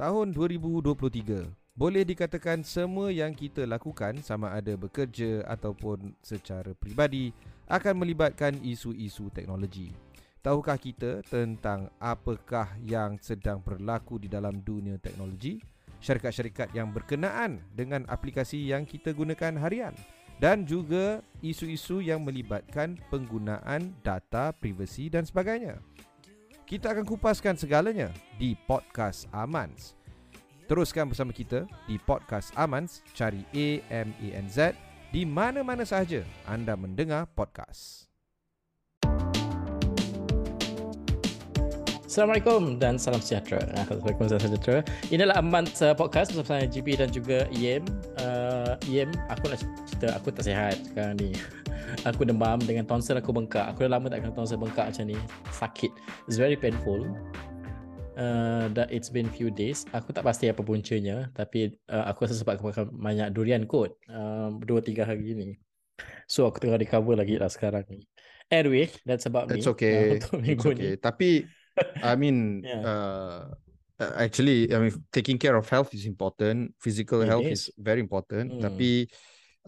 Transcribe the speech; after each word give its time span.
Tahun 0.00 0.32
2023 0.32 1.76
boleh 1.76 2.08
dikatakan 2.08 2.64
semua 2.64 3.12
yang 3.12 3.36
kita 3.36 3.68
lakukan 3.68 4.16
sama 4.24 4.48
ada 4.48 4.72
bekerja 4.72 5.44
ataupun 5.44 6.16
secara 6.24 6.72
peribadi 6.72 7.36
akan 7.68 8.00
melibatkan 8.00 8.56
isu-isu 8.64 9.28
teknologi. 9.28 9.92
Tahukah 10.40 10.80
kita 10.80 11.20
tentang 11.28 11.92
apakah 12.00 12.80
yang 12.80 13.20
sedang 13.20 13.60
berlaku 13.60 14.16
di 14.16 14.32
dalam 14.32 14.64
dunia 14.64 14.96
teknologi? 14.96 15.60
Syarikat-syarikat 16.00 16.72
yang 16.72 16.96
berkenaan 16.96 17.60
dengan 17.76 18.08
aplikasi 18.08 18.72
yang 18.72 18.88
kita 18.88 19.12
gunakan 19.12 19.60
harian 19.60 19.92
dan 20.40 20.64
juga 20.64 21.20
isu-isu 21.44 22.00
yang 22.00 22.24
melibatkan 22.24 22.96
penggunaan 23.12 23.92
data 24.00 24.56
privasi 24.56 25.12
dan 25.12 25.28
sebagainya. 25.28 25.76
Kita 26.70 26.94
akan 26.94 27.02
kupaskan 27.02 27.58
segalanya 27.58 28.14
di 28.38 28.54
Podcast 28.54 29.26
Amans. 29.34 29.98
Teruskan 30.70 31.10
bersama 31.10 31.34
kita 31.34 31.66
di 31.90 31.98
Podcast 31.98 32.54
Amans, 32.54 33.02
cari 33.10 33.42
A-M-A-N-Z 33.50 34.78
di 35.10 35.26
mana-mana 35.26 35.82
sahaja 35.82 36.22
anda 36.46 36.78
mendengar 36.78 37.26
podcast. 37.34 38.09
Assalamualaikum 42.10 42.82
dan 42.82 42.98
salam 42.98 43.22
sejahtera. 43.22 43.62
Assalamualaikum 43.78 44.26
dan 44.26 44.30
salam 44.34 44.42
sejahtera. 44.50 44.78
Inilah 45.14 45.38
Amans 45.38 45.78
uh, 45.78 45.94
Podcast 45.94 46.34
bersama 46.34 46.58
saya 46.58 46.66
GB 46.66 46.98
dan 46.98 47.06
juga 47.14 47.46
Yem. 47.54 47.86
Uh, 48.18 48.74
Yem, 48.90 49.14
aku 49.30 49.46
nak 49.46 49.62
cerita 49.86 50.18
aku 50.18 50.34
tak 50.34 50.50
sihat 50.50 50.74
sekarang 50.90 51.22
ni. 51.22 51.30
aku 52.10 52.26
demam 52.26 52.58
dengan 52.66 52.82
tonsil 52.82 53.14
aku 53.14 53.30
bengkak. 53.30 53.62
Aku 53.70 53.86
dah 53.86 53.94
lama 53.94 54.10
tak 54.10 54.26
kena 54.26 54.34
tonsil 54.34 54.58
bengkak 54.58 54.90
macam 54.90 55.06
ni. 55.06 55.14
Sakit. 55.54 55.94
It's 56.26 56.34
very 56.34 56.58
painful. 56.58 57.06
Uh, 58.18 58.66
that 58.74 58.90
it's 58.90 59.06
been 59.06 59.30
few 59.30 59.54
days. 59.54 59.86
Aku 59.94 60.10
tak 60.10 60.26
pasti 60.26 60.50
apa 60.50 60.66
puncanya. 60.66 61.30
Tapi 61.30 61.78
uh, 61.94 62.10
aku 62.10 62.26
rasa 62.26 62.42
sebab 62.42 62.58
aku 62.58 62.74
makan 62.74 62.84
banyak 62.90 63.28
durian 63.30 63.70
kot. 63.70 63.94
Uh, 64.10 64.50
dua, 64.66 64.82
tiga 64.82 65.06
hari 65.06 65.30
ni. 65.30 65.62
So 66.26 66.50
aku 66.50 66.58
tengah 66.58 66.74
recover 66.74 67.14
lagi 67.14 67.38
lah 67.38 67.46
sekarang 67.46 67.86
ni. 67.86 68.02
Anyway, 68.50 68.90
that's 69.06 69.30
about 69.30 69.46
That's 69.46 69.62
me. 69.62 69.78
okay. 69.78 70.18
Uh, 70.34 70.42
It's 70.42 70.66
okay. 70.66 70.98
Tapi, 70.98 71.46
I 72.02 72.16
mean, 72.16 72.64
Yeah. 72.64 72.82
uh, 72.84 73.40
uh, 74.00 74.12
actually, 74.16 74.72
I 74.72 74.78
mean, 74.80 74.94
taking 75.12 75.38
care 75.38 75.56
of 75.56 75.68
health 75.68 75.92
is 75.94 76.06
important. 76.06 76.74
Physical 76.80 77.22
It 77.22 77.28
health 77.28 77.48
is. 77.48 77.68
is 77.68 77.74
very 77.76 78.00
important. 78.00 78.56
Hmm. 78.56 78.62
Tapi, 78.64 79.06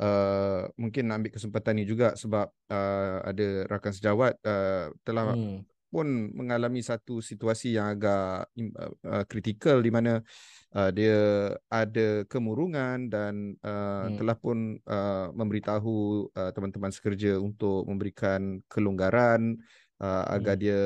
uh, 0.00 0.68
mungkin 0.80 1.08
nak 1.08 1.16
ambil 1.22 1.32
kesempatan 1.36 1.72
ni 1.76 1.84
juga 1.84 2.16
sebab 2.16 2.48
uh, 2.72 3.16
ada 3.26 3.46
rakan 3.68 3.92
sejawat 3.92 4.32
uh, 4.44 4.88
telah 5.04 5.36
Hmm. 5.36 5.60
pun 5.92 6.08
mengalami 6.32 6.80
satu 6.80 7.20
situasi 7.20 7.76
yang 7.76 7.92
agak 7.92 8.48
uh, 8.56 8.92
uh, 9.04 9.24
kritikal 9.28 9.76
di 9.84 9.92
mana 9.92 10.24
uh, 10.72 10.88
dia 10.88 11.52
ada 11.68 12.24
kemurungan 12.32 13.12
dan 13.12 13.60
uh, 13.60 14.08
Hmm. 14.08 14.16
telah 14.16 14.36
pun 14.40 14.80
uh, 14.88 15.28
memberitahu 15.36 16.28
uh, 16.32 16.50
teman-teman 16.56 16.88
sekerja 16.88 17.36
untuk 17.36 17.84
memberikan 17.84 18.64
kelonggaran 18.72 19.60
uh, 20.00 20.24
agar 20.32 20.56
Hmm. 20.56 20.62
dia 20.64 20.80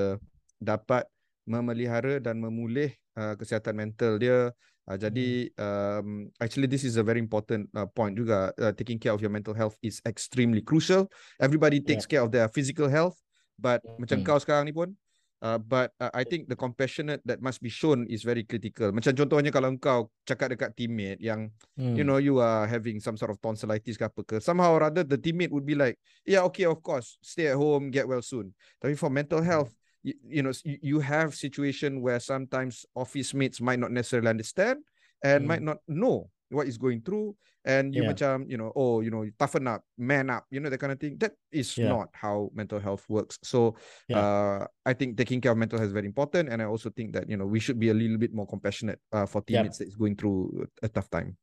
dapat 0.61 1.05
memelihara 1.47 2.19
dan 2.19 2.43
memulih 2.43 2.91
uh, 3.15 3.39
kesihatan 3.39 3.75
mental 3.77 4.19
dia. 4.19 4.51
Uh, 4.87 4.95
jadi 4.95 5.51
um, 5.59 6.31
actually 6.39 6.71
this 6.71 6.87
is 6.87 6.95
a 6.95 7.03
very 7.03 7.19
important 7.19 7.67
uh, 7.75 7.87
point 7.91 8.15
juga 8.15 8.55
uh, 8.63 8.71
taking 8.71 9.03
care 9.03 9.11
of 9.11 9.19
your 9.19 9.31
mental 9.31 9.51
health 9.51 9.75
is 9.83 9.99
extremely 10.07 10.63
crucial. 10.63 11.11
Everybody 11.43 11.83
takes 11.83 12.07
care 12.07 12.23
of 12.23 12.31
their 12.31 12.47
physical 12.47 12.87
health 12.87 13.19
but 13.59 13.83
macam 13.99 14.23
Hmm. 14.23 14.27
kau 14.27 14.39
sekarang 14.39 14.71
ni 14.71 14.75
pun 14.77 14.95
uh, 15.43 15.59
but 15.59 15.91
uh, 15.99 16.15
I 16.15 16.23
think 16.23 16.47
the 16.47 16.55
compassionate 16.55 17.19
that 17.27 17.43
must 17.43 17.59
be 17.59 17.67
shown 17.67 18.07
is 18.07 18.23
very 18.23 18.47
critical. 18.47 18.95
Macam 18.95 19.11
contohnya 19.11 19.51
kalau 19.51 19.75
kau 19.75 20.07
cakap 20.23 20.55
dekat 20.55 20.71
teammate 20.79 21.19
yang 21.19 21.51
Hmm. 21.75 21.99
you 21.99 22.07
know 22.07 22.23
you 22.23 22.39
are 22.39 22.71
having 22.71 23.03
some 23.03 23.19
sort 23.19 23.35
of 23.35 23.43
tonsillitis 23.43 23.99
ke 23.99 24.07
apa 24.07 24.21
ke 24.23 24.37
somehow 24.39 24.71
or 24.71 24.87
other 24.87 25.03
the 25.03 25.19
teammate 25.19 25.51
would 25.51 25.67
be 25.67 25.75
like 25.75 25.99
yeah 26.23 26.47
okay 26.47 26.63
of 26.65 26.79
course 26.79 27.19
stay 27.27 27.51
at 27.51 27.59
home 27.59 27.91
get 27.91 28.07
well 28.07 28.23
soon. 28.23 28.55
Tapi 28.79 28.95
for 28.95 29.11
mental 29.11 29.43
health 29.43 29.75
you, 30.07 30.15
you 30.23 30.43
know 30.43 30.55
you, 30.63 31.03
have 31.03 31.35
situation 31.35 32.01
where 32.01 32.23
sometimes 32.23 32.87
office 32.95 33.35
mates 33.35 33.61
might 33.61 33.83
not 33.83 33.91
necessarily 33.91 34.31
understand 34.31 34.79
and 35.27 35.43
Hmm. 35.43 35.49
might 35.51 35.63
not 35.63 35.79
know 35.91 36.31
what 36.55 36.71
is 36.71 36.79
going 36.79 37.03
through 37.03 37.35
and 37.67 37.91
you 37.91 38.07
Yeah. 38.07 38.15
macam 38.15 38.47
you 38.47 38.55
know 38.55 38.71
oh 38.79 39.03
you 39.03 39.11
know 39.11 39.27
toughen 39.35 39.67
up 39.67 39.83
man 39.99 40.31
up 40.31 40.47
you 40.55 40.63
know 40.63 40.71
that 40.71 40.79
kind 40.79 40.95
of 40.95 41.01
thing 41.03 41.19
that 41.19 41.35
is 41.51 41.75
Yeah. 41.75 41.91
not 41.91 42.07
how 42.15 42.47
mental 42.55 42.79
health 42.79 43.03
works 43.11 43.35
so 43.43 43.75
Yeah. 44.07 44.23
uh, 44.23 44.63
I 44.87 44.95
think 44.95 45.19
taking 45.19 45.43
care 45.43 45.51
of 45.51 45.59
mental 45.59 45.83
health 45.83 45.91
is 45.91 45.99
very 45.99 46.07
important 46.07 46.47
and 46.55 46.63
I 46.63 46.71
also 46.71 46.87
think 46.95 47.19
that 47.19 47.27
you 47.27 47.35
know 47.35 47.51
we 47.51 47.59
should 47.59 47.83
be 47.83 47.91
a 47.91 47.97
little 47.99 48.19
bit 48.23 48.31
more 48.31 48.47
compassionate 48.47 49.03
uh, 49.11 49.27
for 49.27 49.43
teammates 49.43 49.83
that 49.83 49.91
is 49.91 49.99
going 49.99 50.15
through 50.15 50.71
a 50.87 50.89
tough 50.89 51.11
time 51.11 51.35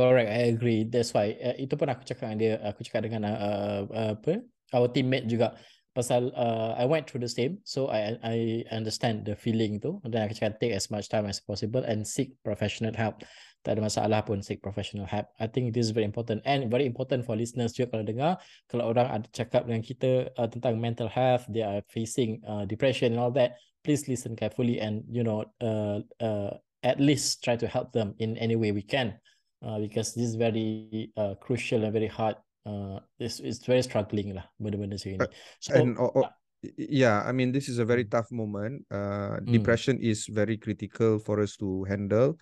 Correct, 0.00 0.30
I 0.32 0.54
agree. 0.54 0.88
That's 0.88 1.12
why 1.12 1.36
uh, 1.36 1.56
itu 1.60 1.76
pun 1.76 1.90
aku 1.92 2.06
cakap 2.08 2.32
dengan 2.32 2.38
dia, 2.40 2.54
aku 2.64 2.80
cakap 2.86 3.04
dengan 3.04 3.22
uh, 3.26 3.84
uh, 3.90 4.10
apa? 4.16 4.40
Our 4.72 4.88
teammate 4.88 5.26
juga 5.28 5.58
pasal 5.96 6.30
uh, 6.32 6.78
I 6.78 6.86
went 6.86 7.10
through 7.10 7.26
the 7.26 7.32
same, 7.32 7.58
so 7.66 7.90
I 7.90 8.16
I 8.22 8.36
understand 8.70 9.26
the 9.26 9.34
feeling 9.34 9.82
tu. 9.82 9.98
Dan 10.06 10.26
aku 10.26 10.38
cakap 10.38 10.62
take 10.62 10.74
as 10.74 10.88
much 10.88 11.10
time 11.10 11.26
as 11.26 11.42
possible 11.42 11.82
and 11.82 12.06
seek 12.06 12.38
professional 12.46 12.94
help. 12.94 13.22
Tak 13.60 13.76
ada 13.76 13.84
masalah 13.84 14.24
pun 14.24 14.40
seek 14.40 14.64
professional 14.64 15.04
help. 15.04 15.28
I 15.36 15.50
think 15.50 15.76
this 15.76 15.90
is 15.90 15.92
very 15.92 16.08
important 16.08 16.40
and 16.48 16.72
very 16.72 16.88
important 16.88 17.28
for 17.28 17.36
listeners 17.36 17.76
juga 17.76 17.98
kalau 17.98 18.04
dengar 18.08 18.32
kalau 18.72 18.88
orang 18.88 19.08
ada 19.20 19.26
cakap 19.36 19.68
dengan 19.68 19.84
kita 19.84 20.32
uh, 20.40 20.48
tentang 20.48 20.80
mental 20.80 21.12
health, 21.12 21.44
they 21.52 21.60
are 21.60 21.84
facing 21.92 22.40
uh, 22.48 22.64
depression 22.64 23.12
and 23.12 23.20
all 23.20 23.34
that, 23.36 23.60
please 23.84 24.08
listen 24.08 24.32
carefully 24.32 24.80
and 24.80 25.04
you 25.12 25.20
know 25.20 25.44
uh, 25.60 26.00
uh, 26.24 26.56
at 26.82 26.96
least 26.96 27.44
try 27.44 27.56
to 27.56 27.68
help 27.68 27.92
them 27.92 28.16
in 28.16 28.40
any 28.40 28.56
way 28.56 28.72
we 28.72 28.80
can 28.80 29.12
uh, 29.62 29.78
because 29.78 30.14
this 30.14 30.24
is 30.24 30.34
very 30.34 31.10
uh, 31.16 31.34
crucial 31.40 31.84
and 31.84 31.92
very 31.92 32.08
hard. 32.08 32.36
Uh, 32.66 33.00
it's, 33.18 33.40
it's 33.40 33.64
very 33.64 33.80
struggling 33.82 34.36
lah 34.36 34.44
benda-benda 34.60 35.00
macam 35.00 35.10
ni. 35.16 35.18
Uh, 35.18 35.32
So 35.64 35.72
and 35.80 35.96
o- 35.96 36.12
o- 36.12 36.28
y- 36.60 37.08
yeah 37.08 37.24
I 37.24 37.32
mean 37.32 37.56
this 37.56 37.72
is 37.72 37.80
a 37.80 37.88
very 37.88 38.04
tough 38.04 38.28
moment 38.28 38.84
uh, 38.92 39.40
Mm. 39.40 39.48
depression 39.48 39.96
is 39.96 40.28
very 40.28 40.60
critical 40.60 41.16
for 41.16 41.40
us 41.40 41.56
to 41.56 41.88
handle 41.88 42.36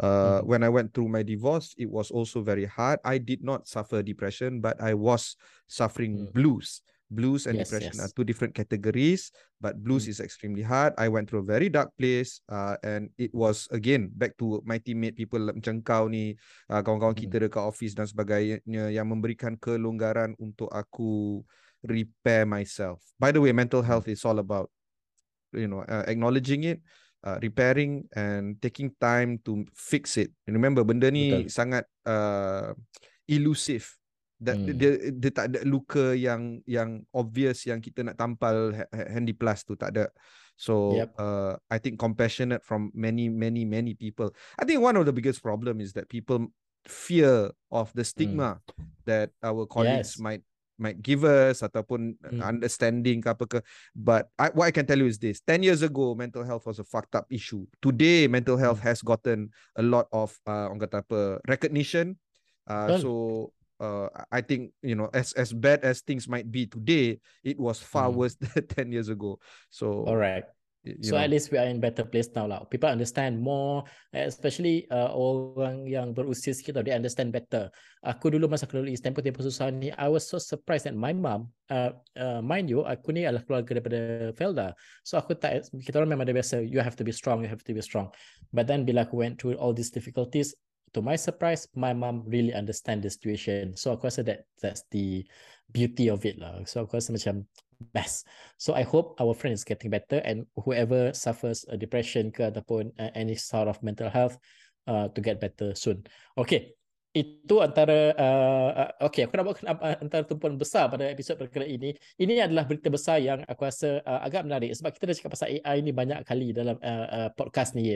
uh, 0.00 0.40
Mm. 0.40 0.48
when 0.48 0.60
I 0.64 0.72
went 0.72 0.96
through 0.96 1.12
my 1.12 1.20
divorce 1.20 1.76
it 1.76 1.92
was 1.92 2.08
also 2.08 2.40
very 2.40 2.64
hard 2.64 2.96
I 3.04 3.20
did 3.20 3.44
not 3.44 3.68
suffer 3.68 4.00
depression 4.00 4.64
but 4.64 4.80
I 4.80 4.96
was 4.96 5.36
suffering 5.68 6.16
Mm. 6.16 6.32
blues 6.32 6.80
blues 7.08 7.48
and 7.48 7.56
Yes, 7.56 7.72
depression 7.72 7.96
are 8.00 8.08
yes. 8.08 8.16
two 8.16 8.24
different 8.24 8.52
categories 8.52 9.32
but 9.58 9.80
blues 9.80 10.04
Mm. 10.04 10.12
is 10.12 10.18
extremely 10.20 10.60
hard 10.60 10.92
I 11.00 11.08
went 11.08 11.28
through 11.32 11.42
a 11.44 11.48
very 11.48 11.72
dark 11.72 11.92
place 11.96 12.44
uh, 12.52 12.76
and 12.84 13.08
it 13.16 13.32
was 13.32 13.64
again 13.72 14.12
back 14.12 14.36
to 14.38 14.60
my 14.68 14.76
teammate 14.76 15.16
people 15.16 15.40
macam 15.40 15.80
kau 15.80 16.06
ni 16.06 16.36
uh, 16.68 16.80
kawan-kawan 16.84 17.16
Mm. 17.16 17.22
kita 17.24 17.36
dekat 17.48 17.64
office 17.64 17.96
dan 17.96 18.04
sebagainya 18.04 18.92
yang 18.92 19.08
memberikan 19.08 19.56
kelonggaran 19.56 20.36
untuk 20.36 20.68
aku 20.68 21.40
repair 21.82 22.44
myself. 22.44 23.02
By 23.18 23.30
the 23.34 23.38
way, 23.42 23.54
mental 23.54 23.82
health 23.82 24.06
is 24.10 24.22
all 24.26 24.38
about 24.42 24.68
you 25.54 25.66
know 25.66 25.82
uh, 25.86 26.04
acknowledging 26.06 26.66
it, 26.66 26.78
uh, 27.26 27.38
repairing 27.42 28.06
and 28.14 28.58
taking 28.62 28.92
time 29.00 29.38
to 29.48 29.66
fix 29.74 30.18
it. 30.20 30.30
And 30.46 30.54
remember 30.54 30.84
benda 30.84 31.10
ni 31.10 31.46
Betul. 31.46 31.50
sangat 31.50 31.84
uh, 32.06 32.74
elusive. 33.26 33.97
That 34.38 34.54
Hmm. 34.54 34.70
dia, 34.78 35.10
dia 35.10 35.30
tak 35.34 35.50
ada 35.50 35.66
luka 35.66 36.14
yang 36.14 36.62
yang 36.62 37.02
obvious 37.10 37.66
yang 37.66 37.82
kita 37.82 38.06
nak 38.06 38.14
tampal 38.14 38.70
ha- 38.70 38.86
ha- 38.94 39.10
handy 39.10 39.34
plus 39.34 39.66
tu 39.66 39.74
tak 39.74 39.98
ada. 39.98 40.06
So 40.54 40.94
Yep. 40.94 41.08
uh, 41.18 41.52
I 41.66 41.82
think 41.82 41.98
compassionate 41.98 42.62
from 42.62 42.94
many 42.94 43.26
many 43.26 43.66
many 43.66 43.98
people. 43.98 44.30
I 44.54 44.62
think 44.62 44.78
one 44.78 44.94
of 44.94 45.10
the 45.10 45.14
biggest 45.14 45.42
problem 45.42 45.82
is 45.82 45.90
that 45.98 46.06
people 46.06 46.54
fear 46.86 47.50
of 47.74 47.90
the 47.98 48.06
stigma 48.06 48.62
that 49.10 49.34
our 49.42 49.66
colleagues 49.66 50.14
Yes. 50.14 50.22
might 50.22 50.42
might 50.78 51.02
give 51.02 51.26
us 51.26 51.66
ataupun 51.66 52.14
Mm. 52.22 52.38
understanding 52.38 53.18
ke 53.18 53.26
apa 53.34 53.44
ke 53.50 53.58
but 53.98 54.30
I, 54.38 54.54
what 54.54 54.70
I 54.70 54.74
can 54.74 54.86
tell 54.86 55.02
you 55.02 55.10
is 55.10 55.18
this 55.18 55.42
10 55.42 55.66
years 55.66 55.82
ago 55.82 56.14
mental 56.14 56.46
health 56.46 56.70
was 56.70 56.78
a 56.78 56.86
fucked 56.86 57.18
up 57.18 57.26
issue 57.34 57.66
today 57.82 58.30
mental 58.30 58.54
health 58.54 58.78
has 58.86 59.02
gotten 59.02 59.50
a 59.74 59.82
lot 59.82 60.06
of 60.14 60.38
uh, 60.46 60.70
orang 60.70 60.78
kata 60.86 61.02
apa 61.02 61.42
recognition 61.50 62.14
uh, 62.70 62.94
so 62.94 63.10
uh, 63.80 64.08
I 64.30 64.40
think 64.42 64.72
you 64.82 64.94
know 64.94 65.08
as 65.14 65.32
as 65.34 65.52
bad 65.52 65.82
as 65.82 66.02
things 66.02 66.28
might 66.28 66.50
be 66.50 66.66
today 66.66 67.18
it 67.42 67.58
was 67.58 67.78
far 67.80 68.10
Mm. 68.10 68.16
worse 68.18 68.34
than 68.42 68.66
10 68.66 68.92
years 68.92 69.08
ago 69.08 69.38
so 69.70 70.06
Alright. 70.06 70.44
y- 70.86 70.94
you 70.98 71.10
So 71.10 71.14
know 71.14 71.22
at 71.22 71.30
least 71.30 71.50
we 71.50 71.58
are 71.58 71.66
in 71.70 71.78
better 71.82 72.02
place 72.06 72.30
now 72.34 72.46
lah. 72.50 72.64
People 72.66 72.90
understand 72.90 73.38
more, 73.38 73.84
especially 74.14 74.86
uh, 74.90 75.10
orang 75.14 75.86
yang 75.86 76.10
berusia 76.14 76.54
sikit 76.54 76.80
they 76.82 76.94
understand 76.94 77.30
better. 77.30 77.70
Aku 78.02 78.30
dulu 78.34 78.46
masa 78.50 78.66
aku 78.66 78.78
lalui 78.82 78.98
tempoh-tempoh 78.98 79.42
susah 79.46 79.70
ni, 79.74 79.90
I 79.94 80.08
was 80.10 80.26
so 80.26 80.38
surprised 80.42 80.86
that 80.90 80.94
my 80.98 81.12
mom, 81.14 81.50
uh, 81.70 81.92
uh, 82.18 82.40
mind 82.42 82.70
you, 82.70 82.82
aku 82.86 83.10
ni 83.14 83.26
adalah 83.26 83.42
keluarga 83.46 83.78
daripada 83.78 83.98
Felda. 84.34 84.68
So 85.06 85.18
aku 85.18 85.34
tak, 85.38 85.66
kita 85.70 85.98
orang 85.98 86.14
memang 86.18 86.26
ada 86.30 86.34
biasa, 86.34 86.62
you 86.66 86.82
have 86.82 86.94
to 86.98 87.04
be 87.06 87.12
strong, 87.14 87.42
you 87.46 87.50
have 87.50 87.62
to 87.66 87.74
be 87.74 87.82
strong. 87.82 88.10
But 88.54 88.66
then 88.70 88.82
bila 88.86 89.06
aku 89.06 89.18
went 89.22 89.38
through 89.38 89.58
all 89.58 89.74
these 89.74 89.90
difficulties, 89.94 90.54
to 90.94 91.02
my 91.02 91.16
surprise, 91.16 91.68
my 91.74 91.92
mom 91.92 92.24
really 92.26 92.54
understand 92.54 93.02
the 93.02 93.10
situation. 93.10 93.76
So 93.76 93.92
aku 93.92 94.08
rasa 94.08 94.22
that 94.28 94.48
that's 94.62 94.84
the 94.90 95.26
beauty 95.72 96.08
of 96.08 96.24
it 96.24 96.38
lah. 96.38 96.64
So 96.64 96.84
aku 96.84 96.98
rasa 96.98 97.12
macam 97.12 97.44
best. 97.92 98.26
So 98.56 98.74
I 98.74 98.82
hope 98.82 99.18
our 99.20 99.34
friend 99.34 99.54
is 99.54 99.66
getting 99.66 99.90
better 99.90 100.22
and 100.24 100.46
whoever 100.64 101.12
suffers 101.14 101.66
a 101.68 101.76
depression 101.76 102.32
ke 102.32 102.46
ataupun 102.46 102.94
uh, 102.98 103.12
any 103.14 103.36
sort 103.38 103.68
of 103.68 103.78
mental 103.82 104.10
health 104.10 104.40
uh, 104.88 105.08
to 105.12 105.20
get 105.20 105.38
better 105.38 105.74
soon. 105.74 106.02
Okay, 106.34 106.77
itu 107.18 107.54
antara 107.58 108.14
uh, 108.14 108.70
uh, 108.86 108.90
okey 109.10 109.26
aku 109.26 109.34
nak 109.34 109.44
buat 109.50 109.58
uh, 109.66 109.98
antara 109.98 110.22
tumpuan 110.22 110.54
besar 110.54 110.86
pada 110.86 111.10
episod 111.10 111.34
perkara 111.34 111.66
ini. 111.66 111.90
Ini 112.14 112.46
adalah 112.46 112.64
berita 112.70 112.86
besar 112.86 113.18
yang 113.18 113.42
aku 113.42 113.66
rasa 113.66 113.98
uh, 114.06 114.22
agak 114.22 114.46
menarik 114.46 114.70
sebab 114.78 114.94
kita 114.94 115.10
dah 115.10 115.16
cakap 115.18 115.30
pasal 115.34 115.48
AI 115.58 115.82
ni 115.82 115.90
banyak 115.90 116.22
kali 116.22 116.54
dalam 116.54 116.78
uh, 116.78 117.06
uh, 117.10 117.28
podcast 117.34 117.74
ni 117.74 117.88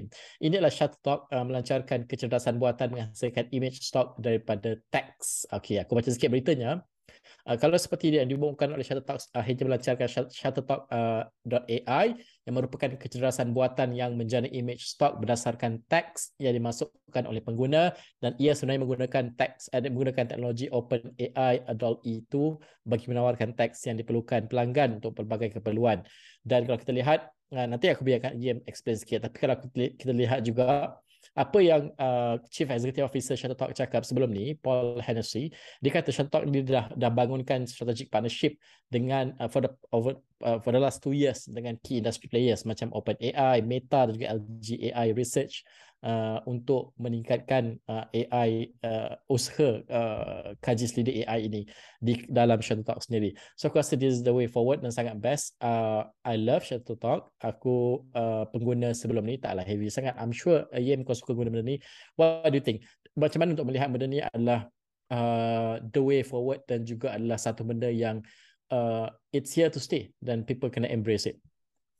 ini 0.42 0.54
adalah 0.58 0.72
Shutterstock 0.72 1.30
uh, 1.30 1.44
melancarkan 1.44 2.08
kecerdasan 2.08 2.58
buatan 2.58 2.96
menghasilkan 2.96 3.52
image 3.54 3.84
stock 3.84 4.16
daripada 4.18 4.74
teks 4.90 5.46
okey 5.52 5.78
aku 5.78 5.94
baca 5.94 6.10
sikit 6.10 6.32
beritanya. 6.32 6.82
Uh, 7.42 7.58
kalau 7.58 7.74
seperti 7.74 8.14
yang 8.14 8.30
diumumkan 8.30 8.70
oleh 8.70 8.86
Shuttertalk 8.86 9.22
uh, 9.34 9.42
hanya 9.42 9.62
melancarkan 9.66 10.08
Shuttertalk.ai 10.30 12.06
uh, 12.14 12.14
yang 12.42 12.54
merupakan 12.58 12.90
kecerdasan 12.98 13.54
buatan 13.54 13.94
yang 13.94 14.18
menjana 14.18 14.50
image 14.50 14.90
stock 14.90 15.22
berdasarkan 15.22 15.78
teks 15.86 16.34
yang 16.42 16.54
dimasukkan 16.58 17.24
oleh 17.26 17.38
pengguna 17.38 17.94
dan 18.18 18.34
ia 18.42 18.52
sebenarnya 18.58 18.82
menggunakan 18.82 19.24
teks 19.38 19.70
uh, 19.70 19.78
menggunakan 19.78 20.26
teknologi 20.26 20.66
OpenAI 20.66 21.70
DALL-E 21.70 22.26
itu 22.26 22.58
bagi 22.82 23.06
menawarkan 23.06 23.54
teks 23.54 23.86
yang 23.86 23.94
diperlukan 23.98 24.50
pelanggan 24.50 24.98
untuk 24.98 25.14
pelbagai 25.14 25.62
keperluan. 25.62 26.02
Dan 26.42 26.66
kalau 26.66 26.78
kita 26.82 26.90
lihat 26.90 27.30
nanti 27.52 27.92
aku 27.92 28.00
biarkan 28.00 28.32
Ian 28.40 28.64
explain 28.64 28.96
sikit 28.96 29.28
tapi 29.28 29.36
kalau 29.36 29.60
kita 29.76 30.12
lihat 30.16 30.40
juga 30.40 30.96
apa 31.32 31.58
yang 31.64 31.88
uh, 31.96 32.36
Chief 32.52 32.68
Executive 32.68 33.08
Officer 33.08 33.32
Shutterstock 33.40 33.72
cakap 33.72 34.04
sebelum 34.04 34.28
ni, 34.28 34.52
Paul 34.52 35.00
Hennessy, 35.00 35.48
dia 35.80 35.90
kata 35.90 36.12
Shutterstock 36.12 36.44
ni 36.44 36.60
dah 36.60 36.92
dah 36.92 37.08
bangunkan 37.08 37.64
strategic 37.64 38.12
partnership 38.12 38.60
dengan 38.92 39.32
uh, 39.40 39.48
for 39.48 39.64
the 39.64 39.72
over 39.96 40.20
uh, 40.44 40.60
for 40.60 40.76
the 40.76 40.80
last 40.80 41.00
two 41.00 41.16
years 41.16 41.48
dengan 41.48 41.80
key 41.80 42.04
industry 42.04 42.28
players 42.28 42.68
macam 42.68 42.92
OpenAI, 42.92 43.64
Meta 43.64 44.04
dan 44.04 44.12
juga 44.12 44.28
LG 44.36 44.92
AI 44.92 45.16
Research 45.16 45.64
uh, 46.02 46.38
untuk 46.44 46.92
meningkatkan 46.98 47.78
uh, 47.86 48.04
AI 48.10 48.74
uh, 48.82 49.14
usaha 49.30 49.80
uh, 49.86 50.52
kaji 50.58 50.84
selidik 50.86 51.16
AI 51.26 51.48
ini 51.48 51.62
di 52.02 52.26
dalam 52.28 52.58
Shutterstock 52.58 53.02
sendiri. 53.02 53.32
So 53.54 53.70
aku 53.70 53.80
rasa 53.80 53.94
this 53.96 54.20
is 54.20 54.22
the 54.26 54.34
way 54.34 54.50
forward 54.50 54.82
dan 54.82 54.90
sangat 54.90 55.18
best. 55.22 55.54
Uh, 55.62 56.06
I 56.26 56.36
love 56.38 56.66
Shutterstock. 56.66 57.30
Aku 57.40 58.06
uh, 58.12 58.44
pengguna 58.50 58.92
sebelum 58.92 59.24
ni 59.26 59.38
taklah 59.38 59.64
heavy 59.64 59.88
sangat. 59.88 60.18
I'm 60.18 60.34
sure 60.34 60.66
uh, 60.70 60.82
Ian 60.82 61.06
kau 61.06 61.14
suka 61.14 61.32
guna 61.32 61.48
benda 61.48 61.64
ni. 61.64 61.76
What 62.18 62.50
do 62.50 62.58
you 62.58 62.64
think? 62.64 62.84
Macam 63.14 63.42
mana 63.42 63.54
untuk 63.54 63.70
melihat 63.70 63.88
benda 63.88 64.06
ni 64.10 64.18
adalah 64.20 64.66
uh, 65.12 65.78
the 65.80 66.02
way 66.02 66.20
forward 66.26 66.66
dan 66.66 66.82
juga 66.82 67.14
adalah 67.14 67.38
satu 67.38 67.62
benda 67.62 67.88
yang 67.88 68.20
uh, 68.72 69.12
it's 69.30 69.54
here 69.54 69.68
to 69.68 69.78
stay 69.78 70.10
dan 70.24 70.42
people 70.42 70.72
kena 70.72 70.90
embrace 70.90 71.28
it. 71.28 71.38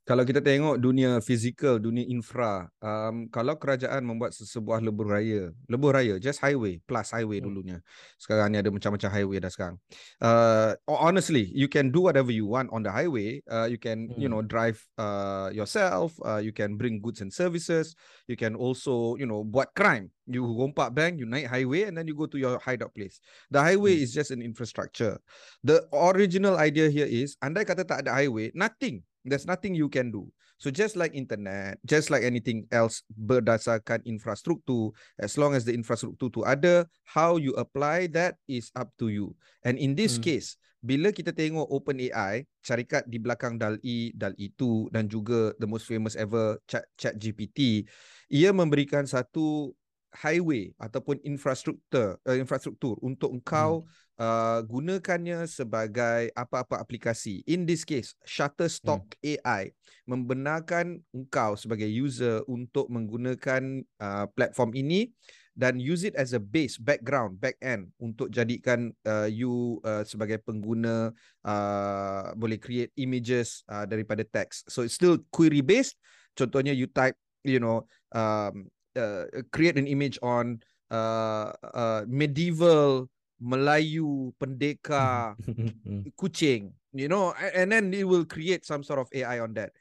Kalau 0.03 0.27
kita 0.27 0.43
tengok 0.43 0.83
dunia 0.83 1.23
fizikal, 1.23 1.79
dunia 1.79 2.03
infra, 2.11 2.67
um, 2.83 3.31
kalau 3.31 3.55
kerajaan 3.55 4.03
membuat 4.03 4.35
sebuah 4.35 4.83
lebuh 4.83 5.07
raya, 5.07 5.55
lebuh 5.71 5.95
raya, 5.95 6.19
just 6.19 6.43
highway 6.43 6.83
plus 6.91 7.15
highway 7.15 7.39
hmm. 7.39 7.47
dulunya. 7.47 7.79
Sekarang 8.19 8.51
ni 8.51 8.59
ada 8.59 8.75
macam-macam 8.75 9.07
highway 9.15 9.39
dah 9.39 9.53
sekarang. 9.55 9.79
Uh, 10.19 10.75
honestly, 10.91 11.47
you 11.55 11.71
can 11.71 11.95
do 11.95 12.03
whatever 12.03 12.35
you 12.35 12.51
want 12.51 12.67
on 12.75 12.83
the 12.83 12.91
highway. 12.91 13.39
Uh, 13.47 13.71
you 13.71 13.79
can, 13.79 14.11
hmm. 14.11 14.19
you 14.19 14.27
know, 14.27 14.43
drive 14.43 14.83
uh, 14.99 15.55
yourself. 15.55 16.19
Uh, 16.27 16.43
you 16.43 16.51
can 16.51 16.75
bring 16.75 16.99
goods 16.99 17.23
and 17.23 17.31
services. 17.31 17.95
You 18.27 18.35
can 18.35 18.59
also, 18.59 19.15
you 19.23 19.31
know, 19.31 19.47
buat 19.47 19.71
crime. 19.79 20.11
You 20.27 20.43
rompak 20.43 20.99
bank, 20.99 21.23
you 21.23 21.31
naik 21.31 21.47
highway 21.47 21.87
and 21.87 21.95
then 21.95 22.11
you 22.11 22.19
go 22.19 22.27
to 22.27 22.43
your 22.43 22.59
hideout 22.59 22.91
place. 22.91 23.23
The 23.55 23.63
highway 23.63 24.03
hmm. 24.03 24.03
is 24.03 24.11
just 24.11 24.35
an 24.35 24.43
infrastructure. 24.43 25.23
The 25.63 25.87
original 25.95 26.59
idea 26.59 26.91
here 26.91 27.07
is, 27.07 27.39
andai 27.39 27.63
kata 27.63 27.87
tak 27.87 28.03
ada 28.03 28.19
highway, 28.19 28.51
nothing. 28.51 29.07
There's 29.25 29.47
nothing 29.47 29.75
you 29.75 29.89
can 29.89 30.11
do. 30.11 30.31
So 30.63 30.71
just 30.71 30.95
like 30.95 31.11
internet, 31.19 31.83
just 31.83 32.07
like 32.07 32.23
anything 32.23 32.71
else 32.71 33.03
berdasarkan 33.11 34.07
infrastruktur, 34.07 34.95
as 35.19 35.35
long 35.35 35.59
as 35.59 35.67
the 35.67 35.75
infrastruktur 35.75 36.31
tu 36.31 36.47
ada, 36.47 36.87
how 37.03 37.35
you 37.35 37.51
apply 37.59 38.07
that 38.15 38.39
is 38.47 38.71
up 38.79 38.95
to 39.03 39.11
you. 39.11 39.35
And 39.67 39.75
in 39.75 39.99
this 39.99 40.23
hmm. 40.23 40.23
case, 40.23 40.55
bila 40.79 41.11
kita 41.11 41.35
tengok 41.35 41.67
OpenAI, 41.67 42.47
syarikat 42.63 43.11
di 43.11 43.19
belakang 43.19 43.59
DAL-E, 43.59 44.15
DAL-E 44.15 44.47
2 44.55 44.95
dan 44.95 45.11
juga 45.11 45.51
the 45.59 45.67
most 45.67 45.87
famous 45.87 46.15
ever 46.15 46.59
Chat, 46.71 46.87
Chat 46.95 47.19
GPT, 47.19 47.87
ia 48.31 48.55
memberikan 48.55 49.03
satu 49.03 49.75
highway 50.15 50.71
ataupun 50.77 51.19
infrastruktur 51.25 52.21
uh, 52.23 52.37
infrastruktur 52.37 53.01
untuk 53.01 53.33
engkau 53.35 53.83
hmm. 53.83 54.12
Uh, 54.23 54.63
gunakannya 54.63 55.43
sebagai 55.51 56.31
apa-apa 56.39 56.79
aplikasi. 56.79 57.43
In 57.51 57.67
this 57.67 57.83
case 57.83 58.15
Shutterstock 58.23 59.19
hmm. 59.19 59.43
AI 59.43 59.75
membenarkan 60.07 61.03
engkau 61.11 61.59
sebagai 61.59 61.91
user 61.91 62.47
untuk 62.47 62.87
menggunakan 62.87 63.83
uh, 63.99 64.27
platform 64.31 64.79
ini 64.79 65.11
dan 65.53 65.77
use 65.77 66.09
it 66.09 66.17
as 66.17 66.33
a 66.33 66.41
base 66.41 66.81
background 66.81 67.37
back 67.37 67.61
end 67.61 67.93
untuk 68.01 68.33
jadikan 68.33 68.89
uh, 69.05 69.29
you 69.29 69.77
uh, 69.85 70.01
sebagai 70.01 70.41
pengguna 70.41 71.13
uh, 71.45 72.33
boleh 72.33 72.57
create 72.57 72.89
images 72.97 73.61
uh, 73.69 73.85
daripada 73.85 74.25
text. 74.25 74.71
So 74.73 74.87
it's 74.87 74.97
still 74.97 75.21
query 75.29 75.61
based. 75.61 76.01
Contohnya 76.33 76.73
you 76.73 76.89
type 76.89 77.19
you 77.45 77.61
know 77.61 77.85
um, 78.17 78.73
uh, 78.97 79.29
create 79.53 79.77
an 79.77 79.85
image 79.85 80.17
on 80.25 80.65
uh, 80.89 81.53
uh, 81.77 82.03
medieval 82.09 83.12
Melayu 83.43 84.31
pendekar 84.39 85.35
kucing, 86.21 86.71
you 86.94 87.11
know, 87.11 87.35
and 87.35 87.75
then 87.75 87.91
it 87.91 88.06
will 88.06 88.25
create 88.25 88.62
some 88.62 88.87
sort 88.87 89.03
of 89.03 89.11
AI 89.11 89.43
on 89.43 89.53
that. 89.59 89.75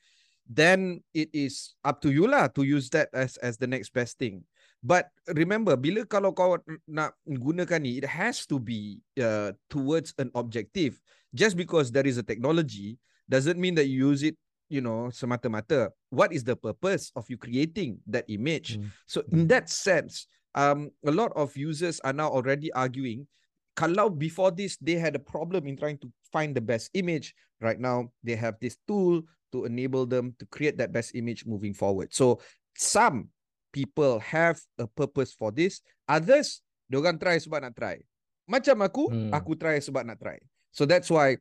Then 0.50 1.06
it 1.14 1.30
is 1.32 1.78
up 1.86 2.02
to 2.02 2.10
you 2.10 2.26
lah 2.26 2.50
to 2.58 2.66
use 2.66 2.90
that 2.92 3.14
as 3.14 3.38
as 3.40 3.62
the 3.62 3.70
next 3.70 3.94
best 3.94 4.18
thing. 4.18 4.42
But 4.82 5.14
remember, 5.30 5.78
bila 5.78 6.10
kalau 6.10 6.34
kau 6.34 6.58
nak 6.90 7.14
gunakan 7.30 7.86
ni, 7.86 8.02
it 8.02 8.10
has 8.10 8.50
to 8.50 8.58
be 8.58 8.98
uh, 9.22 9.54
towards 9.70 10.18
an 10.18 10.34
objective. 10.34 10.98
Just 11.32 11.54
because 11.54 11.94
there 11.94 12.10
is 12.10 12.18
a 12.18 12.26
technology 12.26 12.98
doesn't 13.30 13.62
mean 13.62 13.78
that 13.78 13.88
you 13.88 14.10
use 14.10 14.26
it 14.26 14.36
you 14.72 14.80
know 14.80 15.12
semata-mata 15.12 15.92
what 16.16 16.32
is 16.32 16.48
the 16.48 16.56
purpose 16.56 17.12
of 17.20 17.28
you 17.28 17.36
creating 17.36 18.00
that 18.08 18.24
image 18.32 18.80
mm. 18.80 18.88
so 19.04 19.20
in 19.36 19.44
that 19.44 19.68
sense 19.68 20.32
um 20.56 20.88
a 21.04 21.12
lot 21.12 21.32
of 21.36 21.52
users 21.60 22.00
are 22.08 22.16
now 22.16 22.32
already 22.32 22.72
arguing 22.72 23.28
kalau 23.76 24.12
before 24.12 24.52
this 24.52 24.76
they 24.80 25.00
had 25.00 25.16
a 25.16 25.24
problem 25.24 25.68
in 25.68 25.76
trying 25.80 25.98
to 25.98 26.12
find 26.32 26.56
the 26.56 26.64
best 26.64 26.92
image 26.94 27.36
right 27.64 27.80
now 27.80 28.10
they 28.24 28.36
have 28.36 28.60
this 28.60 28.78
tool 28.88 29.24
to 29.52 29.68
enable 29.68 30.08
them 30.08 30.34
to 30.40 30.46
create 30.48 30.80
that 30.80 30.92
best 30.96 31.12
image 31.14 31.46
moving 31.46 31.76
forward. 31.76 32.14
So 32.16 32.40
some 32.76 33.30
people 33.72 34.20
have 34.20 34.60
a 34.80 34.88
purpose 34.88 35.32
for 35.32 35.52
this 35.52 35.80
others 36.08 36.60
diorang 36.92 37.20
try 37.20 37.40
sebab 37.40 37.64
nak 37.64 37.76
try. 37.76 38.00
Macam 38.48 38.84
aku 38.84 39.08
mm. 39.08 39.32
aku 39.32 39.56
try 39.56 39.80
sebab 39.80 40.04
nak 40.04 40.20
try. 40.20 40.40
So 40.72 40.84
that's 40.88 41.08
why 41.08 41.40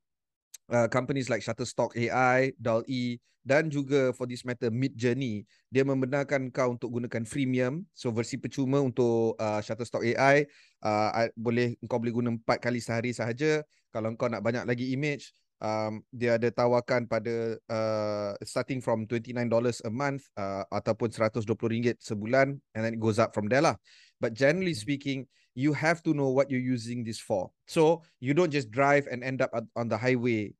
uh, 0.71 0.89
companies 0.89 1.29
like 1.29 1.43
Shutterstock 1.43 1.93
AI, 1.99 2.55
DALL-E 2.57 3.19
dan 3.41 3.73
juga 3.73 4.13
for 4.13 4.29
this 4.29 4.45
matter 4.45 4.69
Mid 4.69 4.93
Journey 4.93 5.49
dia 5.73 5.81
membenarkan 5.81 6.53
kau 6.53 6.77
untuk 6.77 6.93
gunakan 6.93 7.25
freemium 7.25 7.89
so 7.97 8.13
versi 8.13 8.37
percuma 8.37 8.85
untuk 8.85 9.37
uh, 9.41 9.65
Shutterstock 9.65 10.05
AI 10.05 10.45
uh, 10.85 11.29
boleh 11.33 11.77
kau 11.89 11.97
boleh 11.97 12.13
guna 12.13 12.31
4 12.37 12.61
kali 12.61 12.81
sehari 12.85 13.17
sahaja. 13.17 13.65
Kalau 13.91 14.15
kau 14.15 14.31
nak 14.31 14.45
banyak 14.45 14.69
lagi 14.69 14.93
image 14.95 15.35
um, 15.59 16.05
dia 16.13 16.37
ada 16.37 16.53
tawarkan 16.53 17.09
pada 17.09 17.57
uh, 17.67 18.33
starting 18.45 18.79
from 18.79 19.09
$29 19.09 19.35
a 19.83 19.93
month 19.93 20.29
uh, 20.37 20.63
ataupun 20.71 21.11
RM120 21.11 21.99
sebulan 21.99 22.61
and 22.77 22.81
then 22.85 22.95
it 22.95 23.03
goes 23.03 23.19
up 23.19 23.33
from 23.33 23.49
there 23.49 23.65
lah. 23.65 23.75
But 24.21 24.37
generally 24.37 24.77
hmm. 24.77 24.85
speaking 24.85 25.19
you 25.59 25.75
have 25.75 26.05
to 26.07 26.15
know 26.15 26.31
what 26.31 26.47
you're 26.47 26.63
using 26.63 27.03
this 27.03 27.19
for. 27.19 27.51
So 27.67 28.07
you 28.23 28.37
don't 28.37 28.53
just 28.53 28.71
drive 28.71 29.11
and 29.11 29.25
end 29.25 29.43
up 29.43 29.51
on 29.75 29.91
the 29.91 29.99
highway 29.99 30.55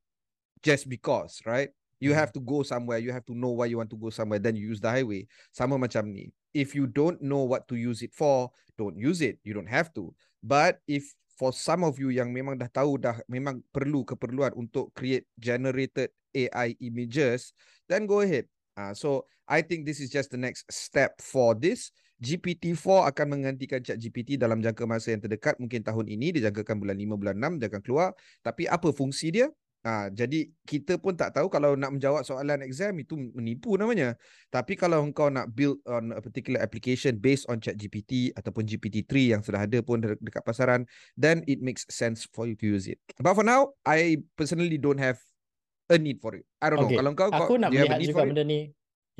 just 0.63 0.89
because, 0.89 1.41
right? 1.45 1.69
You 2.01 2.13
have 2.17 2.33
to 2.33 2.41
go 2.41 2.65
somewhere. 2.65 2.97
You 2.97 3.13
have 3.13 3.25
to 3.29 3.35
know 3.37 3.53
why 3.53 3.69
you 3.69 3.77
want 3.77 3.93
to 3.93 3.99
go 3.99 4.09
somewhere. 4.09 4.41
Then 4.41 4.57
you 4.57 4.65
use 4.65 4.81
the 4.81 4.89
highway. 4.89 5.29
Sama 5.53 5.77
macam 5.77 6.09
ni. 6.09 6.33
If 6.49 6.73
you 6.73 6.89
don't 6.89 7.21
know 7.21 7.45
what 7.45 7.69
to 7.69 7.77
use 7.77 8.01
it 8.01 8.11
for, 8.11 8.49
don't 8.73 8.97
use 8.97 9.21
it. 9.21 9.37
You 9.45 9.53
don't 9.53 9.69
have 9.69 9.93
to. 9.93 10.09
But 10.41 10.81
if 10.89 11.13
for 11.37 11.53
some 11.53 11.85
of 11.85 12.01
you 12.01 12.09
yang 12.09 12.33
memang 12.33 12.57
dah 12.57 12.69
tahu 12.73 12.97
dah 12.97 13.21
memang 13.29 13.61
perlu 13.69 14.01
keperluan 14.01 14.51
untuk 14.57 14.89
create 14.97 15.29
generated 15.37 16.09
AI 16.33 16.73
images, 16.81 17.53
then 17.85 18.09
go 18.09 18.25
ahead. 18.25 18.49
Uh, 18.73 18.97
so 18.97 19.29
I 19.45 19.61
think 19.61 19.85
this 19.85 20.01
is 20.01 20.09
just 20.09 20.33
the 20.33 20.41
next 20.41 20.65
step 20.73 21.21
for 21.21 21.53
this. 21.53 21.93
GPT-4 22.21 23.09
akan 23.09 23.27
menggantikan 23.33 23.81
chat 23.81 23.97
GPT 23.97 24.37
dalam 24.37 24.61
jangka 24.61 24.85
masa 24.85 25.09
yang 25.09 25.25
terdekat 25.25 25.57
mungkin 25.57 25.81
tahun 25.81 26.05
ini 26.05 26.37
dijangkakan 26.37 26.77
bulan 26.77 26.93
5 26.93 27.17
bulan 27.17 27.35
6 27.57 27.57
dia 27.57 27.67
akan 27.73 27.81
keluar 27.81 28.09
tapi 28.45 28.69
apa 28.69 28.93
fungsi 28.93 29.33
dia 29.33 29.49
Ha, 29.81 30.13
jadi 30.13 30.45
kita 30.61 31.01
pun 31.01 31.17
tak 31.17 31.33
tahu 31.33 31.49
kalau 31.49 31.73
nak 31.73 31.89
menjawab 31.89 32.21
soalan 32.21 32.61
exam 32.61 32.93
itu 33.01 33.17
menipu 33.33 33.73
namanya. 33.81 34.13
Tapi 34.53 34.77
kalau 34.77 35.01
engkau 35.01 35.33
nak 35.33 35.49
build 35.57 35.81
on 35.89 36.13
a 36.13 36.21
particular 36.21 36.61
application 36.61 37.17
based 37.17 37.49
on 37.49 37.57
chat 37.57 37.73
GPT 37.81 38.29
ataupun 38.37 38.69
GPT-3 38.69 39.33
yang 39.33 39.41
sudah 39.41 39.65
ada 39.65 39.81
pun 39.81 39.97
de- 39.97 40.21
dekat 40.21 40.45
pasaran, 40.45 40.85
then 41.17 41.41
it 41.49 41.65
makes 41.65 41.89
sense 41.89 42.29
for 42.29 42.45
you 42.45 42.53
to 42.53 42.69
use 42.69 42.85
it. 42.85 43.01
But 43.17 43.33
for 43.33 43.41
now, 43.41 43.73
I 43.81 44.21
personally 44.37 44.77
don't 44.77 45.01
have 45.01 45.17
a 45.89 45.97
need 45.97 46.21
for 46.21 46.37
it. 46.37 46.45
I 46.61 46.69
don't 46.69 46.85
okay. 46.85 47.01
know. 47.01 47.01
Kalau 47.01 47.11
kau 47.17 47.29
aku 47.33 47.57
nak 47.57 47.73
melihat 47.73 47.97
juga 47.97 48.29
benda 48.29 48.45
ni. 48.45 48.69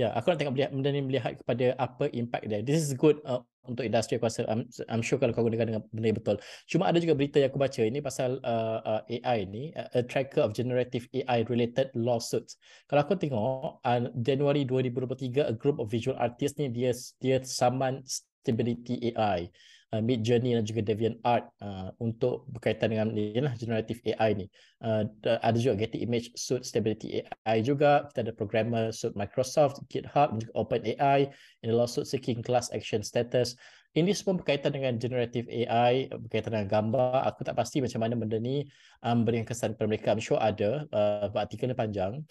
Ya, 0.02 0.10
aku 0.18 0.34
nak 0.34 0.42
tengok 0.42 0.54
melihat 0.58 0.72
benda 0.74 0.90
ni 0.90 1.02
melihat 1.06 1.34
kepada 1.38 1.78
apa 1.78 2.10
impact 2.10 2.50
dia. 2.50 2.66
This 2.66 2.82
is 2.82 2.98
good 2.98 3.22
uh, 3.22 3.46
untuk 3.70 3.86
industri 3.86 4.18
aku 4.18 4.26
rasa 4.26 4.50
I'm, 4.50 4.66
I'm 4.90 5.06
sure 5.06 5.22
kalau 5.22 5.30
kau 5.30 5.46
gunakan 5.46 5.70
dengan 5.70 5.84
benda 5.94 6.08
yang 6.10 6.18
betul. 6.18 6.42
Cuma 6.66 6.90
ada 6.90 6.98
juga 6.98 7.14
berita 7.14 7.38
yang 7.38 7.54
aku 7.54 7.62
baca 7.62 7.82
ini 7.86 8.02
pasal 8.02 8.42
uh, 8.42 8.82
uh, 8.82 9.02
AI 9.06 9.46
ni, 9.46 9.70
a 9.78 10.02
tracker 10.02 10.42
of 10.42 10.58
generative 10.58 11.06
AI 11.14 11.46
related 11.54 11.94
lawsuits. 11.94 12.58
Kalau 12.90 13.06
aku 13.06 13.14
tengok 13.14 13.78
uh, 13.86 14.10
Januari 14.26 14.66
2023 14.66 15.54
a 15.54 15.54
group 15.54 15.78
of 15.78 15.94
visual 15.94 16.18
artists 16.18 16.58
ni 16.58 16.74
dia 16.74 16.98
dia 17.22 17.38
saman 17.46 18.02
Stability 18.42 19.14
AI 19.14 19.54
uh, 19.92 20.02
Mid 20.02 20.24
Journey 20.24 20.56
dan 20.56 20.64
juga 20.64 20.82
Deviant 20.84 21.20
Art 21.28 21.52
uh, 21.60 21.92
untuk 22.00 22.48
berkaitan 22.52 22.96
dengan 22.96 23.12
ni 23.12 23.36
lah 23.38 23.54
generative 23.60 24.00
AI 24.16 24.44
ni. 24.44 24.48
Uh, 24.80 25.06
ada 25.24 25.58
juga 25.60 25.86
Getty 25.86 26.02
Image 26.04 26.32
Suite 26.36 26.64
Stability 26.64 27.22
AI 27.46 27.62
juga. 27.62 28.08
Kita 28.12 28.26
ada 28.28 28.34
programmer 28.34 28.90
suite 28.96 29.16
Microsoft, 29.20 29.84
GitHub 29.92 30.36
dan 30.36 30.40
juga 30.42 30.54
OpenAI 30.56 31.30
in 31.64 31.68
the 31.70 31.76
lawsuit 31.76 32.08
seeking 32.08 32.40
class 32.42 32.72
action 32.72 33.04
status. 33.04 33.60
Ini 33.92 34.16
semua 34.16 34.40
berkaitan 34.40 34.72
dengan 34.72 34.96
generative 34.96 35.52
AI, 35.52 36.08
berkaitan 36.08 36.56
dengan 36.56 36.72
gambar. 36.72 37.28
Aku 37.28 37.44
tak 37.44 37.60
pasti 37.60 37.84
macam 37.84 38.00
mana 38.00 38.16
benda 38.16 38.40
ni 38.40 38.64
um, 39.04 39.28
berikan 39.28 39.44
kesan 39.44 39.76
kepada 39.76 39.88
mereka. 39.92 40.08
I'm 40.16 40.24
sure 40.24 40.40
ada, 40.40 40.88
uh, 40.96 41.28
artikelnya 41.36 41.76
panjang. 41.76 42.24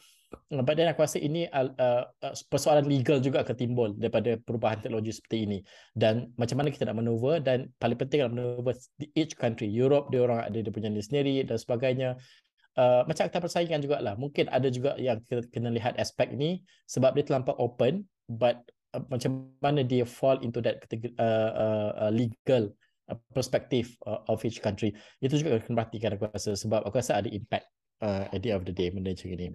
But 0.51 0.79
then 0.79 0.87
aku 0.87 1.03
rasa 1.03 1.19
ini 1.19 1.51
uh, 1.51 1.75
uh, 1.75 2.07
persoalan 2.47 2.87
legal 2.87 3.19
juga 3.19 3.43
akan 3.43 3.57
timbul 3.59 3.91
daripada 3.99 4.39
perubahan 4.39 4.79
teknologi 4.79 5.11
seperti 5.11 5.39
ini. 5.47 5.59
Dan 5.91 6.31
macam 6.39 6.63
mana 6.63 6.71
kita 6.71 6.87
nak 6.87 7.03
maneuver 7.03 7.43
dan 7.43 7.71
paling 7.83 7.99
penting 7.99 8.23
adalah 8.23 8.35
maneuver 8.39 8.79
di 8.95 9.11
each 9.19 9.35
country. 9.35 9.67
Europe 9.67 10.15
dia 10.15 10.23
orang 10.23 10.47
ada 10.47 10.59
dia 10.63 10.71
punya 10.71 10.87
ni 10.87 11.03
sendiri 11.03 11.43
dan 11.43 11.59
sebagainya. 11.59 12.15
Uh, 12.79 13.03
macam 13.11 13.27
akta 13.27 13.43
persaingan 13.43 13.83
jugalah. 13.83 14.15
Mungkin 14.15 14.47
ada 14.47 14.71
juga 14.71 14.95
yang 15.03 15.19
kita 15.27 15.43
kena 15.51 15.75
lihat 15.75 15.99
aspek 15.99 16.31
ini 16.31 16.63
sebab 16.87 17.19
dia 17.19 17.27
terlampau 17.27 17.59
open 17.59 18.07
but 18.31 18.63
uh, 18.95 19.03
macam 19.11 19.51
mana 19.59 19.83
dia 19.83 20.07
fall 20.07 20.39
into 20.47 20.63
that 20.63 20.79
uh, 20.95 21.19
uh, 21.19 21.91
uh, 22.07 22.13
legal 22.15 22.71
uh, 23.11 23.19
perspective 23.35 23.99
uh, 24.07 24.23
of 24.31 24.39
each 24.47 24.63
country. 24.63 24.95
Itu 25.19 25.43
juga 25.43 25.59
kena 25.59 25.83
perhatikan 25.83 26.15
aku 26.15 26.31
rasa 26.31 26.55
sebab 26.55 26.87
aku 26.87 27.03
rasa 27.03 27.19
ada 27.19 27.27
impact 27.27 27.67
uh, 28.03 28.31
at 28.31 28.39
the 28.43 28.55
end 28.55 28.63
of 28.63 28.65
the 28.67 28.75
day 28.75 28.91
benda 28.95 29.11
macam 29.11 29.31
ini. 29.35 29.47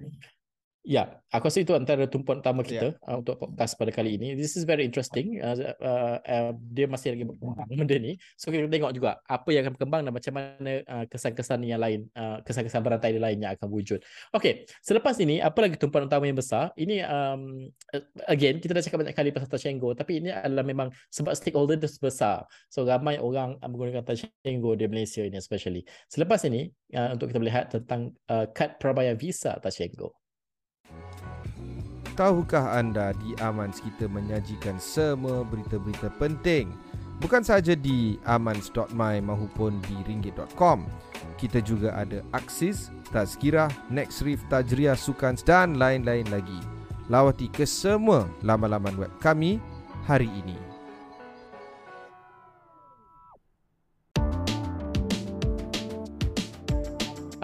Ya, 0.85 1.17
aku 1.33 1.49
rasa 1.49 1.65
itu 1.65 1.73
antara 1.73 2.05
tumpuan 2.05 2.45
utama 2.45 2.61
ya. 2.61 2.69
kita 2.69 2.87
yeah. 2.93 3.09
uh, 3.09 3.17
untuk 3.17 3.41
podcast 3.41 3.73
pada 3.73 3.89
kali 3.89 4.21
ini. 4.21 4.37
This 4.37 4.53
is 4.53 4.69
very 4.69 4.85
interesting. 4.85 5.41
Uh, 5.41 5.73
uh, 5.81 6.17
uh, 6.21 6.51
dia 6.53 6.85
masih 6.85 7.17
lagi 7.17 7.25
berkembang 7.25 7.65
benda 7.81 7.97
ni. 7.97 8.21
So 8.37 8.53
kita 8.53 8.69
tengok 8.69 8.93
juga 8.93 9.17
apa 9.25 9.49
yang 9.49 9.65
akan 9.65 9.73
berkembang 9.81 10.01
dan 10.05 10.13
macam 10.13 10.33
mana 10.37 10.73
uh, 10.85 11.05
kesan-kesan 11.09 11.65
yang 11.65 11.81
lain, 11.81 12.05
uh, 12.13 12.37
kesan-kesan 12.45 12.85
berantai 12.85 13.17
lain 13.17 13.41
yang 13.41 13.57
akan 13.57 13.65
wujud. 13.73 13.97
Okay, 14.29 14.69
selepas 14.85 15.17
ini 15.17 15.41
apa 15.41 15.57
lagi 15.65 15.81
tumpuan 15.81 16.05
utama 16.05 16.29
yang 16.29 16.37
besar? 16.37 16.69
Ini 16.77 17.01
um, 17.09 17.65
again 18.29 18.61
kita 18.61 18.77
dah 18.77 18.85
cakap 18.85 19.01
banyak 19.01 19.17
kali 19.17 19.33
pasal 19.33 19.49
Tachengo 19.49 19.89
tapi 19.97 20.21
ini 20.21 20.29
adalah 20.29 20.61
memang 20.61 20.93
sebab 21.09 21.33
stakeholder 21.33 21.81
itu 21.81 21.89
besar. 21.97 22.45
So 22.69 22.85
ramai 22.85 23.17
orang 23.17 23.57
menggunakan 23.57 24.05
Tachengo 24.05 24.77
di 24.77 24.85
Malaysia 24.85 25.25
ini 25.25 25.41
especially. 25.41 25.81
Selepas 26.13 26.45
ini 26.45 26.69
uh, 26.93 27.17
untuk 27.17 27.33
kita 27.33 27.41
melihat 27.41 27.73
tentang 27.73 28.13
uh, 28.29 28.45
kad 28.53 28.77
Prabaya 28.77 29.17
Visa 29.17 29.57
Tachengo. 29.57 30.25
Tahukah 32.15 32.79
anda 32.79 33.12
di 33.19 33.36
Amans 33.43 33.84
kita 33.84 34.07
menyajikan 34.07 34.79
semua 34.79 35.43
berita-berita 35.43 36.07
penting? 36.15 36.72
Bukan 37.19 37.43
sahaja 37.43 37.75
di 37.75 38.15
amans.my 38.24 39.19
maupun 39.19 39.84
di 39.84 39.95
ringgit.com 40.07 40.88
Kita 41.36 41.60
juga 41.60 41.91
ada 41.91 42.24
Aksis, 42.31 42.91
Tazkirah, 43.12 43.67
Nextrif, 43.91 44.43
Tajriah, 44.48 44.95
Sukans 44.95 45.43
dan 45.43 45.75
lain-lain 45.75 46.27
lagi. 46.31 46.60
Lawati 47.12 47.51
ke 47.51 47.67
semua 47.67 48.31
laman-laman 48.48 48.95
web 48.95 49.12
kami 49.19 49.60
hari 50.07 50.31
ini 50.31 50.75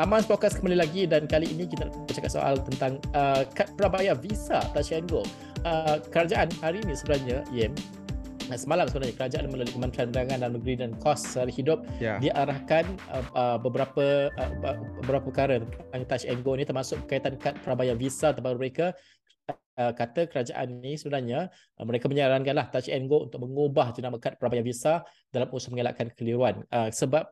Aman 0.01 0.25
Podcast 0.25 0.58
kembali 0.58 0.81
lagi 0.81 1.05
dan 1.05 1.29
kali 1.29 1.53
ini 1.53 1.70
kita 1.70 1.86
nak 1.86 1.93
bercakap 2.10 2.34
soal 2.34 2.58
tentang 2.58 2.98
uh, 3.13 3.46
kad 3.53 3.70
prabayar 3.77 4.17
visa 4.17 4.58
Touch 4.74 4.89
and 4.98 5.05
Go. 5.05 5.22
Uh, 5.62 6.01
kerajaan 6.10 6.50
hari 6.58 6.81
ini 6.81 6.98
sebenarnya, 6.98 7.46
Yem, 7.53 7.70
semalam 8.58 8.89
sebenarnya 8.89 9.13
kerajaan 9.13 9.46
melalui 9.53 9.70
Kementerian 9.70 10.10
Perdagangan 10.10 10.39
Dalam 10.41 10.58
Negeri 10.58 10.74
dan 10.81 10.91
Kos 10.98 11.22
Sehari 11.22 11.53
Hidup 11.53 11.86
yeah. 12.01 12.17
diarahkan 12.17 12.89
uh, 13.13 13.25
uh, 13.38 13.58
beberapa 13.62 14.34
uh, 14.41 14.51
beberapa 15.05 15.29
perkara 15.29 15.62
tentang 15.62 16.03
Touch 16.10 16.25
and 16.25 16.41
Go 16.41 16.58
ni 16.58 16.65
termasuk 16.65 16.98
berkaitan 17.05 17.38
kad 17.38 17.62
prabayar 17.62 17.93
visa 17.93 18.34
terbaru 18.34 18.58
mereka 18.58 18.98
Uh, 19.80 19.96
kata 19.96 20.28
kerajaan 20.28 20.84
ini 20.84 21.00
sebenarnya 21.00 21.48
uh, 21.80 21.86
mereka 21.88 22.12
menyarankanlah 22.12 22.68
touch 22.75 22.92
and 22.92 23.08
go 23.08 23.24
untuk 23.24 23.40
mengubah 23.40 23.96
jenama 23.96 24.20
kad 24.20 24.36
prabayar 24.36 24.68
visa 24.68 25.00
dalam 25.32 25.48
usaha 25.48 25.72
mengelakkan 25.72 26.12
keliruan 26.12 26.60
uh, 26.75 26.92
sebab 26.92 27.24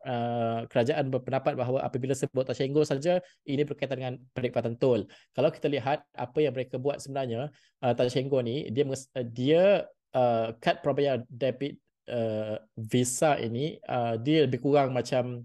kerajaan 0.72 1.12
berpendapat 1.12 1.52
bahawa 1.52 1.84
apabila 1.84 2.16
sebut 2.16 2.48
touch 2.48 2.64
and 2.64 2.72
go 2.72 2.80
saja 2.80 3.20
ini 3.44 3.60
berkaitan 3.60 4.00
dengan 4.00 4.14
penikmatan 4.32 4.72
tol 4.80 5.04
kalau 5.36 5.52
kita 5.52 5.68
lihat 5.68 6.00
apa 6.16 6.38
yang 6.40 6.56
mereka 6.56 6.80
buat 6.80 6.96
sebenarnya 7.04 7.52
touch 7.92 8.16
and 8.16 8.32
go 8.32 8.40
ni 8.40 8.72
dia 8.72 8.88
dia 9.28 9.64
kad 10.64 10.80
prabayar 10.80 11.20
debit 11.28 11.76
visa 12.80 13.36
ini 13.36 13.76
dia 14.24 14.48
lebih 14.48 14.64
kurang 14.64 14.96
macam 14.96 15.44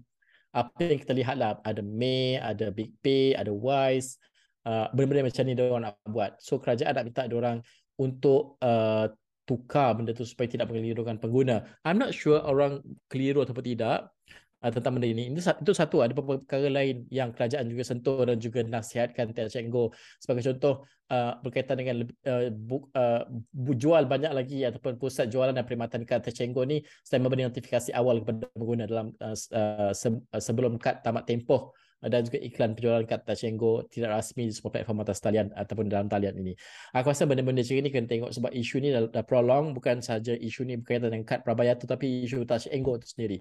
apa 0.56 0.80
yang 0.80 0.96
kita 0.96 1.12
lihat 1.12 1.36
lah. 1.36 1.60
Ada 1.60 1.84
May, 1.84 2.40
ada 2.40 2.72
Big 2.72 2.96
Pay, 3.04 3.36
ada 3.36 3.52
Wise 3.52 4.16
uh, 4.66 4.86
benda-benda 4.90 5.30
macam 5.30 5.42
ni 5.46 5.54
dia 5.54 5.70
nak 5.70 5.94
buat. 6.04 6.36
So 6.42 6.58
kerajaan 6.58 6.92
nak 6.92 7.04
minta 7.06 7.22
dia 7.24 7.38
orang 7.38 7.62
untuk 7.96 8.58
uh, 8.60 9.08
tukar 9.46 9.94
benda 9.94 10.10
tu 10.10 10.26
supaya 10.26 10.50
tidak 10.50 10.66
mengelirukan 10.68 11.22
pengguna. 11.22 11.62
I'm 11.86 12.02
not 12.02 12.10
sure 12.10 12.42
orang 12.42 12.82
keliru 13.06 13.46
ataupun 13.46 13.62
tidak 13.62 14.10
uh, 14.60 14.72
tentang 14.74 14.98
benda 14.98 15.06
ini. 15.06 15.30
Itu, 15.30 15.40
itu 15.40 15.72
satu 15.72 16.02
ada 16.02 16.10
beberapa 16.10 16.42
perkara 16.42 16.66
lain 16.66 17.06
yang 17.14 17.30
kerajaan 17.30 17.70
juga 17.70 17.86
sentuh 17.86 18.26
dan 18.26 18.36
juga 18.42 18.66
nasihatkan 18.66 19.30
Touch 19.30 19.54
and 19.54 19.70
Go. 19.70 19.94
Sebagai 20.18 20.42
contoh 20.50 20.82
uh, 21.14 21.38
berkaitan 21.46 21.78
dengan 21.78 21.96
uh, 22.26 22.50
bu, 22.50 22.90
uh, 22.90 23.22
bu, 23.54 23.72
jual 23.78 24.02
banyak 24.10 24.34
lagi 24.34 24.66
ataupun 24.66 24.98
pusat 24.98 25.30
jualan 25.30 25.54
dan 25.54 25.62
perkhidmatan 25.62 26.02
kad 26.02 26.26
Touch 26.26 26.42
and 26.42 26.50
Go 26.50 26.66
ni 26.66 26.82
selain 27.06 27.22
memberi 27.22 27.46
notifikasi 27.46 27.94
awal 27.94 28.26
kepada 28.26 28.50
pengguna 28.50 28.84
dalam 28.90 29.14
uh, 29.22 29.36
uh, 29.54 29.94
uh, 29.94 30.42
sebelum 30.42 30.76
kad 30.82 31.06
tamat 31.06 31.22
tempoh 31.22 31.70
dan 32.06 32.22
juga 32.22 32.38
iklan 32.38 32.72
penjualan 32.78 33.04
kat 33.04 33.26
Tachengo 33.26 33.84
tidak 33.90 34.16
rasmi 34.16 34.48
di 34.48 34.52
semua 34.54 34.70
platform 34.70 35.02
atas 35.02 35.18
talian 35.18 35.50
ataupun 35.52 35.90
dalam 35.90 36.06
talian 36.06 36.34
ini. 36.38 36.54
Aku 36.94 37.10
rasa 37.10 37.26
benda-benda 37.26 37.62
macam 37.62 37.76
ini 37.76 37.88
kena 37.90 38.06
tengok 38.06 38.30
sebab 38.30 38.50
isu 38.54 38.76
ni 38.78 38.94
dah, 38.94 39.10
dah 39.10 39.24
prolong 39.26 39.74
bukan 39.74 39.98
sahaja 39.98 40.34
isu 40.38 40.66
ni 40.66 40.78
berkaitan 40.78 41.10
dengan 41.10 41.26
kad 41.26 41.42
Prabaya 41.42 41.74
tetapi 41.74 42.24
isu 42.26 42.46
Tachengo 42.46 42.96
itu 42.98 43.06
sendiri. 43.10 43.38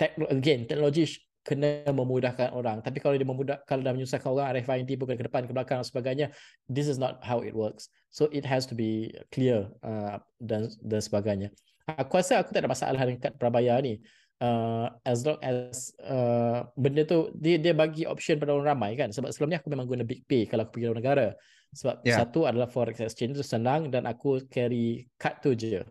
Tekno, 0.00 0.24
again, 0.32 0.64
teknologi 0.64 1.20
kena 1.40 1.88
memudahkan 1.88 2.52
orang. 2.52 2.84
Tapi 2.84 3.00
kalau 3.00 3.16
dia 3.16 3.24
memudah, 3.24 3.56
kalau 3.64 3.80
dah 3.80 3.96
menyusahkan 3.96 4.28
orang, 4.28 4.52
RFID 4.60 5.00
bukan 5.00 5.16
ke 5.16 5.24
depan, 5.24 5.48
ke 5.48 5.52
belakang 5.56 5.80
dan 5.80 5.88
sebagainya, 5.88 6.26
this 6.68 6.84
is 6.84 7.00
not 7.00 7.20
how 7.24 7.40
it 7.40 7.56
works. 7.56 7.88
So 8.12 8.28
it 8.32 8.44
has 8.44 8.68
to 8.68 8.74
be 8.76 9.12
clear 9.32 9.72
uh, 9.80 10.20
dan 10.40 10.68
dan 10.84 11.00
sebagainya. 11.00 11.48
Aku 11.96 12.20
rasa 12.20 12.38
aku 12.38 12.52
tak 12.52 12.66
ada 12.66 12.70
masalah 12.70 13.02
dengan 13.02 13.18
kad 13.18 13.34
Prabaya 13.40 13.80
ni 13.80 13.98
uh, 14.40 14.88
as 15.04 15.22
long 15.22 15.38
as 15.44 15.92
uh, 16.04 16.64
benda 16.74 17.04
tu 17.04 17.30
dia 17.36 17.60
dia 17.60 17.76
bagi 17.76 18.08
option 18.08 18.40
pada 18.40 18.56
orang 18.56 18.76
ramai 18.76 18.92
kan 18.96 19.12
sebab 19.12 19.30
sebelum 19.30 19.54
ni 19.54 19.56
aku 19.60 19.68
memang 19.70 19.86
guna 19.86 20.02
big 20.02 20.24
pay 20.26 20.48
kalau 20.48 20.66
aku 20.66 20.80
pergi 20.80 20.86
luar 20.90 20.98
negara 20.98 21.26
sebab 21.70 22.02
yeah. 22.02 22.18
satu 22.18 22.50
adalah 22.50 22.66
forex 22.66 22.98
exchange 22.98 23.38
tu 23.38 23.46
senang 23.46 23.92
dan 23.94 24.08
aku 24.08 24.42
carry 24.50 25.06
card 25.14 25.38
tu 25.38 25.54
je 25.54 25.84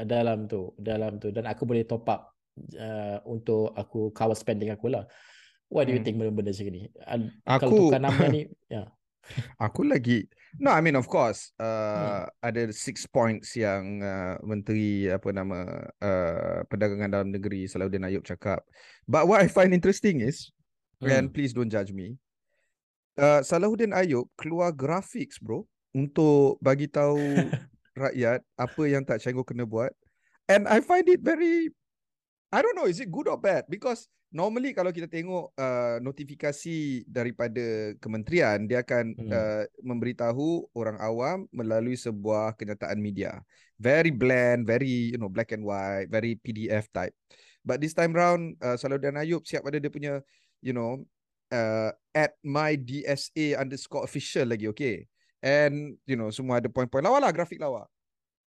dalam 0.00 0.48
tu 0.50 0.74
dalam 0.80 1.20
tu 1.20 1.30
dan 1.30 1.46
aku 1.46 1.68
boleh 1.68 1.86
top 1.86 2.08
up 2.10 2.34
uh, 2.74 3.22
untuk 3.28 3.70
aku 3.76 4.10
cover 4.10 4.34
spending 4.34 4.72
aku 4.72 4.90
lah 4.90 5.06
what 5.70 5.86
do 5.86 5.94
you 5.94 6.02
hmm. 6.02 6.06
think 6.08 6.16
benda-benda 6.18 6.50
macam 6.50 6.72
ni 6.72 6.82
aku... 7.46 7.60
kalau 7.62 7.70
tukar 7.86 8.00
nama 8.02 8.24
ni 8.26 8.42
ya 8.72 8.84
yeah. 8.84 8.88
Aku 9.60 9.86
lagi 9.86 10.26
No 10.58 10.74
I 10.74 10.82
mean 10.82 10.98
of 10.98 11.06
course 11.06 11.54
uh, 11.62 12.26
hmm. 12.26 12.42
Ada 12.42 12.74
six 12.74 13.06
points 13.06 13.54
yang 13.54 14.02
uh, 14.02 14.34
Menteri 14.42 15.06
Apa 15.06 15.30
nama 15.30 15.86
uh, 16.02 16.66
Perdagangan 16.66 17.10
dalam 17.12 17.28
negeri 17.30 17.70
Salahuddin 17.70 18.02
Ayub 18.02 18.26
cakap 18.26 18.66
But 19.06 19.30
what 19.30 19.38
I 19.38 19.46
find 19.46 19.70
interesting 19.70 20.24
is 20.24 20.50
hmm. 20.98 21.10
And 21.10 21.24
please 21.30 21.54
don't 21.54 21.70
judge 21.70 21.94
me 21.94 22.18
uh, 23.20 23.46
Salahuddin 23.46 23.94
Ayub 23.94 24.26
Keluar 24.34 24.74
graphics 24.74 25.38
bro 25.38 25.62
Untuk 25.94 26.58
bagi 26.58 26.90
tahu 26.90 27.20
Rakyat 28.02 28.42
Apa 28.58 28.82
yang 28.90 29.06
tak 29.06 29.22
cenggu 29.22 29.46
kena 29.46 29.62
buat 29.62 29.94
And 30.50 30.66
I 30.66 30.82
find 30.82 31.06
it 31.06 31.22
very 31.22 31.70
I 32.50 32.60
don't 32.60 32.74
know 32.74 32.90
is 32.90 32.98
it 32.98 33.10
good 33.10 33.30
or 33.30 33.38
bad 33.38 33.70
Because 33.70 34.10
normally 34.34 34.74
kalau 34.74 34.90
kita 34.94 35.06
tengok 35.06 35.54
uh, 35.54 35.98
notifikasi 36.02 37.06
daripada 37.06 37.94
kementerian 37.98 38.66
dia 38.66 38.82
akan 38.86 39.14
hmm. 39.14 39.30
uh, 39.30 39.64
memberitahu 39.82 40.70
orang 40.74 40.98
awam 41.02 41.50
melalui 41.50 41.98
sebuah 41.98 42.54
kenyataan 42.54 42.98
media 43.02 43.42
very 43.74 44.14
bland 44.14 44.62
very 44.62 45.10
you 45.10 45.18
know 45.18 45.26
black 45.26 45.50
and 45.50 45.66
white 45.66 46.06
very 46.06 46.38
pdf 46.38 46.86
type 46.94 47.10
but 47.66 47.82
this 47.82 47.90
time 47.90 48.14
round 48.14 48.54
uh, 48.62 48.78
Salahuddin 48.78 49.18
Ayub 49.18 49.42
siap 49.42 49.66
pada 49.66 49.82
dia 49.82 49.90
punya 49.90 50.22
you 50.62 50.70
know 50.70 51.02
uh, 51.50 51.90
at 52.14 52.34
my 52.42 52.78
DSA 52.78 53.58
underscore 53.58 54.06
official 54.06 54.46
lagi, 54.48 54.70
okay? 54.70 55.06
And, 55.42 55.98
you 56.06 56.16
know, 56.16 56.30
semua 56.30 56.62
ada 56.62 56.70
point-point 56.70 57.04
lawa 57.04 57.20
lah, 57.20 57.32
grafik 57.34 57.60
lawa. 57.60 57.86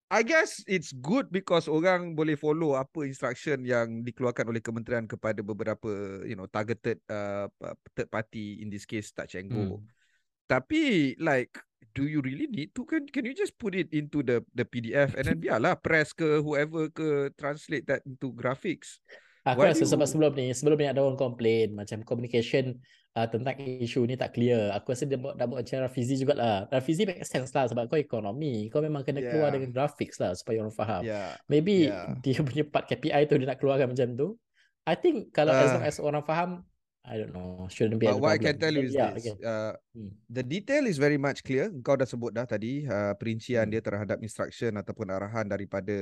I 0.09 0.25
guess 0.25 0.65
it's 0.65 0.97
good 0.97 1.29
because 1.29 1.69
orang 1.69 2.17
boleh 2.17 2.33
follow 2.33 2.73
apa 2.81 3.05
instruction 3.05 3.61
yang 3.61 4.01
dikeluarkan 4.01 4.49
oleh 4.49 4.65
kementerian 4.65 5.05
kepada 5.05 5.45
beberapa, 5.45 6.25
you 6.25 6.33
know, 6.33 6.49
targeted 6.49 6.97
uh, 7.13 7.45
third 7.93 8.09
party, 8.09 8.65
in 8.65 8.73
this 8.73 8.89
case, 8.89 9.13
Touch 9.13 9.37
and 9.37 9.53
Go. 9.53 9.77
Hmm. 9.77 9.85
Tapi, 10.49 11.13
like, 11.21 11.61
do 11.93 12.09
you 12.09 12.25
really 12.25 12.49
need 12.49 12.73
to? 12.73 12.89
Can, 12.89 13.05
can 13.05 13.29
you 13.29 13.37
just 13.37 13.53
put 13.61 13.77
it 13.77 13.93
into 13.93 14.25
the 14.25 14.41
the 14.57 14.65
PDF 14.65 15.13
and 15.13 15.29
then 15.29 15.39
biarlah 15.45 15.77
press 15.77 16.17
ke 16.17 16.41
whoever 16.41 16.89
ke 16.89 17.29
translate 17.37 17.85
that 17.85 18.01
into 18.09 18.33
graphics? 18.33 19.05
Aku 19.45 19.61
Why 19.61 19.77
rasa 19.77 19.85
you... 19.85 19.93
sebab 19.93 20.09
sebelum 20.09 20.33
ni, 20.37 20.57
sebelum 20.57 20.77
ni 20.81 20.89
ada 20.89 21.05
orang 21.05 21.21
komplain 21.21 21.77
macam 21.77 22.01
communication 22.05 22.81
uh, 23.17 23.29
tentang 23.29 23.55
isu 23.59 24.05
ni 24.05 24.19
tak 24.19 24.37
clear. 24.37 24.75
Aku 24.77 24.93
rasa 24.93 25.09
dia 25.09 25.17
dah 25.17 25.47
buat 25.47 25.63
macam 25.63 25.77
Rafizi 25.85 26.21
jugalah. 26.21 26.69
Rafizi 26.69 27.09
make 27.09 27.25
sense 27.25 27.55
lah 27.55 27.71
sebab 27.71 27.89
kau 27.89 27.97
ekonomi. 27.97 28.69
Kau 28.69 28.85
memang 28.85 29.07
kena 29.07 29.23
yeah. 29.23 29.31
keluar 29.33 29.49
dengan 29.55 29.71
graphics 29.73 30.21
lah 30.21 30.37
supaya 30.37 30.61
orang 30.61 30.75
faham. 30.75 31.03
Yeah. 31.07 31.39
Maybe 31.49 31.89
yeah. 31.89 32.13
dia 32.21 32.43
punya 32.45 32.65
part 32.69 32.85
KPI 32.91 33.23
tu 33.31 33.41
dia 33.41 33.49
nak 33.49 33.59
keluarkan 33.63 33.95
macam 33.95 34.09
tu. 34.19 34.29
I 34.89 34.97
think 34.97 35.37
kalau 35.37 35.53
uh, 35.53 35.61
as 35.61 35.71
long 35.73 35.85
as 35.85 35.97
orang 36.01 36.25
faham, 36.25 36.51
I 37.09 37.17
don't 37.17 37.33
know, 37.33 37.65
shouldn't 37.73 38.01
be 38.01 38.09
But 38.09 38.21
what 38.21 38.37
I 38.37 38.41
can 38.41 38.57
tell 38.61 38.73
you 38.73 38.89
is 38.89 38.97
yeah, 38.97 39.17
this. 39.17 39.25
Okay. 39.25 39.37
Uh, 39.41 39.73
hmm. 39.97 40.13
The 40.29 40.45
detail 40.45 40.85
is 40.85 41.01
very 41.01 41.17
much 41.17 41.41
clear. 41.41 41.73
Kau 41.81 41.97
dah 41.97 42.09
sebut 42.09 42.33
dah 42.33 42.45
tadi 42.45 42.85
uh, 42.85 43.17
perincian 43.17 43.69
hmm. 43.69 43.73
dia 43.73 43.81
terhadap 43.85 44.21
instruction 44.21 44.77
ataupun 44.77 45.09
arahan 45.09 45.49
daripada 45.49 45.97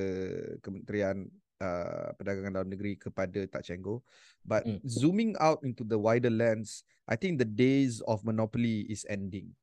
Kementerian 0.62 1.26
uh, 1.60 2.12
perdagangan 2.16 2.52
dalam 2.52 2.70
negeri 2.70 2.96
kepada 2.96 3.48
Touch 3.48 3.72
and 3.72 3.82
Go. 3.82 4.02
But 4.44 4.64
mm. 4.64 4.80
zooming 4.86 5.34
out 5.40 5.62
into 5.64 5.84
the 5.84 5.98
wider 5.98 6.32
lens, 6.32 6.84
I 7.08 7.16
think 7.16 7.38
the 7.38 7.48
days 7.48 8.02
of 8.04 8.24
monopoly 8.24 8.86
is 8.90 9.06
ending. 9.08 9.54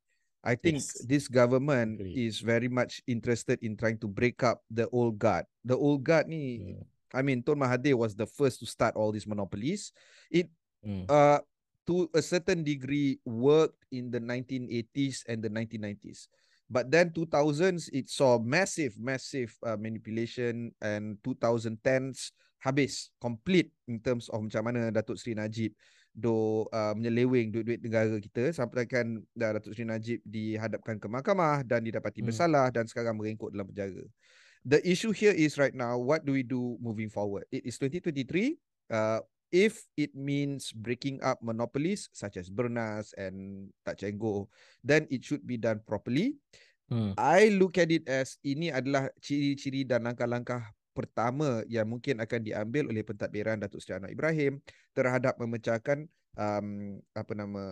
I 0.44 0.60
think 0.60 0.84
yes. 0.84 1.00
this 1.08 1.26
government 1.32 2.04
Agreed. 2.04 2.20
is 2.20 2.44
very 2.44 2.68
much 2.68 3.00
interested 3.08 3.64
in 3.64 3.80
trying 3.80 3.98
to 4.04 4.12
break 4.12 4.44
up 4.44 4.60
the 4.68 4.92
old 4.92 5.16
guard. 5.16 5.48
The 5.64 5.80
old 5.80 6.04
guard 6.04 6.28
ni, 6.28 6.76
mm. 6.76 6.84
I 7.16 7.24
mean, 7.24 7.40
Tun 7.40 7.56
Mahathir 7.64 7.96
was 7.96 8.12
the 8.12 8.28
first 8.28 8.60
to 8.60 8.68
start 8.68 9.00
all 9.00 9.16
these 9.16 9.28
monopolies. 9.28 9.96
It, 10.28 10.52
mm. 10.84 11.08
uh, 11.08 11.40
to 11.88 12.12
a 12.12 12.22
certain 12.22 12.64
degree, 12.64 13.20
worked 13.24 13.88
in 13.92 14.12
the 14.12 14.20
1980s 14.20 15.24
and 15.32 15.40
the 15.40 15.52
1990s. 15.52 16.28
But 16.74 16.90
then 16.90 17.14
2000s 17.14 17.94
it 17.94 18.10
saw 18.10 18.42
massive 18.42 18.98
massive 18.98 19.54
uh, 19.62 19.78
manipulation 19.78 20.74
and 20.82 21.22
2010s 21.22 22.34
habis 22.58 23.14
complete 23.22 23.70
in 23.86 24.02
terms 24.02 24.26
of 24.34 24.42
macam 24.42 24.66
mana 24.66 24.90
Datuk 24.90 25.22
Seri 25.22 25.38
Najib 25.38 25.78
do 26.18 26.66
uh, 26.74 26.98
menyeleweng 26.98 27.54
duit-duit 27.54 27.82
negara 27.86 28.18
kita 28.18 28.50
sampai 28.50 28.90
kan 28.90 29.22
Datuk 29.38 29.78
Seri 29.78 29.86
Najib 29.86 30.18
dihadapkan 30.26 30.98
ke 30.98 31.06
mahkamah 31.06 31.62
dan 31.62 31.86
didapati 31.86 32.26
hmm. 32.26 32.34
bersalah 32.34 32.74
dan 32.74 32.90
sekarang 32.90 33.14
merengkuk 33.22 33.54
dalam 33.54 33.70
penjara. 33.70 34.02
The 34.66 34.82
issue 34.82 35.14
here 35.14 35.36
is 35.36 35.62
right 35.62 35.78
now 35.78 36.02
what 36.02 36.26
do 36.26 36.34
we 36.34 36.42
do 36.42 36.82
moving 36.82 37.14
forward? 37.14 37.46
It 37.54 37.70
is 37.70 37.78
2023 37.78 38.58
uh, 38.90 39.22
if 39.54 39.86
it 39.94 40.18
means 40.18 40.74
breaking 40.74 41.22
up 41.22 41.38
monopolies 41.46 42.10
such 42.10 42.42
as 42.42 42.50
Bernas 42.50 43.14
and 43.14 43.70
Touch 43.86 44.02
and 44.02 44.18
Go, 44.18 44.50
then 44.82 45.06
it 45.14 45.22
should 45.22 45.46
be 45.46 45.62
done 45.62 45.86
properly. 45.86 46.34
Hmm. 46.90 47.14
I 47.16 47.54
look 47.54 47.78
at 47.78 47.94
it 47.94 48.10
as 48.10 48.42
ini 48.42 48.74
adalah 48.74 49.14
ciri-ciri 49.22 49.86
dan 49.86 50.10
langkah-langkah 50.10 50.74
pertama 50.98 51.62
yang 51.70 51.90
mungkin 51.90 52.22
akan 52.22 52.42
diambil 52.42 52.90
oleh 52.90 53.06
pentadbiran 53.06 53.62
Datuk 53.62 53.82
Seri 53.82 54.02
Anwar 54.02 54.14
Ibrahim 54.14 54.62
terhadap 54.94 55.38
memecahkan 55.38 56.06
um, 56.38 56.98
apa 57.14 57.34
nama 57.38 57.64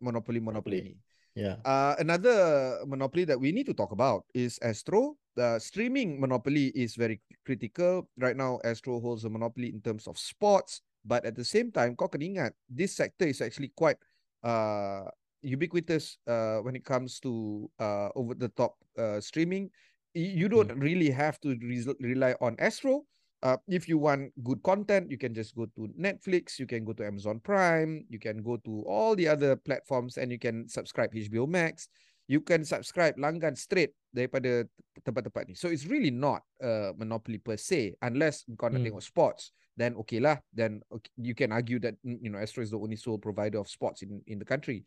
monopoli-monopoli 0.00 0.76
ini. 0.80 0.94
Yeah. 1.36 1.60
Uh, 1.68 1.92
another 2.00 2.80
monopoly 2.88 3.28
that 3.28 3.36
we 3.36 3.52
need 3.52 3.68
to 3.68 3.76
talk 3.76 3.92
about 3.92 4.24
is 4.32 4.56
Astro. 4.64 5.20
The 5.36 5.60
streaming 5.60 6.16
monopoly 6.16 6.72
is 6.72 6.96
very 6.96 7.20
critical. 7.44 8.08
Right 8.16 8.36
now, 8.36 8.56
Astro 8.64 9.04
holds 9.04 9.28
a 9.28 9.30
monopoly 9.32 9.68
in 9.68 9.84
terms 9.84 10.08
of 10.08 10.16
sports, 10.16 10.80
but 11.06 11.24
at 11.24 11.38
the 11.38 11.46
same 11.46 11.70
time 11.70 11.94
kau 11.94 12.10
kena 12.10 12.26
ingat 12.26 12.52
this 12.66 12.98
sector 12.98 13.24
is 13.30 13.38
actually 13.38 13.70
quite 13.78 13.96
uh 14.42 15.06
ubiquitous 15.46 16.18
uh 16.26 16.58
when 16.66 16.74
it 16.74 16.82
comes 16.82 17.22
to 17.22 17.64
uh 17.78 18.10
over 18.18 18.34
the 18.34 18.50
top 18.58 18.76
uh 18.98 19.22
streaming. 19.22 19.70
You 20.16 20.48
don't 20.48 20.72
mm. 20.72 20.80
really 20.80 21.12
have 21.12 21.36
to 21.44 21.54
re- 21.60 21.92
rely 22.00 22.34
on 22.40 22.56
Astro. 22.58 23.04
Uh 23.44 23.60
if 23.68 23.84
you 23.84 24.00
want 24.00 24.32
good 24.42 24.64
content 24.64 25.12
you 25.12 25.20
can 25.20 25.36
just 25.36 25.52
go 25.54 25.68
to 25.76 25.92
Netflix 25.92 26.56
you 26.58 26.64
can 26.64 26.88
go 26.88 26.96
to 26.96 27.04
Amazon 27.04 27.38
Prime 27.38 28.08
you 28.08 28.18
can 28.18 28.40
go 28.40 28.56
to 28.64 28.80
all 28.88 29.12
the 29.12 29.28
other 29.28 29.54
platforms 29.60 30.16
and 30.16 30.32
you 30.32 30.40
can 30.40 30.64
subscribe 30.72 31.12
HBO 31.12 31.44
Max 31.44 31.92
you 32.26 32.42
can 32.42 32.66
subscribe 32.66 33.14
langgan 33.18 33.54
straight 33.54 33.94
daripada 34.10 34.66
tempat-tempat 35.02 35.46
ni 35.46 35.54
so 35.54 35.70
it's 35.70 35.86
really 35.86 36.10
not 36.10 36.42
a 36.58 36.90
monopoly 36.98 37.38
per 37.38 37.54
se 37.54 37.94
unless 38.02 38.42
kau 38.58 38.66
nak 38.66 38.82
mm. 38.82 38.86
tengok 38.90 39.04
sports 39.04 39.54
then 39.78 39.94
okay 39.94 40.18
lah 40.18 40.40
then 40.50 40.82
okay, 40.90 41.10
you 41.20 41.36
can 41.36 41.54
argue 41.54 41.78
that 41.78 41.94
mm, 42.02 42.18
you 42.18 42.32
know 42.32 42.40
Astro 42.40 42.64
is 42.64 42.74
the 42.74 42.80
only 42.80 42.98
sole 42.98 43.20
provider 43.20 43.62
of 43.62 43.70
sports 43.70 44.02
in 44.02 44.18
in 44.26 44.40
the 44.40 44.48
country 44.48 44.82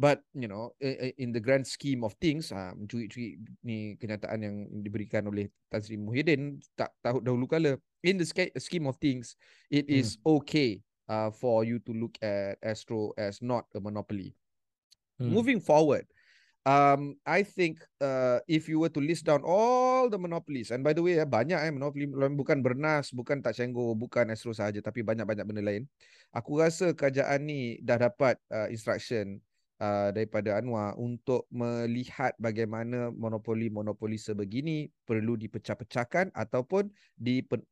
but 0.00 0.24
you 0.32 0.48
know 0.48 0.72
in 1.18 1.30
the 1.30 1.42
grand 1.42 1.66
scheme 1.66 2.02
of 2.02 2.16
things 2.18 2.50
ah 2.50 2.72
uh, 2.72 2.86
cuit-cuit 2.88 3.36
ni 3.62 3.94
kenyataan 4.00 4.40
yang 4.40 4.56
diberikan 4.80 5.28
oleh 5.28 5.52
Tan 5.68 5.84
Sri 5.84 6.00
Muhyiddin 6.00 6.56
tak 6.72 6.90
tahu 7.04 7.20
dahulu 7.20 7.44
kala 7.44 7.76
in 8.00 8.16
the 8.16 8.26
scheme 8.56 8.88
of 8.88 8.96
things 8.96 9.36
it 9.68 9.86
hmm. 9.86 10.00
is 10.00 10.16
okay 10.24 10.80
uh, 11.12 11.28
for 11.28 11.62
you 11.68 11.76
to 11.84 11.92
look 11.92 12.16
at 12.24 12.56
Astro 12.64 13.12
as 13.20 13.44
not 13.44 13.68
a 13.76 13.80
monopoly 13.82 14.32
hmm. 15.20 15.28
moving 15.28 15.60
forward 15.60 16.08
um 16.68 17.16
i 17.24 17.40
think 17.40 17.80
uh 18.04 18.36
if 18.44 18.68
you 18.68 18.76
were 18.76 18.92
to 18.92 19.00
list 19.00 19.24
down 19.24 19.40
all 19.44 20.08
the 20.12 20.20
monopolies 20.20 20.68
and 20.72 20.84
by 20.84 20.92
the 20.92 21.00
way 21.00 21.16
ya 21.16 21.24
banyak 21.24 21.56
eh 21.56 21.72
monopoly 21.72 22.04
bukan 22.36 22.60
bernas 22.60 23.12
bukan 23.16 23.40
tak 23.40 23.56
cenggo 23.56 23.96
bukan 23.96 24.28
astro 24.32 24.52
saja 24.52 24.78
tapi 24.84 25.00
banyak-banyak 25.00 25.44
benda 25.44 25.64
lain 25.64 25.88
aku 26.36 26.60
rasa 26.60 26.92
kerajaan 26.92 27.48
ni 27.48 27.80
dah 27.80 27.96
dapat 27.96 28.36
uh, 28.52 28.68
instruction 28.68 29.40
uh, 29.80 30.12
daripada 30.12 30.60
Anwar 30.60 30.92
untuk 31.00 31.48
melihat 31.48 32.36
bagaimana 32.36 33.08
monopoli-monopoli 33.08 34.20
sebegini 34.20 34.92
perlu 35.08 35.40
dipecah-pecahkan 35.40 36.36
ataupun 36.36 36.92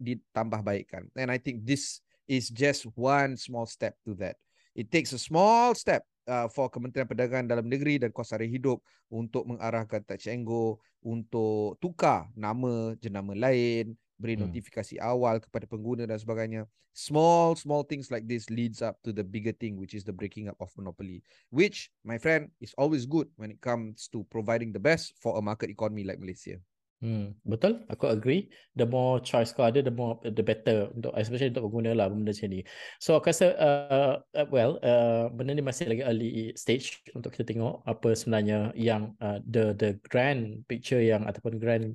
ditambah 0.00 0.60
baikkan 0.64 1.04
and 1.20 1.28
i 1.28 1.36
think 1.36 1.60
this 1.68 2.00
is 2.28 2.52
just 2.52 2.84
one 2.94 3.36
small 3.40 3.66
step 3.66 3.96
to 4.04 4.14
that. 4.20 4.36
It 4.76 4.92
takes 4.92 5.16
a 5.16 5.18
small 5.18 5.74
step 5.74 6.04
uh, 6.28 6.46
for 6.52 6.68
Kementerian 6.68 7.08
Perdagangan 7.08 7.48
Dalam 7.48 7.66
Negeri 7.66 7.96
dan 7.96 8.12
Kos 8.12 8.30
Sara 8.30 8.44
Hidup 8.44 8.84
untuk 9.08 9.48
mengarahkan 9.48 10.04
Touch 10.04 10.28
and 10.28 10.44
Go 10.44 10.78
untuk 11.00 11.80
tukar 11.80 12.28
nama 12.36 12.92
jenama 13.00 13.32
lain, 13.32 13.96
beri 14.20 14.36
hmm. 14.36 14.46
notifikasi 14.46 15.00
awal 15.00 15.40
kepada 15.40 15.64
pengguna 15.64 16.04
dan 16.04 16.20
sebagainya. 16.20 16.68
Small 16.92 17.54
small 17.54 17.86
things 17.86 18.10
like 18.10 18.26
this 18.26 18.50
leads 18.50 18.82
up 18.82 18.98
to 19.06 19.14
the 19.14 19.22
bigger 19.22 19.54
thing 19.54 19.78
which 19.78 19.94
is 19.94 20.02
the 20.02 20.12
breaking 20.12 20.50
up 20.50 20.58
of 20.58 20.68
monopoly, 20.74 21.22
which 21.48 21.94
my 22.02 22.18
friend 22.18 22.50
is 22.58 22.74
always 22.74 23.06
good 23.06 23.30
when 23.38 23.54
it 23.54 23.62
comes 23.62 24.10
to 24.10 24.26
providing 24.28 24.74
the 24.74 24.82
best 24.82 25.14
for 25.22 25.38
a 25.38 25.42
market 25.42 25.70
economy 25.70 26.02
like 26.02 26.18
Malaysia. 26.18 26.58
Hmm, 26.98 27.38
betul. 27.46 27.86
Aku 27.86 28.10
agree. 28.10 28.50
The 28.74 28.82
more 28.82 29.22
choice 29.22 29.54
kau 29.54 29.62
ada, 29.62 29.78
the 29.78 29.94
more 29.94 30.18
the 30.18 30.42
better 30.42 30.90
untuk 30.90 31.14
especially 31.14 31.54
untuk 31.54 31.70
pengguna 31.70 31.94
lah 31.94 32.10
benda 32.10 32.34
macam 32.34 32.50
ni. 32.50 32.66
So 32.98 33.14
aku 33.14 33.30
rasa 33.30 33.54
uh, 33.54 34.14
uh, 34.34 34.46
well, 34.50 34.82
uh, 34.82 35.30
benda 35.30 35.54
ni 35.54 35.62
masih 35.62 35.86
lagi 35.86 36.02
early 36.02 36.50
stage 36.58 36.98
untuk 37.14 37.30
kita 37.38 37.54
tengok 37.54 37.86
apa 37.86 38.18
sebenarnya 38.18 38.74
yang 38.74 39.14
uh, 39.22 39.38
the 39.46 39.78
the 39.78 39.94
grand 40.10 40.66
picture 40.66 40.98
yang 40.98 41.22
ataupun 41.22 41.62
grand 41.62 41.94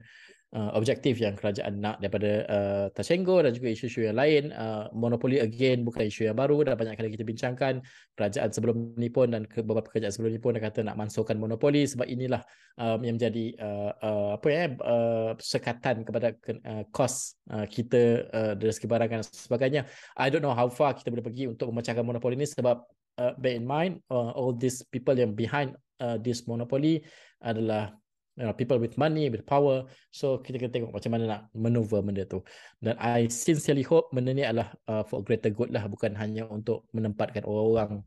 uh, 0.54 0.72
objektif 0.78 1.18
yang 1.18 1.34
kerajaan 1.34 1.82
nak 1.82 1.98
daripada 2.00 2.32
uh, 2.48 2.86
Tashengo 2.94 3.42
dan 3.42 3.52
juga 3.52 3.74
isu-isu 3.74 4.06
yang 4.06 4.18
lain. 4.18 4.54
Uh, 4.54 4.88
monopoli 4.94 5.42
again 5.42 5.82
bukan 5.82 6.08
isu 6.08 6.30
yang 6.30 6.38
baru 6.38 6.62
dah 6.64 6.78
banyak 6.78 6.96
kali 6.96 7.10
kita 7.14 7.26
bincangkan. 7.26 7.82
Kerajaan 8.14 8.50
sebelum 8.54 8.94
ni 8.96 9.10
pun 9.10 9.34
dan 9.34 9.50
beberapa 9.50 9.90
kerajaan 9.90 10.14
sebelum 10.14 10.32
ni 10.32 10.42
pun 10.42 10.54
dah 10.54 10.62
kata 10.62 10.86
nak 10.86 10.96
mansuhkan 10.96 11.36
monopoli 11.42 11.90
sebab 11.90 12.06
inilah 12.06 12.46
um, 12.78 13.02
yang 13.02 13.18
menjadi 13.18 13.58
uh, 13.58 13.92
uh, 14.00 14.30
apa 14.38 14.48
ya 14.48 14.64
uh, 14.86 15.32
sekatan 15.42 16.06
kepada 16.06 16.38
uh, 16.70 16.86
kos 16.94 17.42
uh, 17.50 17.66
kita 17.66 18.30
uh, 18.30 18.54
dari 18.54 18.72
segi 18.72 18.88
barang 18.88 19.10
dan 19.10 19.26
sebagainya. 19.26 19.82
I 20.16 20.30
don't 20.30 20.46
know 20.46 20.56
how 20.56 20.70
far 20.70 20.94
kita 20.94 21.10
boleh 21.10 21.26
pergi 21.26 21.50
untuk 21.50 21.74
memecahkan 21.74 22.06
monopoli 22.06 22.38
ini 22.38 22.46
sebab 22.46 22.78
uh, 23.18 23.34
bear 23.42 23.58
in 23.58 23.66
mind 23.66 24.02
uh, 24.14 24.32
all 24.38 24.54
these 24.54 24.86
people 24.94 25.18
yang 25.18 25.34
behind 25.34 25.74
uh, 26.02 26.18
this 26.22 26.46
monopoly 26.46 27.02
adalah 27.44 27.94
you 28.38 28.46
know, 28.46 28.54
people 28.54 28.78
with 28.82 28.98
money, 28.98 29.30
with 29.30 29.46
power. 29.46 29.86
So 30.10 30.42
kita 30.42 30.58
kena 30.58 30.72
tengok 30.74 30.92
macam 30.94 31.12
mana 31.14 31.24
nak 31.26 31.42
maneuver 31.54 32.02
benda 32.02 32.26
tu. 32.26 32.42
Dan 32.82 32.98
I 32.98 33.30
sincerely 33.30 33.86
hope 33.86 34.10
benda 34.14 34.34
ni 34.34 34.42
adalah 34.42 34.74
uh, 34.90 35.04
for 35.06 35.22
greater 35.22 35.54
good 35.54 35.70
lah. 35.70 35.86
Bukan 35.86 36.18
hanya 36.18 36.50
untuk 36.50 36.90
menempatkan 36.94 37.46
orang-orang 37.46 38.02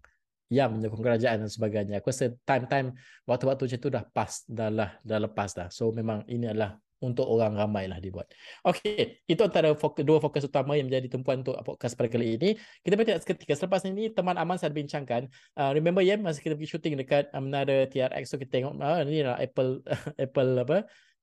yang 0.47 0.79
menyokong 0.79 1.03
kerajaan 1.03 1.43
dan 1.43 1.51
sebagainya. 1.51 1.99
Aku 1.99 2.15
rasa 2.15 2.31
time-time 2.47 2.95
waktu-waktu 3.27 3.67
macam 3.67 3.81
tu 3.83 3.91
dah 3.91 4.05
pas, 4.07 4.31
dah 4.47 4.71
lah, 4.71 4.91
dah 5.03 5.19
lepas 5.19 5.51
dah. 5.55 5.69
So 5.75 5.91
memang 5.91 6.23
ini 6.31 6.47
adalah 6.47 6.79
untuk 7.01 7.29
orang 7.29 7.53
ramai 7.57 7.85
lah 7.89 8.01
dibuat. 8.01 8.33
Okey, 8.65 9.21
itu 9.29 9.41
antara 9.45 9.73
fokus, 9.77 10.03
dua 10.03 10.19
fokus 10.21 10.49
utama 10.49 10.77
yang 10.79 10.89
menjadi 10.89 11.13
tumpuan 11.13 11.45
untuk 11.45 11.57
podcast 11.61 11.93
pada 11.95 12.09
kali 12.09 12.41
ini. 12.41 12.51
Kita 12.81 12.97
berhenti 12.97 13.21
seketika. 13.21 13.55
Selepas 13.57 13.85
ini, 13.85 14.09
teman 14.09 14.37
Aman 14.41 14.57
saya 14.57 14.73
bincangkan. 14.73 15.29
Uh, 15.57 15.71
remember 15.77 16.01
ya, 16.01 16.17
masa 16.17 16.41
kita 16.41 16.57
pergi 16.57 16.71
shooting 16.73 16.95
dekat 16.97 17.29
uh, 17.37 17.43
Menara 17.43 17.85
TRX, 17.89 18.25
so 18.33 18.41
kita 18.41 18.63
tengok, 18.63 18.81
uh, 18.81 19.05
ni 19.05 19.21
lah 19.21 19.37
Apple, 19.37 19.85
Apple 20.25 20.51
apa, 20.65 20.79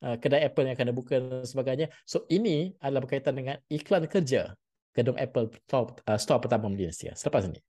uh, 0.05 0.15
kedai 0.21 0.45
Apple 0.45 0.69
yang 0.69 0.75
akan 0.77 0.87
dibuka 0.93 1.15
dan 1.17 1.45
sebagainya. 1.45 1.87
So, 2.05 2.29
ini 2.29 2.77
adalah 2.77 3.09
berkaitan 3.09 3.33
dengan 3.33 3.57
iklan 3.67 4.05
kerja 4.05 4.53
gedung 4.93 5.17
Apple 5.17 5.49
store, 5.65 5.97
uh, 6.05 6.19
store 6.21 6.41
pertama 6.45 6.69
Malaysia. 6.69 7.17
Selepas 7.17 7.49
ini. 7.49 7.59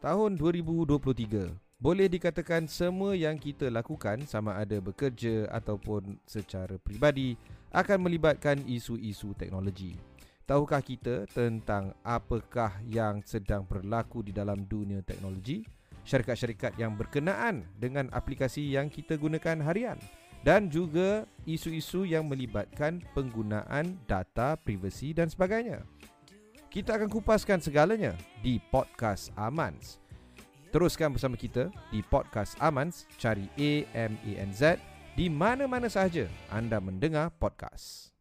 Tahun 0.00 0.32
2023 0.40 1.69
boleh 1.80 2.12
dikatakan 2.12 2.68
semua 2.68 3.16
yang 3.16 3.40
kita 3.40 3.72
lakukan 3.72 4.28
sama 4.28 4.60
ada 4.60 4.76
bekerja 4.84 5.48
ataupun 5.48 6.20
secara 6.28 6.76
peribadi 6.76 7.40
akan 7.72 8.04
melibatkan 8.04 8.60
isu-isu 8.68 9.32
teknologi. 9.32 9.96
Tahukah 10.44 10.84
kita 10.84 11.24
tentang 11.32 11.96
apakah 12.04 12.84
yang 12.84 13.24
sedang 13.24 13.64
berlaku 13.64 14.20
di 14.20 14.36
dalam 14.36 14.68
dunia 14.68 15.00
teknologi? 15.00 15.64
Syarikat-syarikat 16.04 16.76
yang 16.76 17.00
berkenaan 17.00 17.64
dengan 17.80 18.12
aplikasi 18.12 18.68
yang 18.68 18.92
kita 18.92 19.16
gunakan 19.16 19.64
harian 19.64 19.96
dan 20.44 20.68
juga 20.68 21.24
isu-isu 21.48 22.04
yang 22.04 22.28
melibatkan 22.28 23.00
penggunaan 23.16 23.96
data 24.04 24.56
privasi 24.60 25.16
dan 25.16 25.32
sebagainya. 25.32 25.80
Kita 26.68 26.98
akan 26.98 27.08
kupaskan 27.08 27.62
segalanya 27.62 28.12
di 28.44 28.58
Podcast 28.58 29.32
Amans. 29.38 29.99
Teruskan 30.70 31.10
bersama 31.10 31.34
kita 31.34 31.66
di 31.90 31.98
Podcast 31.98 32.54
Amans, 32.62 33.02
cari 33.18 33.50
A-M-A-N-Z 33.58 34.78
di 35.18 35.26
mana-mana 35.26 35.90
sahaja 35.90 36.30
anda 36.46 36.78
mendengar 36.78 37.34
podcast. 37.42 38.14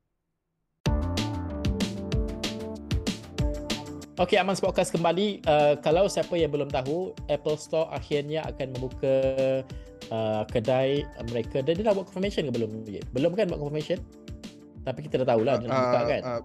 Okey, 4.17 4.41
Amans 4.41 4.57
Podcast 4.57 4.89
kembali. 4.89 5.45
Uh, 5.45 5.77
kalau 5.85 6.09
siapa 6.09 6.33
yang 6.41 6.49
belum 6.49 6.73
tahu, 6.73 7.13
Apple 7.29 7.53
Store 7.61 7.85
akhirnya 7.93 8.41
akan 8.49 8.73
membuka 8.73 9.15
uh, 10.09 10.41
kedai 10.49 11.05
mereka. 11.29 11.61
Dia 11.61 11.77
dah 11.85 11.93
buat 11.93 12.09
confirmation 12.09 12.49
ke 12.49 12.53
belum? 12.57 12.69
Belum 13.13 13.31
kan 13.37 13.45
buat 13.45 13.61
confirmation? 13.61 14.01
Tapi 14.89 15.05
kita 15.05 15.21
dah 15.21 15.37
tahulah 15.37 15.61
dia 15.61 15.69
uh, 15.69 15.77
buka 15.77 16.01
kan. 16.09 16.21
Uh, 16.25 16.41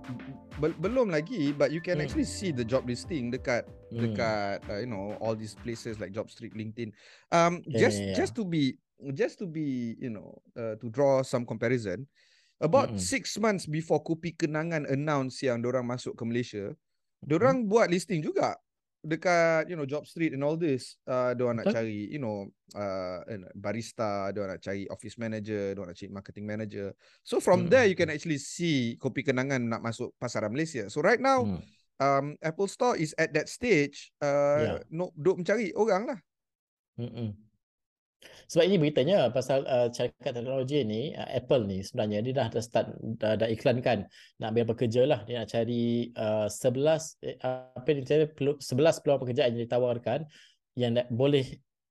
be- 0.60 0.78
belum 0.84 1.08
lagi 1.08 1.56
but 1.56 1.72
you 1.72 1.80
can 1.80 1.96
hmm. 1.96 2.04
actually 2.04 2.28
see 2.28 2.52
the 2.52 2.60
job 2.60 2.84
listing 2.84 3.32
dekat 3.32 3.64
hmm. 3.88 4.04
dekat 4.04 4.60
uh, 4.68 4.76
you 4.76 4.90
know 4.90 5.16
all 5.24 5.32
these 5.32 5.56
places 5.64 5.96
like 5.96 6.12
Jobstreet, 6.12 6.52
LinkedIn. 6.52 6.92
Um 7.32 7.64
yeah, 7.64 7.88
just 7.88 7.96
yeah, 7.96 8.12
yeah. 8.12 8.16
just 8.20 8.36
to 8.36 8.44
be 8.44 8.76
just 9.16 9.40
to 9.40 9.48
be 9.48 9.96
you 9.96 10.12
know 10.12 10.36
uh, 10.60 10.76
to 10.76 10.92
draw 10.92 11.24
some 11.24 11.48
comparison 11.48 12.04
about 12.60 12.92
hmm. 12.92 13.00
six 13.00 13.40
months 13.40 13.64
before 13.64 14.04
Kopi 14.04 14.36
Kenangan 14.36 14.84
announce 14.92 15.40
yang 15.40 15.64
orang 15.64 15.88
masuk 15.88 16.12
ke 16.14 16.22
Malaysia, 16.28 16.76
orang 17.32 17.64
hmm. 17.64 17.68
buat 17.72 17.88
listing 17.88 18.20
juga 18.20 18.60
dekat 19.04 19.68
you 19.68 19.76
know 19.76 19.84
job 19.84 20.08
street 20.08 20.32
and 20.32 20.40
all 20.40 20.56
this 20.56 20.96
uh 21.04 21.36
dia 21.36 21.52
nak 21.52 21.68
cari 21.68 22.08
you 22.08 22.18
know 22.18 22.48
uh 22.72 23.20
barista 23.52 24.32
dia 24.32 24.48
nak 24.48 24.58
cari 24.64 24.88
office 24.88 25.20
manager 25.20 25.76
dia 25.76 25.82
nak 25.84 25.92
cari 25.92 26.10
marketing 26.10 26.48
manager 26.48 26.96
so 27.20 27.38
from 27.38 27.68
hmm. 27.68 27.70
there 27.70 27.86
you 27.86 27.94
can 27.94 28.08
actually 28.08 28.40
see 28.40 28.96
kopi 28.96 29.20
kenangan 29.20 29.60
nak 29.60 29.84
masuk 29.84 30.10
pasaran 30.16 30.50
Malaysia 30.50 30.88
so 30.88 31.04
right 31.04 31.20
now 31.20 31.44
hmm. 31.44 31.60
um 32.00 32.34
Apple 32.40 32.66
Store 32.66 32.96
is 32.96 33.12
at 33.20 33.30
that 33.36 33.52
stage 33.52 34.10
uh 34.24 34.80
yeah. 34.80 34.80
no 34.88 35.12
duk 35.14 35.44
mencari 35.44 35.70
orang 35.76 36.08
lah 36.08 36.18
hmm. 36.96 37.36
Sebab 38.48 38.64
ini 38.64 38.76
beritanya 38.76 39.28
pasal 39.32 39.64
uh, 39.64 39.88
syarikat 39.88 40.36
teknologi 40.36 40.84
ni, 40.84 41.12
uh, 41.12 41.28
Apple 41.32 41.64
ni 41.64 41.80
sebenarnya 41.80 42.18
dia 42.24 42.32
dah, 42.36 42.48
dah 42.52 42.62
start 42.62 42.86
dah, 43.20 43.34
dah 43.40 43.48
iklankan 43.48 44.08
nak 44.40 44.48
ambil 44.52 44.74
pekerja 44.76 45.08
lah. 45.08 45.20
Dia 45.24 45.42
nak 45.42 45.48
cari 45.52 46.12
uh, 46.16 46.46
11 46.50 47.24
eh, 47.24 47.36
apa 47.40 47.88
ni 47.92 48.04
cari 48.04 48.24
11 48.30 49.02
peluang 49.02 49.20
pekerjaan 49.22 49.56
yang 49.56 49.62
ditawarkan 49.64 50.20
yang 50.74 50.92
boleh 51.10 51.46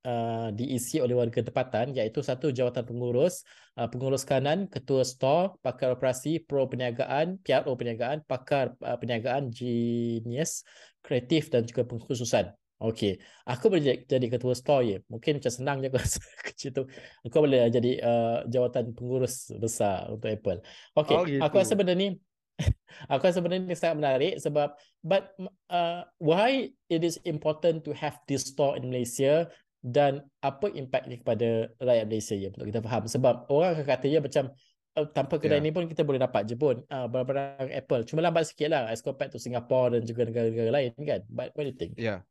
uh, 0.07 0.51
diisi 0.51 0.99
oleh 0.99 1.15
warga 1.15 1.41
tempatan 1.43 1.95
iaitu 1.95 2.19
satu 2.19 2.51
jawatan 2.51 2.83
pengurus, 2.83 3.47
uh, 3.79 3.87
pengurus 3.87 4.27
kanan, 4.27 4.67
ketua 4.67 5.07
store, 5.07 5.55
pakar 5.63 5.95
operasi, 5.95 6.43
pro 6.43 6.67
perniagaan, 6.67 7.39
PRO 7.41 7.73
perniagaan, 7.75 8.23
pakar 8.27 8.75
uh, 8.83 8.99
perniagaan, 8.99 9.49
genius, 9.49 10.67
kreatif 11.03 11.51
dan 11.51 11.67
juga 11.67 11.87
pengkhususan. 11.87 12.51
Okey, 12.83 13.15
aku 13.47 13.71
boleh 13.71 13.83
jadi, 13.83 13.99
jadi 14.03 14.27
ketua 14.27 14.51
store 14.59 14.83
ya. 14.83 14.97
Mungkin 15.07 15.39
macam 15.39 15.53
senang 15.55 15.79
je 15.79 15.87
aku 15.87 15.99
kecil 16.51 16.69
tu. 16.75 16.83
Aku 17.23 17.39
boleh 17.39 17.71
jadi 17.71 17.91
uh, 18.03 18.37
jawatan 18.51 18.91
pengurus 18.91 19.47
besar 19.55 20.11
untuk 20.11 20.27
Apple. 20.27 20.59
Okey, 20.99 21.15
oh, 21.15 21.23
gitu. 21.23 21.39
aku 21.39 21.63
rasa 21.63 21.79
benda 21.79 21.95
ni 21.95 22.19
aku 23.11 23.23
rasa 23.23 23.39
benda 23.39 23.57
ni 23.57 23.73
sangat 23.73 23.97
menarik 23.97 24.33
sebab 24.37 24.75
but 25.01 25.31
uh, 25.71 26.05
why 26.21 26.69
it 26.91 27.01
is 27.01 27.17
important 27.25 27.81
to 27.81 27.95
have 27.95 28.19
this 28.29 28.45
store 28.45 28.77
in 28.77 28.91
Malaysia 28.91 29.49
dan 29.83 30.21
apa 30.45 30.69
impact 30.77 31.09
ni 31.09 31.17
kepada 31.17 31.67
rakyat 31.81 32.05
Malaysia 32.07 32.35
ya 32.37 32.53
untuk 32.53 32.69
kita 32.69 32.79
faham 32.85 33.03
sebab 33.09 33.49
orang 33.49 33.73
akan 33.73 33.85
kata 33.89 34.05
ya 34.05 34.19
macam 34.21 34.53
uh, 34.95 35.07
tanpa 35.11 35.41
kedai 35.41 35.59
yeah. 35.59 35.65
ni 35.65 35.73
pun 35.73 35.89
kita 35.89 36.05
boleh 36.05 36.21
dapat 36.21 36.45
je 36.45 36.55
pun 36.55 36.77
uh, 36.87 37.09
barang-barang 37.09 37.73
Apple 37.73 38.05
cuma 38.05 38.21
lambat 38.21 38.53
sikit 38.53 38.69
lah 38.69 38.87
as 38.87 39.01
compared 39.01 39.33
to 39.33 39.41
Singapore 39.41 39.97
dan 39.97 40.05
juga 40.05 40.29
negara-negara 40.29 40.69
lain 40.69 40.93
kan 41.03 41.25
but 41.33 41.49
what 41.57 41.65
do 41.65 41.73
you 41.73 41.79
think? 41.79 41.97
Yeah 41.97 42.21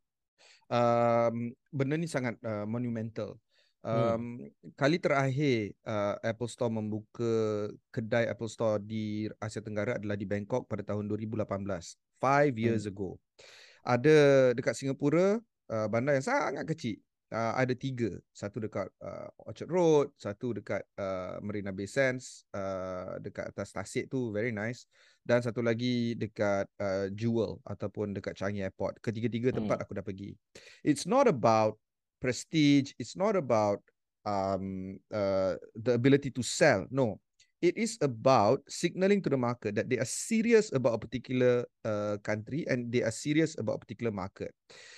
um, 0.73 1.53
benda 1.69 1.95
ni 2.01 2.09
sangat 2.09 2.41
uh, 2.41 2.65
monumental. 2.65 3.37
Um, 3.83 4.39
hmm. 4.39 4.73
Kali 4.79 5.03
terakhir 5.03 5.75
uh, 5.83 6.15
Apple 6.23 6.47
Store 6.47 6.71
membuka 6.71 7.67
kedai 7.91 8.31
Apple 8.31 8.47
Store 8.47 8.79
di 8.79 9.27
Asia 9.43 9.59
Tenggara 9.59 9.99
adalah 9.99 10.15
di 10.15 10.25
Bangkok 10.25 10.71
pada 10.71 10.87
tahun 10.87 11.11
2018. 11.11 11.45
Five 12.23 12.55
years 12.55 12.87
hmm. 12.87 12.93
ago. 12.95 13.19
Ada 13.83 14.51
dekat 14.55 14.79
Singapura, 14.79 15.43
uh, 15.67 15.87
bandar 15.91 16.15
yang 16.15 16.25
sangat 16.25 16.65
kecil. 16.71 17.03
Uh, 17.33 17.57
ada 17.59 17.75
tiga. 17.75 18.13
Satu 18.31 18.63
dekat 18.63 18.87
uh, 19.03 19.27
Orchard 19.43 19.73
Road, 19.73 20.07
satu 20.15 20.55
dekat 20.55 20.85
uh, 21.01 21.43
Marina 21.43 21.75
Bay 21.75 21.91
Sands, 21.91 22.47
uh, 22.55 23.19
dekat 23.19 23.51
atas 23.51 23.75
Tasik 23.75 24.07
tu, 24.07 24.31
very 24.31 24.55
nice 24.55 24.87
dan 25.23 25.39
satu 25.39 25.63
lagi 25.63 26.19
dekat 26.19 26.67
uh, 26.83 27.07
Jewel 27.15 27.63
ataupun 27.63 28.11
dekat 28.11 28.35
Changi 28.35 28.63
Airport. 28.63 28.99
Ketiga-tiga 28.99 29.55
tempat 29.55 29.79
hmm. 29.79 29.85
aku 29.87 29.93
dah 29.95 30.05
pergi. 30.05 30.35
It's 30.83 31.07
not 31.07 31.31
about 31.31 31.79
prestige, 32.19 32.95
it's 32.99 33.15
not 33.15 33.39
about 33.39 33.79
um 34.27 34.99
uh, 35.15 35.59
the 35.79 35.95
ability 35.95 36.31
to 36.35 36.43
sell. 36.43 36.87
No. 36.91 37.23
It 37.63 37.79
is 37.79 37.95
about 38.03 38.67
signaling 38.67 39.23
to 39.23 39.31
the 39.31 39.39
market 39.39 39.79
that 39.79 39.87
they 39.87 39.95
are 40.03 40.09
serious 40.09 40.75
about 40.75 40.99
a 40.99 41.01
particular 41.07 41.63
uh, 41.87 42.19
country 42.19 42.67
and 42.67 42.91
they 42.91 43.07
are 43.07 43.15
serious 43.15 43.55
about 43.55 43.79
a 43.79 43.83
particular 43.87 44.11
market. 44.11 44.51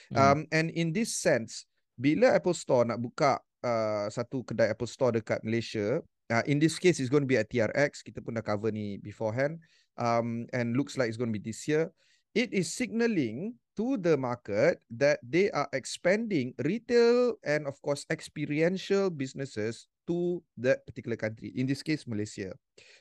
Hmm. 0.08 0.16
Um 0.16 0.38
and 0.48 0.72
in 0.72 0.96
this 0.96 1.12
sense, 1.20 1.68
bila 2.00 2.32
Apple 2.32 2.56
Store 2.56 2.88
nak 2.88 3.04
buka 3.04 3.36
uh, 3.60 4.08
satu 4.08 4.40
kedai 4.48 4.72
Apple 4.72 4.88
Store 4.88 5.12
dekat 5.12 5.44
Malaysia, 5.44 6.00
uh, 6.32 6.44
in 6.48 6.56
this 6.56 6.80
case 6.80 7.04
it's 7.04 7.12
going 7.12 7.28
to 7.28 7.28
be 7.28 7.36
at 7.36 7.52
TRX, 7.52 8.00
kita 8.00 8.24
pun 8.24 8.40
dah 8.40 8.44
cover 8.44 8.72
ni 8.72 8.96
beforehand 8.96 9.60
um, 9.96 10.46
and 10.52 10.76
looks 10.76 10.96
like 10.96 11.08
it's 11.08 11.16
going 11.16 11.32
to 11.32 11.38
be 11.38 11.42
this 11.42 11.66
year, 11.68 11.92
it 12.34 12.52
is 12.52 12.72
signaling 12.74 13.54
to 13.76 13.98
the 13.98 14.16
market 14.16 14.78
that 14.90 15.18
they 15.22 15.50
are 15.50 15.66
expanding 15.74 16.54
retail 16.62 17.34
and 17.42 17.66
of 17.66 17.80
course 17.82 18.06
experiential 18.10 19.10
businesses 19.10 19.86
to 20.06 20.42
that 20.58 20.86
particular 20.86 21.16
country. 21.16 21.50
In 21.56 21.66
this 21.66 21.82
case, 21.82 22.06
Malaysia. 22.06 22.54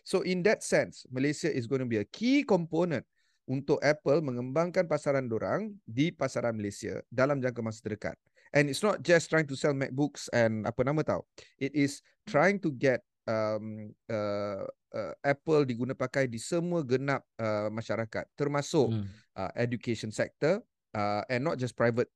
So 0.04 0.22
in 0.22 0.42
that 0.44 0.64
sense, 0.64 1.06
Malaysia 1.12 1.52
is 1.52 1.68
going 1.68 1.82
to 1.82 1.90
be 1.90 2.02
a 2.02 2.08
key 2.08 2.42
component 2.42 3.06
untuk 3.44 3.84
Apple 3.84 4.24
mengembangkan 4.24 4.88
pasaran 4.88 5.28
dorang 5.28 5.76
di 5.84 6.16
pasaran 6.16 6.56
Malaysia 6.56 7.04
dalam 7.12 7.44
jangka 7.44 7.60
masa 7.60 7.84
terdekat. 7.84 8.16
And 8.54 8.70
it's 8.70 8.86
not 8.86 9.02
just 9.02 9.34
trying 9.34 9.50
to 9.50 9.58
sell 9.58 9.74
MacBooks 9.74 10.30
and 10.30 10.64
apa 10.70 10.86
nama 10.86 11.02
tahu. 11.02 11.26
It 11.58 11.74
is 11.74 12.06
trying 12.30 12.62
to 12.62 12.70
get 12.72 13.02
um, 13.28 13.92
uh, 14.10 14.64
uh, 14.94 15.14
Apple 15.24 15.68
diguna 15.68 15.96
pakai 15.96 16.28
di 16.28 16.40
semua 16.40 16.84
genap 16.84 17.24
uh, 17.40 17.72
masyarakat 17.72 18.26
termasuk 18.36 18.92
hmm. 18.92 19.06
uh, 19.36 19.52
education 19.58 20.12
sector 20.12 20.62
uh, 20.96 21.24
and 21.32 21.44
not 21.44 21.56
just 21.56 21.76
private 21.76 22.08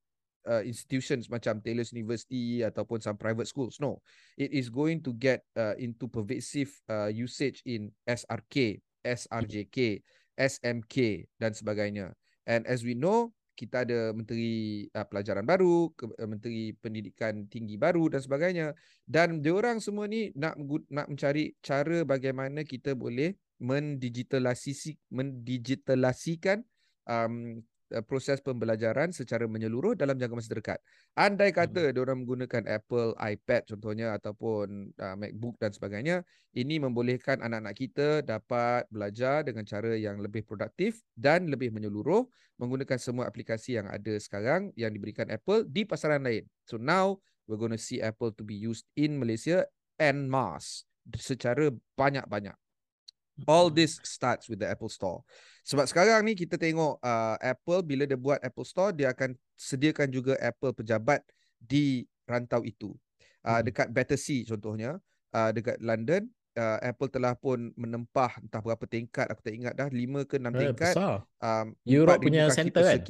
uh, 0.47 0.63
institutions 0.63 1.27
macam 1.27 1.59
Taylor's 1.59 1.91
University 1.91 2.63
ataupun 2.63 3.03
some 3.03 3.19
private 3.19 3.47
schools 3.47 3.79
no 3.79 3.99
it 4.39 4.51
is 4.51 4.71
going 4.71 5.03
to 5.03 5.11
get 5.15 5.43
uh, 5.59 5.75
into 5.79 6.07
pervasive 6.07 6.71
uh, 6.87 7.11
usage 7.11 7.63
in 7.67 7.91
SRK 8.07 8.79
SRJK 9.03 10.03
SMK 10.37 11.27
dan 11.41 11.51
sebagainya 11.51 12.13
and 12.47 12.63
as 12.69 12.85
we 12.85 12.95
know 12.95 13.33
kita 13.57 13.81
ada 13.81 14.13
menteri 14.13 14.85
uh, 14.93 15.01
pelajaran 15.09 15.41
baru, 15.41 15.89
ke, 15.97 16.05
uh, 16.05 16.29
menteri 16.29 16.77
pendidikan 16.77 17.49
tinggi 17.49 17.73
baru 17.73 18.13
dan 18.13 18.21
sebagainya. 18.21 18.77
Dan 19.01 19.41
diorang 19.41 19.81
semua 19.81 20.05
ni 20.05 20.29
nak 20.37 20.61
nak 20.93 21.09
mencari 21.09 21.57
cara 21.65 22.05
bagaimana 22.05 22.61
kita 22.61 22.93
boleh 22.93 23.33
mendigitalisasi 23.57 25.09
mendigitalisasikan 25.09 26.61
um, 27.09 27.57
proses 28.05 28.43
pembelajaran 28.43 29.15
secara 29.15 29.47
menyeluruh 29.47 29.95
dalam 29.95 30.19
jangka 30.19 30.35
masa 30.35 30.51
dekat. 30.51 30.79
Andai 31.15 31.55
kata 31.55 31.89
hmm. 31.91 32.01
orang 32.03 32.17
menggunakan 32.23 32.63
Apple 32.67 33.15
iPad 33.15 33.61
contohnya 33.75 34.13
ataupun 34.15 34.91
uh, 34.99 35.15
MacBook 35.15 35.55
dan 35.57 35.71
sebagainya, 35.71 36.27
ini 36.57 36.81
membolehkan 36.81 37.39
anak-anak 37.39 37.75
kita 37.77 38.07
dapat 38.25 38.83
belajar 38.91 39.47
dengan 39.47 39.63
cara 39.63 39.95
yang 39.95 40.19
lebih 40.19 40.43
produktif 40.43 40.99
dan 41.15 41.47
lebih 41.47 41.71
menyeluruh 41.71 42.27
menggunakan 42.57 42.97
semua 42.97 43.29
aplikasi 43.29 43.77
yang 43.77 43.87
ada 43.87 44.17
sekarang 44.17 44.73
yang 44.73 44.89
diberikan 44.89 45.29
Apple 45.29 45.63
di 45.69 45.85
pasaran 45.85 46.25
lain. 46.25 46.43
So 46.65 46.81
now 46.81 47.21
we're 47.45 47.61
going 47.61 47.73
to 47.73 47.81
see 47.81 48.01
Apple 48.01 48.33
to 48.35 48.43
be 48.43 48.57
used 48.57 48.89
in 48.97 49.21
Malaysia 49.21 49.63
en 50.01 50.27
masse 50.27 50.83
secara 51.15 51.71
banyak-banyak. 51.95 52.66
All 53.45 53.69
this 53.69 54.01
starts 54.01 54.49
with 54.49 54.63
the 54.63 54.69
Apple 54.69 54.89
Store. 54.89 55.21
Sebab 55.67 55.85
sekarang 55.85 56.25
ni 56.25 56.33
kita 56.33 56.55
tengok 56.55 56.97
uh, 57.03 57.35
Apple 57.37 57.83
bila 57.83 58.07
dia 58.07 58.17
buat 58.17 58.39
Apple 58.41 58.65
Store, 58.65 58.95
dia 58.95 59.11
akan 59.11 59.35
sediakan 59.59 60.07
juga 60.09 60.33
Apple 60.39 60.73
pejabat 60.73 61.21
di 61.59 62.07
rantau 62.25 62.63
itu. 62.63 62.95
Uh, 63.43 63.61
dekat 63.61 63.91
Battersea 63.91 64.47
contohnya, 64.47 64.97
uh, 65.35 65.49
dekat 65.51 65.77
London, 65.83 66.25
uh, 66.57 66.79
Apple 66.81 67.11
telah 67.13 67.37
pun 67.37 67.69
menempah 67.77 68.41
entah 68.41 68.63
berapa 68.63 68.83
tingkat, 68.89 69.29
aku 69.29 69.43
tak 69.45 69.53
ingat 69.53 69.73
dah, 69.77 69.87
lima 69.93 70.25
ke 70.25 70.41
enam 70.41 70.55
eh, 70.57 70.71
tingkat. 70.71 70.93
Besar. 70.97 71.23
Um, 71.37 71.77
Europe 71.85 72.23
punya 72.23 72.49
center 72.49 72.81
kan? 72.81 73.03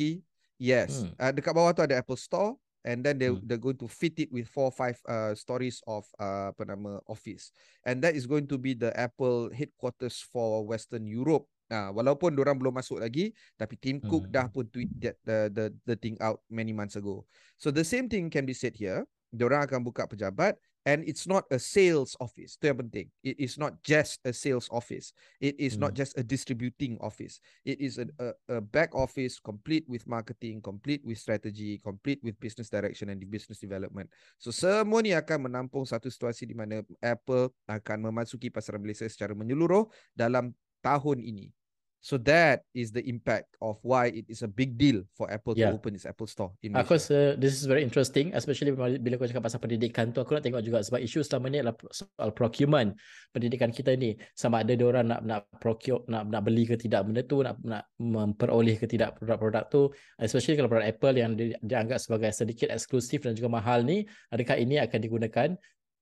Yes. 0.57 1.05
Hmm. 1.05 1.13
Uh, 1.15 1.31
dekat 1.31 1.53
bawah 1.53 1.71
tu 1.71 1.85
ada 1.85 1.95
Apple 2.01 2.19
Store 2.19 2.57
and 2.85 3.01
then 3.01 3.17
they 3.17 3.29
hmm. 3.29 3.41
they're 3.45 3.61
going 3.61 3.77
to 3.79 3.89
fit 3.89 4.17
it 4.21 4.29
with 4.29 4.45
four 4.45 4.69
five 4.69 4.99
uh, 5.07 5.33
stories 5.33 5.81
of 5.87 6.05
uh, 6.19 6.53
apa 6.53 6.63
nama 6.67 7.01
office. 7.09 7.49
And 7.87 8.03
that 8.03 8.13
is 8.13 8.27
going 8.27 8.45
to 8.51 8.57
be 8.59 8.75
the 8.75 8.91
Apple 8.93 9.49
headquarters 9.49 10.21
for 10.21 10.65
Western 10.67 11.07
Europe. 11.07 11.47
Uh, 11.67 11.91
walaupun 11.91 12.31
orang 12.39 12.55
belum 12.55 12.79
masuk 12.79 13.03
lagi 13.03 13.35
tapi 13.59 13.75
Tim 13.75 13.99
Cook 13.99 14.31
hmm. 14.31 14.33
dah 14.33 14.47
pun 14.47 14.63
tweet 14.71 14.87
that 15.03 15.19
the 15.27 15.51
the 15.51 15.65
the 15.83 15.95
thing 15.99 16.15
out 16.23 16.39
many 16.47 16.71
months 16.71 16.95
ago. 16.95 17.27
So 17.59 17.75
the 17.75 17.83
same 17.83 18.07
thing 18.07 18.31
can 18.31 18.47
be 18.47 18.55
said 18.55 18.75
here. 18.75 19.03
Orang 19.35 19.67
akan 19.67 19.83
buka 19.83 20.07
pejabat 20.07 20.55
and 20.87 21.03
it's 21.03 21.27
not 21.27 21.43
a 21.51 21.59
sales 21.59 22.15
office 22.23 22.55
itu 22.55 22.71
yang 22.71 22.79
penting 22.79 23.07
it 23.19 23.35
is 23.35 23.59
not 23.59 23.75
just 23.83 24.23
a 24.23 24.31
sales 24.31 24.71
office 24.71 25.11
it 25.43 25.59
is 25.59 25.75
mm. 25.75 25.83
not 25.83 25.91
hmm. 25.91 25.99
just 25.99 26.15
a 26.15 26.23
distributing 26.23 26.95
office 27.03 27.43
it 27.67 27.75
is 27.83 27.99
a, 27.99 28.07
a, 28.23 28.27
a 28.55 28.57
back 28.63 28.95
office 28.95 29.35
complete 29.35 29.83
with 29.91 30.07
marketing 30.07 30.63
complete 30.63 31.03
with 31.03 31.19
strategy 31.19 31.75
complete 31.83 32.23
with 32.23 32.39
business 32.39 32.71
direction 32.71 33.11
and 33.11 33.19
business 33.27 33.59
development 33.59 34.07
so 34.39 34.47
semua 34.47 35.03
ni 35.03 35.11
akan 35.11 35.51
menampung 35.51 35.83
satu 35.83 36.07
situasi 36.07 36.47
di 36.47 36.55
mana 36.55 36.79
Apple 37.03 37.51
akan 37.67 38.07
memasuki 38.07 38.47
pasaran 38.47 38.79
Malaysia 38.79 39.03
secara 39.11 39.35
menyeluruh 39.35 39.91
dalam 40.15 40.55
tahun 40.79 41.19
ini 41.19 41.51
So 41.97 42.15
that 42.29 42.61
is 42.77 42.93
the 42.93 43.01
impact 43.03 43.57
of 43.59 43.81
why 43.81 44.13
it 44.13 44.29
is 44.29 44.45
a 44.45 44.47
big 44.47 44.77
deal 44.77 45.01
for 45.17 45.27
Apple 45.27 45.57
yeah. 45.57 45.73
to 45.73 45.81
open 45.81 45.97
its 45.97 46.05
Apple 46.05 46.29
Store 46.29 46.53
in. 46.61 46.77
Aku 46.77 46.95
rasa 46.95 47.33
this 47.35 47.57
is 47.57 47.65
very 47.65 47.81
interesting, 47.81 48.31
especially 48.37 48.71
bila 48.75 49.17
kau 49.17 49.25
cakap 49.25 49.43
pasal 49.43 49.59
pendidikan 49.59 50.13
tu, 50.13 50.21
aku 50.21 50.37
nak 50.37 50.45
tengok 50.45 50.61
juga 50.61 50.79
sebab 50.85 51.01
isu 51.01 51.25
selama 51.25 51.49
ni 51.49 51.57
adalah 51.59 51.75
soal 51.89 52.29
procurement 52.31 52.93
pendidikan 53.33 53.73
kita 53.73 53.97
ni. 53.97 54.13
Sama 54.37 54.61
ada 54.61 54.77
dia 54.77 54.85
orang 54.85 55.09
nak 55.09 55.21
nak 55.25 55.41
procure, 55.57 56.05
nak 56.05 56.29
nak 56.29 56.41
beli 56.45 56.69
ke 56.69 56.77
tidak 56.77 57.09
benda 57.09 57.25
tu, 57.25 57.41
nak 57.41 57.57
nak 57.65 57.89
memperoleh 57.97 58.77
ke 58.77 58.85
tidak 58.85 59.17
produk-produk 59.17 59.65
tu, 59.67 59.81
especially 60.21 60.55
kalau 60.55 60.69
produk 60.69 60.87
Apple 60.87 61.15
yang 61.17 61.33
di, 61.33 61.57
dianggap 61.65 61.97
sebagai 61.97 62.29
sedikit 62.29 62.69
eksklusif 62.71 63.25
dan 63.25 63.33
juga 63.33 63.49
mahal 63.51 63.81
ni, 63.81 64.05
adakah 64.29 64.55
ini 64.55 64.77
akan 64.79 64.99
digunakan 65.01 65.49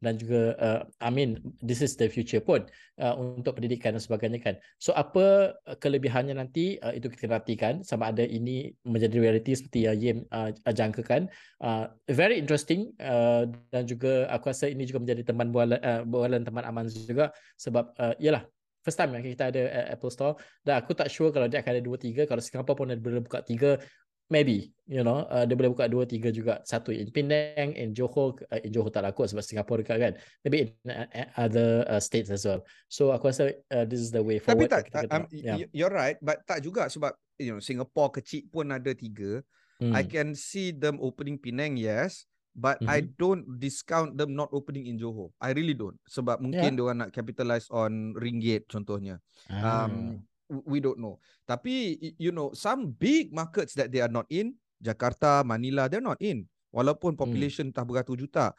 dan 0.03 0.19
juga 0.19 0.55
uh, 0.59 0.81
I 0.99 1.09
mean 1.11 1.39
this 1.63 1.79
is 1.79 1.95
the 1.95 2.11
future 2.11 2.43
pun 2.43 2.67
uh, 2.99 3.15
untuk 3.15 3.59
pendidikan 3.59 3.95
dan 3.95 4.03
sebagainya 4.03 4.39
kan. 4.43 4.55
So 4.79 4.91
apa 4.95 5.55
uh, 5.67 5.77
kelebihannya 5.79 6.35
nanti 6.35 6.79
uh, 6.83 6.91
itu 6.91 7.07
kita 7.07 7.31
nantikan 7.31 7.81
sama 7.81 8.11
ada 8.11 8.23
ini 8.23 8.75
menjadi 8.83 9.17
reality 9.19 9.55
seperti 9.55 9.87
yang 9.87 9.97
Yim 9.99 10.17
uh, 10.31 10.51
jangkakan. 10.67 11.31
Uh, 11.63 11.87
very 12.11 12.35
interesting 12.35 12.91
uh, 12.99 13.47
dan 13.71 13.87
juga 13.87 14.27
aku 14.31 14.51
rasa 14.51 14.67
ini 14.67 14.83
juga 14.83 15.03
menjadi 15.03 15.31
teman 15.31 15.49
bualan 15.51 15.79
uh, 15.79 16.01
bualan 16.03 16.43
teman 16.43 16.63
aman 16.67 16.85
juga 16.91 17.31
sebab 17.55 17.95
uh, 17.99 18.15
yalah 18.19 18.43
first 18.85 19.01
time 19.01 19.17
kita 19.17 19.49
ada 19.49 19.89
Apple 19.89 20.13
Store 20.13 20.37
dan 20.61 20.77
aku 20.77 20.93
tak 20.93 21.09
sure 21.09 21.33
kalau 21.33 21.49
dia 21.49 21.65
akan 21.65 21.81
ada 21.81 21.81
2 21.81 22.21
3 22.21 22.29
kalau 22.29 22.37
Singapore 22.37 22.77
pun 22.77 22.87
ada 22.93 23.01
boleh 23.01 23.25
buka 23.25 23.41
3 23.41 23.81
maybe 24.29 24.73
you 24.85 25.01
know 25.01 25.25
uh, 25.29 25.45
dia 25.45 25.53
boleh 25.57 25.73
buka 25.73 25.85
dua 25.89 26.05
tiga 26.05 26.29
juga 26.29 26.61
satu 26.65 26.93
in 26.93 27.09
Penang 27.09 27.73
in 27.77 27.93
Johor 27.93 28.37
uh, 28.49 28.61
in 28.61 28.73
Johor 28.73 28.89
tak 28.93 29.05
laku 29.05 29.25
sebab 29.25 29.41
Singapore 29.41 29.81
dekat 29.81 29.97
kan 29.97 30.13
maybe 30.45 30.57
in 30.65 30.69
uh, 30.89 31.05
uh, 31.09 31.29
other 31.37 31.85
uh, 31.89 32.01
states 32.01 32.29
as 32.29 32.45
well 32.45 32.61
so 32.89 33.13
aku 33.13 33.29
rasa 33.29 33.53
uh, 33.73 33.85
this 33.85 34.01
is 34.01 34.09
the 34.09 34.21
way 34.21 34.41
forward 34.41 34.69
tapi 34.69 34.89
tak 34.89 35.09
um, 35.13 35.25
yeah. 35.33 35.61
you're 35.73 35.93
right 35.93 36.17
but 36.21 36.41
tak 36.45 36.61
juga 36.61 36.89
sebab 36.89 37.13
you 37.37 37.53
know 37.53 37.61
Singapore 37.61 38.13
kecil 38.21 38.45
pun 38.49 38.69
ada 38.73 38.93
tiga 38.93 39.41
hmm. 39.81 39.93
I 39.93 40.05
can 40.05 40.33
see 40.33 40.73
them 40.73 41.01
opening 41.01 41.37
Penang 41.37 41.77
yes 41.77 42.25
but 42.55 42.79
mm-hmm. 42.79 42.93
I 42.93 43.03
don't 43.19 43.43
discount 43.59 44.15
them 44.15 44.31
not 44.33 44.49
opening 44.55 44.89
in 44.89 44.97
Johor 44.97 45.33
I 45.37 45.53
really 45.53 45.77
don't 45.77 45.97
sebab 46.07 46.41
mungkin 46.41 46.73
yeah. 46.73 46.77
dia 46.77 46.83
orang 46.85 46.97
nak 47.05 47.11
capitalize 47.13 47.67
on 47.69 48.15
ringgit 48.17 48.65
contohnya 48.69 49.21
ah. 49.53 49.85
um 49.85 50.21
we 50.49 50.81
don't 50.81 51.01
know. 51.01 51.17
Tapi 51.45 51.97
you 52.17 52.31
know 52.31 52.53
some 52.53 52.93
big 52.93 53.33
markets 53.33 53.73
that 53.77 53.89
they 53.89 54.01
are 54.01 54.11
not 54.11 54.25
in, 54.29 54.53
Jakarta, 54.81 55.41
Manila, 55.45 55.89
they're 55.89 56.03
not 56.03 56.19
in. 56.21 56.45
Walaupun 56.75 57.15
hmm. 57.15 57.21
population 57.21 57.65
hmm. 57.71 57.75
tak 57.75 57.87
beratus 57.87 58.19
juta. 58.19 58.51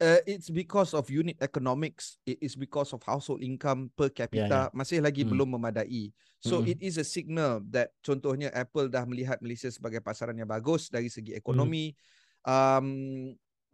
Uh, 0.00 0.16
it's 0.24 0.48
because 0.48 0.96
of 0.96 1.04
unit 1.12 1.36
economics. 1.44 2.16
It 2.24 2.40
is 2.40 2.56
because 2.56 2.96
of 2.96 3.04
household 3.04 3.44
income 3.44 3.92
per 3.92 4.08
capita 4.08 4.48
yeah, 4.48 4.64
yeah. 4.64 4.72
masih 4.72 5.04
lagi 5.04 5.28
hmm. 5.28 5.30
belum 5.36 5.48
memadai. 5.60 6.08
So 6.40 6.64
hmm. 6.64 6.72
it 6.72 6.78
is 6.80 6.96
a 6.96 7.04
signal 7.04 7.60
that 7.68 7.92
contohnya 8.00 8.48
Apple 8.56 8.88
dah 8.88 9.04
melihat 9.04 9.36
Malaysia 9.44 9.68
sebagai 9.68 10.00
pasaran 10.00 10.40
yang 10.40 10.48
bagus 10.48 10.88
dari 10.88 11.12
segi 11.12 11.36
ekonomi. 11.36 11.92
Hmm. 11.92 12.08
Um, 12.48 12.86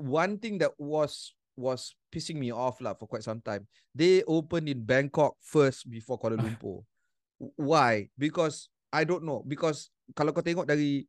one 0.03 0.35
thing 0.43 0.59
that 0.59 0.75
was 0.75 1.31
was 1.55 1.95
pissing 2.11 2.37
me 2.43 2.51
off 2.51 2.83
lah 2.83 2.99
for 2.99 3.07
quite 3.07 3.23
some 3.23 3.39
time. 3.39 3.65
They 3.95 4.27
opened 4.27 4.67
in 4.67 4.83
Bangkok 4.83 5.39
first 5.41 5.87
before 5.87 6.19
Kuala 6.19 6.37
Lumpur. 6.43 6.83
Why? 7.39 8.09
Because 8.17 8.69
I 8.93 9.05
don't 9.05 9.25
know. 9.25 9.45
Because 9.45 9.93
kalau 10.17 10.33
kau 10.33 10.45
tengok 10.45 10.69
dari 10.69 11.05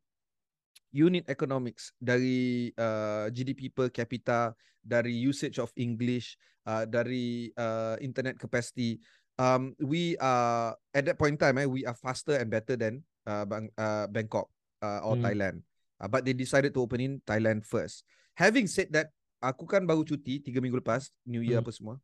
unit 0.91 1.27
economics, 1.27 1.91
dari 1.99 2.71
uh, 2.75 3.31
GDP 3.31 3.71
per 3.71 3.91
capita, 3.91 4.55
dari 4.81 5.13
usage 5.13 5.59
of 5.59 5.71
English, 5.75 6.39
uh, 6.67 6.87
dari 6.87 7.51
uh, 7.55 7.95
internet 7.99 8.39
capacity, 8.39 8.99
um, 9.39 9.75
we 9.79 10.15
are 10.19 10.75
at 10.91 11.03
that 11.05 11.19
point 11.19 11.37
in 11.37 11.39
time, 11.39 11.57
eh, 11.61 11.67
we 11.67 11.85
are 11.85 11.95
faster 11.95 12.35
and 12.39 12.51
better 12.51 12.75
than 12.75 13.03
uh, 13.27 13.45
Bang, 13.45 13.69
uh, 13.77 14.07
Bangkok 14.07 14.49
uh, 14.81 15.03
or 15.03 15.15
hmm. 15.15 15.23
Thailand. 15.23 15.57
Uh, 15.97 16.07
but 16.07 16.25
they 16.25 16.33
decided 16.33 16.73
to 16.73 16.81
open 16.81 17.01
in 17.01 17.13
Thailand 17.25 17.65
first. 17.65 18.03
Having 18.37 18.67
said 18.69 18.89
that, 18.93 19.09
aku 19.41 19.65
kan 19.65 19.85
baru 19.85 20.05
cuti 20.05 20.41
tiga 20.41 20.61
minggu 20.61 20.81
lepas, 20.81 21.09
New 21.25 21.41
Year 21.41 21.61
hmm. 21.61 21.65
apa 21.65 21.71
semua. 21.73 21.95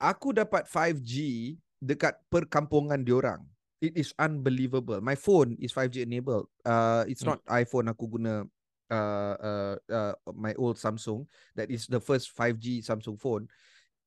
Aku 0.00 0.34
dapat 0.34 0.68
5G 0.68 1.54
dekat 1.84 2.16
perkampungan 2.32 3.04
diorang. 3.04 3.44
It 3.84 4.00
is 4.00 4.16
unbelievable. 4.16 5.04
My 5.04 5.14
phone 5.14 5.60
is 5.60 5.76
5G 5.76 6.08
enabled. 6.08 6.48
Uh, 6.64 7.04
it's 7.04 7.20
hmm. 7.20 7.36
not 7.36 7.44
iPhone 7.52 7.92
aku 7.92 8.16
guna 8.16 8.48
uh, 8.88 9.34
uh, 9.36 9.76
uh, 9.92 10.14
my 10.32 10.56
old 10.56 10.80
Samsung. 10.80 11.28
That 11.52 11.68
is 11.68 11.84
the 11.84 12.00
first 12.00 12.32
5G 12.32 12.80
Samsung 12.80 13.20
phone. 13.20 13.52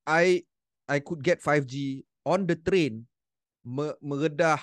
I 0.09 0.41
I 0.89 0.97
could 1.05 1.21
get 1.21 1.45
5G 1.45 2.01
on 2.25 2.49
the 2.49 2.57
train 2.57 3.05
me- 3.61 3.97
meredah 4.01 4.57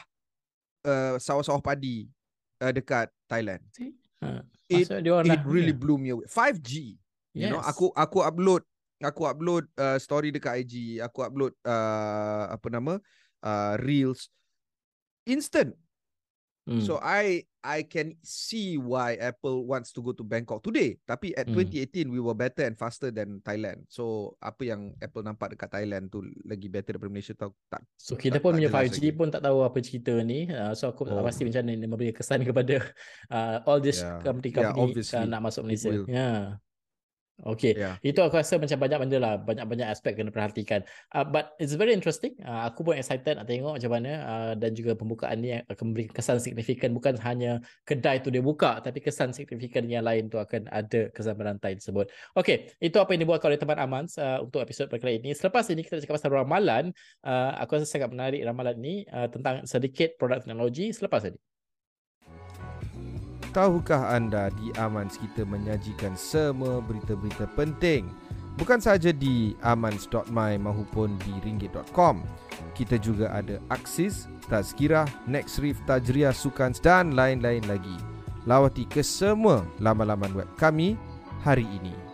uh, 0.83 1.15
sawah-sawah 1.23 1.63
padi 1.63 2.11
uh, 2.59 2.75
dekat 2.75 3.13
Thailand. 3.31 3.63
Uh, 4.19 4.43
it 4.67 4.91
it 4.91 5.43
really 5.47 5.71
yeah. 5.71 5.79
blew 5.79 6.01
me 6.01 6.11
away. 6.11 6.27
5G. 6.27 6.99
Yes. 7.35 7.39
You 7.39 7.49
know, 7.55 7.63
aku 7.63 7.95
aku 7.95 8.19
upload 8.25 8.67
aku 9.03 9.27
upload 9.27 9.67
uh, 9.79 9.99
story 9.99 10.31
dekat 10.31 10.67
IG, 10.67 11.01
aku 11.03 11.25
upload 11.25 11.53
uh, 11.67 12.53
apa 12.53 12.69
nama? 12.71 13.01
uh, 13.45 13.75
reels 13.85 14.33
instant. 15.29 15.77
Hmm. 16.65 16.81
So 16.81 16.97
I 16.97 17.45
I 17.61 17.85
can 17.85 18.17
see 18.25 18.81
why 18.81 19.21
Apple 19.21 19.69
wants 19.69 19.93
to 19.93 20.01
go 20.01 20.17
to 20.17 20.25
Bangkok 20.25 20.65
today. 20.65 20.97
Tapi 21.05 21.37
at 21.37 21.45
hmm. 21.45 21.61
2018 21.61 22.09
we 22.09 22.17
were 22.25 22.33
better 22.33 22.65
and 22.65 22.73
faster 22.73 23.13
than 23.13 23.45
Thailand. 23.45 23.85
So 23.93 24.33
apa 24.41 24.65
yang 24.65 24.97
Apple 24.97 25.29
nampak 25.29 25.53
dekat 25.53 25.69
Thailand 25.69 26.09
tu 26.09 26.25
lagi 26.49 26.73
better 26.73 26.97
daripada 26.97 27.13
Malaysia 27.13 27.37
tau 27.37 27.53
tak. 27.69 27.85
So 28.01 28.17
kita 28.17 28.41
tak, 28.41 28.49
pun 28.49 28.57
punya 28.57 28.73
5G 28.73 28.97
lagi. 28.97 29.11
pun 29.13 29.29
tak 29.29 29.45
tahu 29.45 29.61
apa 29.61 29.77
cerita 29.85 30.17
ni. 30.25 30.49
Uh, 30.49 30.73
so 30.73 30.89
aku 30.89 31.05
oh. 31.05 31.13
tak 31.13 31.25
pasti 31.29 31.45
macam 31.45 31.63
mana 31.69 31.85
memberi 31.85 32.17
kesan 32.17 32.41
kepada 32.49 32.81
uh, 33.29 33.57
all 33.69 33.85
this 33.85 34.01
yeah. 34.01 34.25
company-company 34.25 35.05
yeah, 35.05 35.29
nak 35.29 35.45
masuk 35.45 35.69
Malaysia. 35.69 35.93
Ya. 35.93 36.01
Yeah. 36.09 36.41
Okay, 37.43 37.75
yeah. 37.75 37.99
itu 38.07 38.23
aku 38.23 38.39
rasa 38.39 38.63
macam 38.63 38.79
banyak 38.79 38.99
benda 39.03 39.19
lah, 39.19 39.35
banyak-banyak 39.43 39.91
aspek 39.91 40.15
kena 40.15 40.31
perhatikan. 40.31 40.87
Uh, 41.11 41.27
but 41.27 41.59
it's 41.59 41.75
very 41.75 41.91
interesting. 41.91 42.39
Uh, 42.47 42.71
aku 42.71 42.87
pun 42.87 42.95
excited 42.95 43.35
nak 43.35 43.51
tengok 43.51 43.75
macam 43.75 43.91
mana 43.91 44.13
uh, 44.23 44.53
dan 44.55 44.71
juga 44.71 44.95
pembukaan 44.95 45.43
ni 45.43 45.51
akan 45.67 45.85
memberi 45.91 46.07
kesan 46.15 46.39
signifikan 46.39 46.95
bukan 46.95 47.19
hanya 47.27 47.59
kedai 47.83 48.23
tu 48.23 48.31
dia 48.31 48.39
buka 48.39 48.79
tapi 48.79 49.03
kesan 49.03 49.35
signifikan 49.35 49.83
yang 49.91 50.07
lain 50.07 50.31
tu 50.31 50.39
akan 50.39 50.71
ada 50.71 51.11
kesan 51.11 51.35
berantai 51.35 51.75
tersebut. 51.75 52.07
Okay, 52.39 52.71
itu 52.79 53.03
apa 53.03 53.11
yang 53.19 53.27
dibuat 53.27 53.43
oleh 53.43 53.59
teman 53.59 53.83
Aman 53.83 54.07
uh, 54.15 54.39
untuk 54.47 54.63
episod 54.63 54.87
perkara 54.87 55.19
ini. 55.19 55.35
Selepas 55.35 55.67
ini 55.75 55.83
kita 55.83 55.99
cakap 56.07 56.23
pasal 56.23 56.31
ramalan. 56.31 56.95
Uh, 57.27 57.51
aku 57.59 57.83
rasa 57.83 57.91
sangat 57.91 58.15
menarik 58.15 58.47
ramalan 58.47 58.79
ni 58.79 58.95
uh, 59.11 59.27
tentang 59.27 59.67
sedikit 59.67 60.15
produk 60.23 60.39
teknologi 60.39 60.95
selepas 60.95 61.27
ini. 61.27 61.54
Tahukah 63.55 64.11
anda 64.11 64.51
di 64.59 64.75
Amans 64.75 65.15
kita 65.17 65.47
menyajikan 65.47 66.19
semua 66.19 66.83
berita-berita 66.83 67.47
penting 67.55 68.11
bukan 68.59 68.83
sahaja 68.83 69.15
di 69.15 69.55
amans.my 69.63 70.59
maupun 70.59 71.15
di 71.23 71.35
ringgit.com. 71.43 72.23
Kita 72.75 72.99
juga 72.99 73.31
ada 73.31 73.63
Aksis, 73.71 74.27
Tazkirah, 74.51 75.07
Nextrif, 75.31 75.79
Tajriah, 75.87 76.35
Sukans 76.35 76.83
dan 76.83 77.15
lain-lain 77.15 77.63
lagi. 77.71 77.95
Lawati 78.45 78.85
ke 78.85 79.01
semua 79.01 79.65
laman-laman 79.81 80.35
web 80.35 80.51
kami 80.59 80.99
hari 81.47 81.65
ini. 81.65 82.14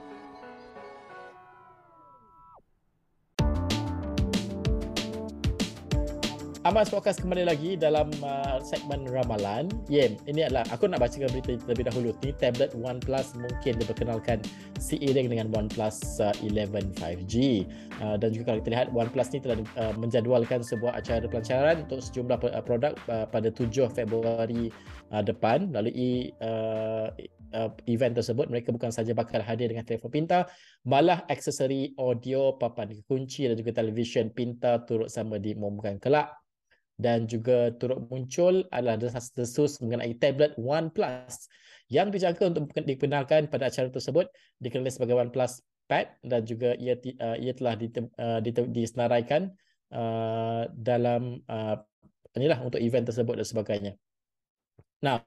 Amas 6.60 6.92
Podcast 6.92 7.24
kembali 7.24 7.48
lagi 7.48 7.72
dalam 7.72 8.12
uh, 8.20 8.60
segmen 8.60 9.08
ramalan. 9.08 9.72
Yem, 9.88 10.20
ini 10.28 10.44
adalah 10.44 10.68
aku 10.68 10.92
nak 10.92 11.00
bacakan 11.00 11.32
berita 11.32 11.56
terlebih 11.56 11.88
dahulu. 11.88 12.12
Ni 12.20 12.36
tablet 12.36 12.76
OnePlus 12.76 13.32
mungkin 13.32 13.80
diperkenalkan 13.80 14.44
seiring 14.76 15.32
dengan 15.32 15.48
OnePlus 15.56 16.20
uh, 16.20 16.36
11 16.44 17.00
5G. 17.00 17.64
Uh, 18.04 18.20
dan 18.20 18.36
juga 18.36 18.52
kalau 18.52 18.60
kita 18.60 18.76
lihat 18.76 18.88
OnePlus 18.92 19.32
ni 19.32 19.40
telah 19.40 19.56
uh, 19.80 19.96
menjadualkan 19.96 20.60
sebuah 20.60 21.00
acara 21.00 21.24
pelancaran 21.24 21.88
untuk 21.88 22.04
sejumlah 22.04 22.36
uh, 22.52 22.60
produk 22.60 22.92
uh, 23.08 23.24
pada 23.24 23.48
7 23.48 23.72
Februari 23.96 24.68
uh, 25.16 25.24
depan. 25.24 25.72
Lalu 25.72 26.28
uh, 26.44 27.08
uh, 27.56 27.72
event 27.88 28.20
tersebut 28.20 28.52
mereka 28.52 28.68
bukan 28.68 28.92
saja 28.92 29.16
bakal 29.16 29.40
hadir 29.40 29.72
dengan 29.72 29.88
telefon 29.88 30.12
pintar, 30.12 30.52
malah 30.84 31.24
aksesori 31.24 31.96
audio, 31.96 32.60
papan 32.60 32.92
kunci 33.08 33.48
dan 33.48 33.56
juga 33.56 33.80
televisyen 33.80 34.28
pintar 34.28 34.84
turut 34.84 35.08
sama 35.08 35.40
diumumkan 35.40 35.96
kelak 35.96 36.39
dan 37.00 37.24
juga 37.24 37.72
turut 37.80 38.04
muncul 38.12 38.68
adalah 38.68 39.00
desas-desus 39.00 39.80
mengenai 39.80 40.12
tablet 40.20 40.52
OnePlus 40.60 41.48
yang 41.90 42.12
dijangka 42.12 42.52
untuk 42.52 42.70
dikenalkan 42.76 43.50
pada 43.50 43.72
acara 43.72 43.90
tersebut 43.90 44.30
dikenali 44.62 44.92
sebagai 44.92 45.16
OnePlus 45.18 45.64
Pad 45.90 46.06
dan 46.22 46.46
juga 46.46 46.78
ia 46.78 46.94
uh, 46.94 47.34
ia 47.34 47.50
telah 47.50 47.74
uh, 47.74 48.38
disenaraikan 48.70 49.50
uh, 49.90 50.70
dalam 50.70 51.42
inilah 52.38 52.62
untuk 52.62 52.78
event 52.78 53.10
tersebut 53.10 53.34
dan 53.34 53.48
sebagainya. 53.48 53.92
Nah, 55.02 55.18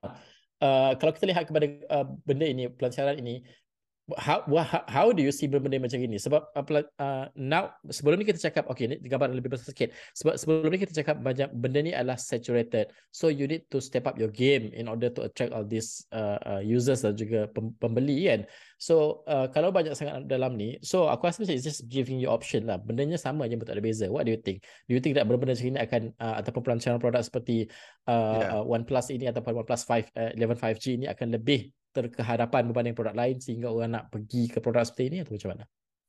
kalau 0.96 1.12
kita 1.12 1.28
lihat 1.28 1.52
kepada 1.52 1.68
benda 2.24 2.48
ini 2.48 2.72
pelancaran 2.72 3.20
ini 3.20 3.44
how 4.20 4.44
how, 4.44 4.84
how 4.84 5.08
do 5.16 5.24
you 5.24 5.32
see 5.32 5.48
benda 5.48 5.80
macam 5.80 5.96
ini? 5.96 6.20
Sebab 6.20 6.52
uh, 6.52 7.26
now 7.40 7.72
sebelum 7.88 8.20
ni 8.20 8.28
kita 8.28 8.52
cakap 8.52 8.68
okay 8.68 8.92
ni 8.92 9.00
gambar 9.00 9.32
lebih 9.32 9.56
besar 9.56 9.72
sikit. 9.72 9.96
Sebab 10.12 10.36
sebelum 10.36 10.68
ni 10.68 10.80
kita 10.84 10.92
cakap 10.92 11.24
banyak 11.24 11.48
benda 11.56 11.80
ni 11.80 11.96
adalah 11.96 12.20
saturated. 12.20 12.92
So 13.16 13.32
you 13.32 13.48
need 13.48 13.72
to 13.72 13.80
step 13.80 14.04
up 14.04 14.20
your 14.20 14.28
game 14.28 14.76
in 14.76 14.92
order 14.92 15.08
to 15.08 15.32
attract 15.32 15.56
all 15.56 15.64
these 15.64 16.04
uh, 16.12 16.36
uh, 16.44 16.62
users 16.62 17.08
dan 17.08 17.16
juga 17.16 17.48
pembeli 17.56 18.28
kan? 18.28 18.44
So 18.76 19.24
uh, 19.24 19.48
kalau 19.48 19.72
banyak 19.72 19.96
sangat 19.96 20.28
dalam 20.28 20.60
ni 20.60 20.76
so 20.84 21.08
aku 21.08 21.32
rasa 21.32 21.48
macam 21.48 21.56
it's 21.56 21.64
just 21.64 21.88
giving 21.88 22.20
you 22.20 22.28
option 22.28 22.68
lah. 22.68 22.84
Bendanya 22.84 23.16
sama 23.16 23.48
je 23.48 23.56
tak 23.56 23.80
ada 23.80 23.84
beza. 23.84 24.12
What 24.12 24.28
do 24.28 24.36
you 24.36 24.42
think? 24.44 24.68
Do 24.92 25.00
you 25.00 25.00
think 25.00 25.16
that 25.16 25.24
benda-benda 25.24 25.56
macam 25.56 25.70
ini 25.72 25.80
akan 25.80 26.02
uh, 26.20 26.36
ataupun 26.44 26.62
perancangan 26.68 27.00
produk 27.00 27.24
seperti 27.24 27.72
uh, 28.12 28.40
yeah. 28.44 28.60
uh, 28.60 28.64
OnePlus 28.68 29.16
ini 29.16 29.32
ataupun 29.32 29.64
OnePlus 29.64 29.88
5 29.88 30.12
uh, 30.12 30.32
11 30.36 30.60
5G 30.60 30.86
ini 31.00 31.06
akan 31.08 31.40
lebih 31.40 31.72
terkehadapan 31.94 32.68
berbanding 32.68 32.98
produk 32.98 33.14
lain 33.14 33.38
sehingga 33.38 33.70
orang 33.70 33.96
nak 33.96 34.10
pergi 34.10 34.50
ke 34.50 34.58
produk 34.60 34.84
seperti 34.84 35.14
ini 35.14 35.18
atau 35.22 35.38
macam 35.38 35.50
mana? 35.54 35.66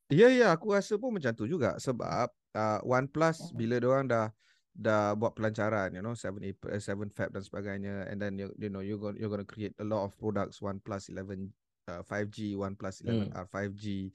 Ya 0.09 0.29
ya 0.29 0.53
aku 0.53 0.73
rasa 0.73 0.97
pun 1.01 1.17
macam 1.17 1.33
tu 1.33 1.49
juga 1.49 1.77
sebab 1.81 2.29
uh, 2.53 2.79
OnePlus 2.85 3.53
bila 3.57 3.81
dia 3.81 3.89
orang 3.89 4.05
dah 4.05 4.27
dah 4.75 5.15
buat 5.15 5.31
pelancaran 5.33 5.95
you 5.95 6.03
know 6.03 6.13
7 6.13 6.35
April 6.43 6.75
7 6.75 7.15
Feb 7.15 7.29
dan 7.31 7.41
sebagainya 7.41 8.11
and 8.11 8.19
then 8.19 8.35
you, 8.35 8.51
you 8.59 8.67
know 8.67 8.83
you 8.83 8.99
going 8.99 9.15
you're 9.15 9.31
going 9.31 9.41
to 9.41 9.47
create 9.47 9.71
a 9.79 9.87
lot 9.87 10.03
of 10.03 10.11
products 10.19 10.59
OnePlus 10.59 11.09
11 11.09 11.47
uh, 11.87 12.03
5G 12.03 12.59
OnePlus 12.59 13.07
11 13.07 13.31
hmm. 13.31 13.39
R 13.39 13.47
5G 13.47 14.11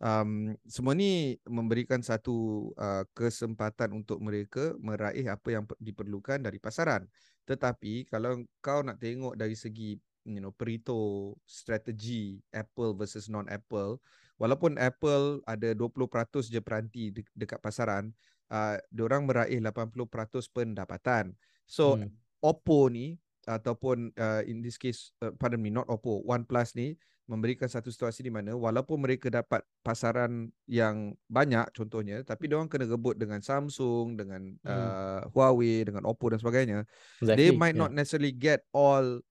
um 0.00 0.54
semua 0.70 0.94
ni 0.94 1.34
memberikan 1.50 1.98
satu 1.98 2.70
uh, 2.78 3.02
kesempatan 3.10 3.90
untuk 3.90 4.22
mereka 4.22 4.72
meraih 4.78 5.26
apa 5.26 5.48
yang 5.50 5.66
diperlukan 5.82 6.46
dari 6.46 6.62
pasaran 6.62 7.10
tetapi 7.44 8.06
kalau 8.06 8.38
kau 8.62 8.86
nak 8.86 9.02
tengok 9.02 9.34
dari 9.34 9.58
segi 9.58 9.98
you 10.24 10.40
know 10.40 10.52
Perito 10.52 11.32
strategi 11.44 12.40
Apple 12.50 12.96
versus 12.96 13.28
non 13.28 13.46
Apple 13.52 14.00
walaupun 14.40 14.80
Apple 14.80 15.44
ada 15.46 15.76
20% 15.76 16.50
je 16.50 16.60
peranti 16.60 17.14
de- 17.14 17.34
dekat 17.36 17.60
pasaran 17.60 18.10
uh, 18.50 18.76
orang 18.98 19.28
meraih 19.28 19.60
80% 19.60 20.50
pendapatan 20.50 21.36
so 21.64 21.96
hmm. 21.96 22.10
Oppo 22.44 22.92
ni 22.92 23.16
ataupun 23.48 24.12
uh, 24.20 24.44
in 24.44 24.60
this 24.60 24.76
case 24.76 25.12
uh, 25.24 25.32
pardon 25.36 25.60
me 25.60 25.72
not 25.72 25.88
Oppo 25.88 26.20
OnePlus 26.28 26.76
ni 26.76 26.96
memberikan 27.24 27.64
satu 27.64 27.88
situasi 27.88 28.20
di 28.20 28.28
mana 28.28 28.52
walaupun 28.52 29.00
mereka 29.00 29.32
dapat 29.32 29.64
pasaran 29.80 30.52
yang 30.68 31.16
banyak 31.24 31.64
contohnya 31.72 32.20
tapi 32.20 32.52
dia 32.52 32.60
orang 32.60 32.68
kena 32.68 32.84
rebut 32.84 33.16
dengan 33.16 33.40
Samsung 33.40 34.20
dengan 34.20 34.52
hmm. 34.60 34.68
uh, 34.68 35.20
Huawei 35.32 35.88
dengan 35.88 36.04
Oppo 36.04 36.28
dan 36.28 36.40
sebagainya 36.40 36.84
exactly. 37.24 37.40
they 37.40 37.50
might 37.56 37.72
yeah. 37.72 37.88
not 37.88 37.96
necessarily 37.96 38.32
get 38.32 38.68
all 38.76 39.24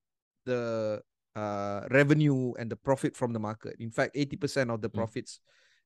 the 0.45 1.01
uh, 1.35 1.81
revenue 1.89 2.53
and 2.59 2.69
the 2.69 2.75
profit 2.75 3.15
from 3.15 3.33
the 3.33 3.39
market. 3.39 3.75
In 3.79 3.89
fact, 3.89 4.15
80% 4.15 4.73
of 4.73 4.81
the 4.81 4.89
hmm. 4.89 4.97
profits, 4.97 5.39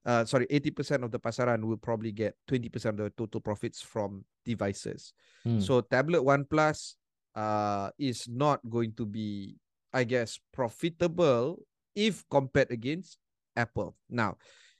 uh, 0.05 0.25
sorry, 0.25 0.47
80% 0.47 1.03
of 1.03 1.11
the 1.11 1.19
pasaran 1.19 1.63
will 1.63 1.77
probably 1.77 2.11
get 2.11 2.35
20% 2.49 2.85
of 2.85 2.97
the 2.97 3.13
total 3.17 3.41
profits 3.41 3.81
from 3.81 4.23
devices. 4.45 5.13
Mm. 5.45 5.61
So 5.61 5.81
tablet 5.81 6.23
One 6.23 6.45
Plus 6.45 6.95
uh, 7.35 7.91
is 7.99 8.27
not 8.27 8.61
going 8.69 8.93
to 8.93 9.05
be, 9.05 9.57
I 9.93 10.05
guess, 10.05 10.39
profitable 10.53 11.59
if 11.95 12.23
compared 12.29 12.71
against 12.71 13.19
Apple. 13.55 13.95
Now, 14.09 14.37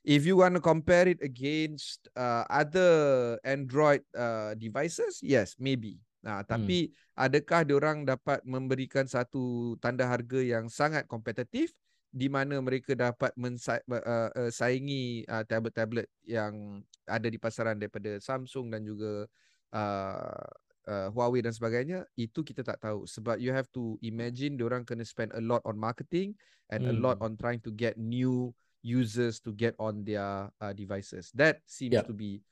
if 0.08 0.26
you 0.26 0.38
want 0.38 0.56
to 0.56 0.62
compare 0.62 1.08
it 1.08 1.20
against 1.22 2.08
uh, 2.16 2.46
other 2.50 3.38
Android 3.44 4.02
uh, 4.16 4.56
devices, 4.56 5.20
yes, 5.22 5.56
maybe. 5.60 6.00
Nah, 6.28 6.44
tapi 6.44 6.92
hmm. 6.92 7.24
adakah 7.24 7.64
diorang 7.64 8.04
dapat 8.04 8.44
memberikan 8.44 9.08
satu 9.08 9.80
tanda 9.80 10.04
harga 10.04 10.44
yang 10.44 10.68
sangat 10.68 11.08
kompetitif 11.08 11.72
di 12.12 12.28
mana 12.28 12.60
mereka 12.60 13.00
dapat 13.00 13.32
mensaingi 13.40 15.24
uh, 15.24 15.32
uh, 15.32 15.40
uh, 15.40 15.44
tablet-tablet 15.48 16.08
yang 16.28 16.84
ada 17.08 17.28
di 17.32 17.40
pasaran 17.40 17.80
daripada 17.80 18.20
Samsung 18.20 18.76
dan 18.76 18.84
juga 18.84 19.24
uh, 19.72 20.48
uh, 20.88 21.08
Huawei 21.16 21.44
dan 21.44 21.56
sebagainya 21.56 22.04
itu 22.20 22.44
kita 22.44 22.60
tak 22.64 22.84
tahu 22.84 23.08
sebab 23.08 23.40
you 23.40 23.56
have 23.56 23.72
to 23.72 23.96
imagine 24.04 24.60
diorang 24.60 24.84
kena 24.84 25.08
spend 25.08 25.32
a 25.32 25.44
lot 25.44 25.64
on 25.64 25.80
marketing 25.80 26.36
and 26.72 26.84
hmm. 26.84 26.92
a 26.92 26.96
lot 26.96 27.16
hmm. 27.20 27.32
on 27.32 27.32
trying 27.40 27.64
to 27.64 27.72
get 27.72 27.96
new 27.96 28.52
users 28.84 29.40
to 29.40 29.56
get 29.56 29.76
on 29.80 30.04
their 30.04 30.52
uh, 30.60 30.72
devices 30.76 31.32
that 31.36 31.60
seems 31.68 31.96
yeah. 31.96 32.04
to 32.04 32.16
be 32.16 32.44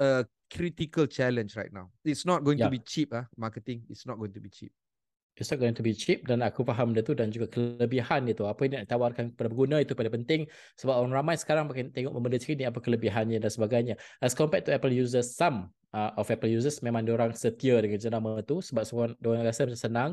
a 0.00 0.24
critical 0.50 1.06
challenge 1.06 1.54
right 1.54 1.70
now. 1.70 1.92
It's 2.02 2.24
not 2.26 2.42
going 2.42 2.58
yeah. 2.58 2.66
to 2.66 2.74
be 2.74 2.80
cheap 2.80 3.12
ah 3.12 3.28
marketing. 3.36 3.84
It's 3.92 4.08
not 4.08 4.16
going 4.16 4.32
to 4.32 4.42
be 4.42 4.48
cheap. 4.48 4.72
It's 5.38 5.48
not 5.48 5.62
going 5.62 5.72
to 5.72 5.84
be 5.84 5.96
cheap 5.96 6.26
dan 6.28 6.44
aku 6.44 6.66
faham 6.66 6.92
dia 6.92 7.00
tu 7.00 7.16
dan 7.16 7.32
juga 7.32 7.48
kelebihan 7.48 8.28
dia 8.28 8.34
tu. 8.36 8.44
Apa 8.44 8.66
yang 8.66 8.82
nak 8.82 8.92
tawarkan 8.92 9.32
kepada 9.32 9.48
pengguna 9.48 9.76
itu 9.80 9.96
pada 9.96 10.10
penting 10.12 10.44
sebab 10.76 11.00
orang 11.00 11.16
ramai 11.16 11.38
sekarang 11.38 11.70
makin 11.70 11.88
tengok 11.94 12.12
benda 12.12 12.36
macam 12.36 12.52
ni 12.60 12.64
apa 12.66 12.78
kelebihannya 12.82 13.38
dan 13.40 13.48
sebagainya. 13.48 13.94
As 14.20 14.36
compared 14.36 14.68
to 14.68 14.74
Apple 14.74 14.92
users, 14.92 15.32
some 15.32 15.72
uh, 15.96 16.12
of 16.20 16.28
Apple 16.28 16.50
users 16.50 16.82
memang 16.84 17.08
orang 17.08 17.32
setia 17.32 17.80
dengan 17.80 17.96
jenama 17.96 18.42
tu 18.44 18.60
sebab 18.60 18.82
semua 18.84 19.14
orang 19.24 19.46
rasa 19.46 19.64
macam 19.64 19.80
senang 19.80 20.10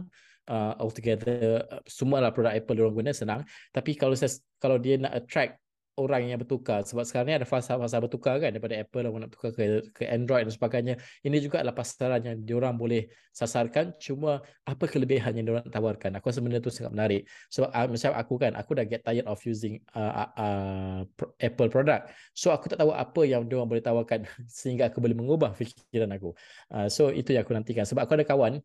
uh, 0.47 0.79
altogether 0.79 1.65
uh, 1.67 1.83
semua 1.89 2.23
lah 2.23 2.31
produk 2.31 2.55
Apple 2.55 2.79
orang 2.79 2.95
guna 2.95 3.11
senang. 3.11 3.43
Tapi 3.75 3.99
kalau 3.99 4.15
saya, 4.15 4.31
kalau 4.63 4.79
dia 4.79 4.95
nak 4.95 5.11
attract 5.11 5.59
orang 5.97 6.29
yang 6.29 6.39
bertukar. 6.39 6.85
Sebab 6.85 7.03
sekarang 7.03 7.27
ni 7.33 7.35
ada 7.41 7.47
fasa-fasa 7.49 7.97
bertukar 7.97 8.37
kan 8.37 8.53
daripada 8.53 8.77
Apple 8.77 9.09
orang 9.09 9.25
nak 9.25 9.33
tukar 9.33 9.51
ke 9.51 9.81
ke 9.91 10.05
Android 10.05 10.45
dan 10.45 10.53
sebagainya. 10.53 10.95
Ini 11.25 11.37
juga 11.41 11.65
adalah 11.65 11.73
pasaran 11.73 12.21
yang 12.21 12.37
diorang 12.45 12.77
boleh 12.77 13.09
sasarkan. 13.33 13.97
Cuma 13.97 14.39
apa 14.63 14.85
kelebihan 14.85 15.33
yang 15.33 15.45
diorang 15.49 15.65
tawarkan? 15.67 16.13
Aku 16.21 16.29
rasa 16.29 16.39
benda 16.45 16.61
tu 16.61 16.69
sangat 16.69 16.93
menarik. 16.93 17.21
Sebab 17.49 17.69
uh, 17.73 17.87
macam 17.89 18.11
aku 18.13 18.33
kan 18.37 18.51
aku 18.53 18.71
dah 18.77 18.85
get 18.85 19.01
tired 19.01 19.25
of 19.25 19.41
using 19.41 19.81
uh, 19.97 20.29
uh, 20.37 20.99
Apple 21.41 21.69
product. 21.73 22.13
So 22.37 22.53
aku 22.53 22.69
tak 22.69 22.77
tahu 22.77 22.93
apa 22.93 23.21
yang 23.25 23.49
diorang 23.49 23.67
boleh 23.67 23.81
tawarkan 23.81 24.29
sehingga 24.61 24.93
aku 24.93 25.01
boleh 25.01 25.17
mengubah 25.17 25.57
fikiran 25.57 26.13
aku. 26.13 26.37
Uh, 26.69 26.87
so 26.87 27.09
itu 27.09 27.33
yang 27.33 27.41
aku 27.41 27.57
nantikan. 27.57 27.83
Sebab 27.83 28.05
aku 28.07 28.15
ada 28.15 28.25
kawan 28.25 28.61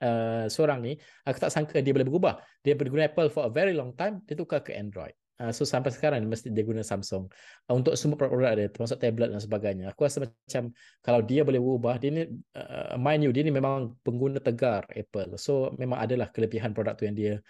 Uh, 0.00 0.48
seorang 0.48 0.80
ni 0.80 0.96
aku 1.28 1.36
tak 1.36 1.52
sangka 1.52 1.76
dia 1.84 1.92
boleh 1.92 2.08
berubah. 2.08 2.40
Dia 2.64 2.72
berguna 2.72 3.12
Apple 3.12 3.28
for 3.28 3.44
a 3.44 3.52
very 3.52 3.76
long 3.76 3.92
time. 3.92 4.24
Dia 4.24 4.32
tukar 4.32 4.64
ke 4.64 4.72
Android 4.72 5.12
Uh, 5.40 5.52
so 5.56 5.64
sampai 5.64 5.88
sekarang 5.88 6.20
mesti 6.28 6.52
dia 6.52 6.60
guna 6.60 6.84
Samsung 6.84 7.24
uh, 7.66 7.72
untuk 7.72 7.96
semua 7.96 8.20
produk 8.20 8.52
dia 8.52 8.68
termasuk 8.68 9.00
tablet 9.00 9.32
dan 9.32 9.40
sebagainya. 9.40 9.84
Aku 9.96 10.04
rasa 10.04 10.20
macam 10.20 10.68
kalau 11.00 11.20
dia 11.24 11.40
boleh 11.40 11.56
berubah 11.56 11.96
dia 11.96 12.10
ni 12.12 12.22
uh, 12.60 13.00
mind 13.00 13.24
you 13.24 13.32
dia 13.32 13.40
ni 13.40 13.48
memang 13.48 13.96
pengguna 14.04 14.36
tegar 14.36 14.84
Apple. 14.92 15.40
So 15.40 15.72
memang 15.80 16.04
adalah 16.04 16.28
kelebihan 16.28 16.76
produk 16.76 16.92
tu 16.92 17.08
yang 17.08 17.16
dia 17.16 17.40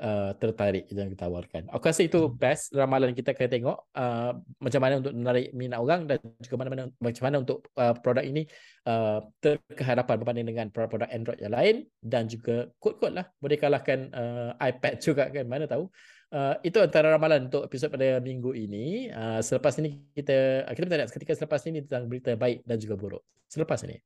uh, 0.00 0.30
tertarik 0.36 0.88
yang 0.92 1.08
kita 1.12 1.28
tawarkan. 1.28 1.68
Aku 1.72 1.84
rasa 1.88 2.04
itu 2.04 2.28
Hmm. 2.28 2.36
best 2.36 2.72
ramalan 2.72 3.12
kita 3.16 3.32
akan 3.32 3.48
tengok 3.48 3.78
uh, 3.96 4.32
macam 4.60 4.80
mana 4.80 4.94
untuk 5.00 5.12
menarik 5.16 5.46
minat 5.56 5.78
orang 5.80 6.00
dan 6.08 6.18
juga 6.40 6.54
mana-mana 6.60 6.82
macam 7.00 7.22
mana 7.24 7.36
untuk 7.40 7.58
uh, 7.76 7.94
produk 7.96 8.24
ini 8.24 8.42
uh, 8.88 9.24
terkehadapan 9.40 10.14
berbanding 10.20 10.46
dengan 10.48 10.66
produk-produk 10.68 11.08
Android 11.12 11.40
yang 11.40 11.54
lain 11.54 11.76
dan 12.00 12.28
juga 12.28 12.68
kod-kod 12.80 13.16
lah 13.16 13.26
boleh 13.40 13.56
kalahkan 13.56 14.10
uh, 14.12 14.50
iPad 14.60 14.94
juga 15.06 15.24
kan 15.32 15.44
mana 15.48 15.64
tahu. 15.68 15.88
Uh, 16.26 16.58
itu 16.66 16.82
antara 16.82 17.14
ramalan 17.14 17.46
untuk 17.46 17.70
episod 17.70 17.86
pada 17.86 18.18
minggu 18.18 18.50
ini. 18.50 19.14
Uh, 19.14 19.38
selepas 19.38 19.78
ini 19.78 20.02
kita 20.10 20.66
kita 20.66 20.82
minta 20.82 20.98
lihat 20.98 21.14
ketika 21.14 21.38
selepas 21.38 21.62
ini 21.70 21.86
tentang 21.86 22.10
berita 22.10 22.34
baik 22.34 22.66
dan 22.66 22.76
juga 22.82 22.98
buruk. 22.98 23.22
Selepas 23.46 23.86
ini. 23.86 24.02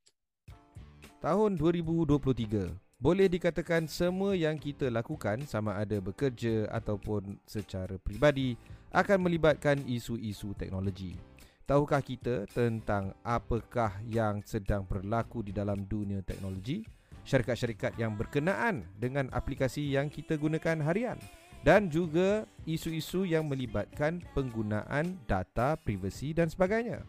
Tahun 1.25 1.57
2023 1.57 3.01
boleh 3.01 3.33
dikatakan 3.33 3.89
semua 3.89 4.37
yang 4.37 4.61
kita 4.61 4.93
lakukan 4.93 5.49
sama 5.49 5.81
ada 5.81 5.97
bekerja 5.97 6.69
ataupun 6.69 7.41
secara 7.49 7.97
peribadi 7.97 8.61
akan 8.93 9.25
melibatkan 9.25 9.81
isu-isu 9.89 10.53
teknologi. 10.53 11.17
Tahukah 11.65 12.05
kita 12.05 12.45
tentang 12.53 13.17
apakah 13.25 13.97
yang 14.05 14.45
sedang 14.45 14.85
berlaku 14.85 15.41
di 15.41 15.57
dalam 15.57 15.89
dunia 15.89 16.21
teknologi? 16.21 16.85
Syarikat-syarikat 17.25 17.97
yang 17.97 18.13
berkenaan 18.13 18.85
dengan 19.01 19.33
aplikasi 19.33 19.89
yang 19.89 20.13
kita 20.13 20.37
gunakan 20.37 20.85
harian 20.85 21.17
dan 21.61 21.93
juga 21.93 22.49
isu-isu 22.65 23.29
yang 23.29 23.45
melibatkan 23.49 24.25
penggunaan 24.33 25.17
data 25.29 25.77
privasi 25.77 26.33
dan 26.33 26.49
sebagainya. 26.49 27.05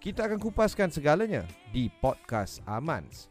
Kita 0.00 0.26
akan 0.26 0.40
kupaskan 0.40 0.88
segalanya 0.88 1.44
di 1.70 1.92
Podcast 2.00 2.64
Amans. 2.64 3.28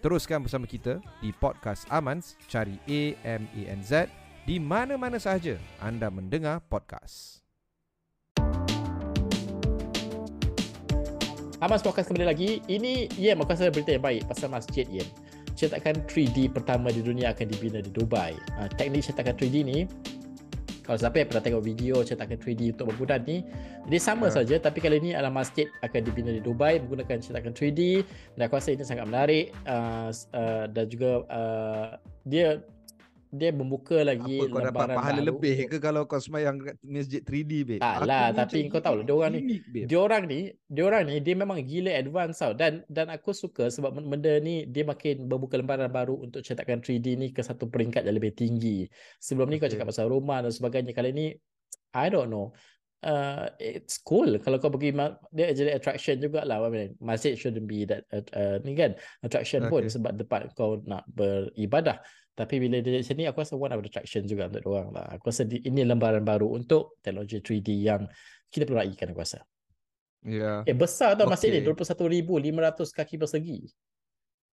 Teruskan 0.00 0.40
bersama 0.40 0.64
kita 0.64 0.96
di 1.20 1.28
Podcast 1.28 1.84
Amans, 1.92 2.40
cari 2.48 2.80
A 2.88 3.02
M 3.36 3.44
A 3.44 3.62
N 3.68 3.80
Z 3.84 4.08
di 4.48 4.56
mana-mana 4.56 5.20
sahaja 5.20 5.60
anda 5.76 6.08
mendengar 6.08 6.64
podcast. 6.72 7.44
Amas 11.60 11.84
Podcast 11.84 12.08
kembali 12.08 12.24
lagi. 12.24 12.50
Ini 12.64 13.12
Ian 13.20 13.44
aku 13.44 13.52
rasa 13.52 13.68
berita 13.68 13.92
yang 13.92 14.00
baik 14.00 14.24
pasal 14.24 14.48
masjid 14.48 14.88
Ian. 14.88 15.04
Cetakan 15.60 16.08
3D 16.08 16.48
pertama 16.56 16.88
di 16.88 17.04
dunia 17.04 17.36
akan 17.36 17.44
dibina 17.44 17.84
di 17.84 17.92
Dubai. 17.92 18.32
Uh, 18.56 18.64
teknik 18.80 19.04
cetakan 19.04 19.36
3D 19.36 19.56
ni 19.60 19.84
kalau 20.80 20.96
siapa 20.96 21.20
yang 21.20 21.28
pernah 21.28 21.44
tengok 21.44 21.62
video 21.62 22.00
cetakan 22.00 22.40
3D 22.40 22.72
untuk 22.72 22.90
bangunan 22.90 23.20
ni 23.28 23.44
dia 23.92 24.00
sama 24.00 24.32
Ya. 24.32 24.40
saja 24.40 24.56
tapi 24.56 24.80
kali 24.80 24.98
ni 24.98 25.10
adalah 25.12 25.30
masjid 25.30 25.68
akan 25.84 26.00
dibina 26.00 26.32
di 26.32 26.40
Dubai 26.40 26.80
menggunakan 26.80 27.20
cetakan 27.20 27.52
3D 27.52 28.02
dan 28.34 28.40
aku 28.48 28.56
rasa 28.56 28.72
ini 28.72 28.82
sangat 28.88 29.04
menarik 29.04 29.52
uh, 29.68 30.08
uh, 30.32 30.64
dan 30.72 30.84
juga 30.88 31.28
uh, 31.28 32.00
dia 32.24 32.64
dia 33.30 33.50
membuka 33.50 34.02
lagi 34.02 34.36
Apa 34.36 34.50
kau 34.50 34.60
dapat 34.60 34.86
pahala 34.90 35.16
baru 35.16 35.28
lebih 35.30 35.56
ke 35.66 35.76
kalau 35.78 36.02
kau 36.02 36.18
semayang 36.18 36.58
masjid 36.82 37.22
3D 37.22 37.52
babe? 37.62 37.78
Tak 37.78 37.94
Aku 37.96 38.04
lah, 38.04 38.24
ni 38.26 38.36
tapi 38.36 38.58
kau 38.66 38.78
tahu 38.78 38.94
lah, 38.98 39.04
diorang 39.06 39.30
ni- 39.32 39.42
unik, 39.46 39.62
babe. 39.64 39.86
dia 39.86 39.98
orang 39.98 40.22
ni 40.24 40.40
dia 40.66 40.82
orang 40.84 41.02
ni 41.04 41.16
dia 41.18 41.34
memang 41.34 41.58
gila 41.60 41.92
advance 41.92 42.36
tau 42.36 42.52
dan 42.52 42.82
dan 42.86 43.06
aku 43.06 43.30
suka 43.30 43.66
sebab 43.66 43.94
benda 43.96 44.34
ni 44.38 44.66
dia 44.66 44.82
makin 44.82 45.24
membuka 45.24 45.54
lembaran 45.54 45.86
baru 45.88 46.18
untuk 46.20 46.42
cetakan 46.42 46.78
3D 46.78 47.06
ni 47.14 47.30
ke 47.30 47.40
satu 47.40 47.64
peringkat 47.64 48.02
yang 48.02 48.14
lebih 48.14 48.32
tinggi 48.32 48.90
sebelum 49.16 49.46
ni 49.46 49.56
kau 49.56 49.64
Okay. 49.64 49.78
cakap 49.78 49.88
pasal 49.88 50.06
rumah 50.06 50.40
dan 50.40 50.50
sebagainya 50.50 50.90
kali 50.90 51.10
ni 51.10 51.26
I 51.92 52.06
don't 52.06 52.26
know 52.26 52.50
uh, 53.00 53.46
it's 53.56 53.96
cool 53.98 54.26
kalau 54.38 54.58
kau 54.58 54.68
pergi 54.68 54.90
ma- 54.90 55.14
dia 55.28 55.50
jadi 55.50 55.74
attraction 55.74 56.18
jugalah 56.18 56.58
I 56.58 56.68
mean, 56.68 56.90
masjid 56.98 57.32
shouldn't 57.32 57.64
be 57.64 57.82
that 57.84 58.02
uh, 58.08 58.26
uh, 58.32 58.56
ni 58.60 58.74
kan 58.74 58.94
attraction 59.20 59.66
pun 59.66 59.80
Okay. 59.80 59.94
sebab 59.94 60.18
tempat 60.18 60.50
kau 60.52 60.82
nak 60.82 61.06
beribadah 61.08 62.02
tapi 62.40 62.56
bila 62.56 62.80
dia 62.80 62.96
di 62.96 63.04
sini 63.04 63.28
aku 63.28 63.44
rasa 63.44 63.52
one 63.52 63.68
of 63.68 63.84
the 63.84 63.92
attraction 63.92 64.24
juga 64.24 64.48
untuk 64.48 64.64
orang 64.72 64.88
lah 64.90 65.06
aku 65.12 65.28
rasa 65.28 65.44
di, 65.44 65.60
ini 65.60 65.84
lembaran 65.84 66.24
baru 66.24 66.48
untuk 66.50 66.96
teknologi 66.98 67.36
3D 67.36 67.68
yang 67.76 68.08
kita 68.48 68.64
perlu 68.64 68.80
raikan 68.80 69.12
aku 69.12 69.20
rasa 69.20 69.44
Ya. 70.20 70.60
Eh 70.64 70.76
besar 70.76 71.16
tau 71.16 71.24
masjid 71.24 71.48
ni 71.48 71.64
Okay. 71.64 71.96
21,500 71.96 72.92
kaki 72.92 73.16
persegi. 73.16 73.64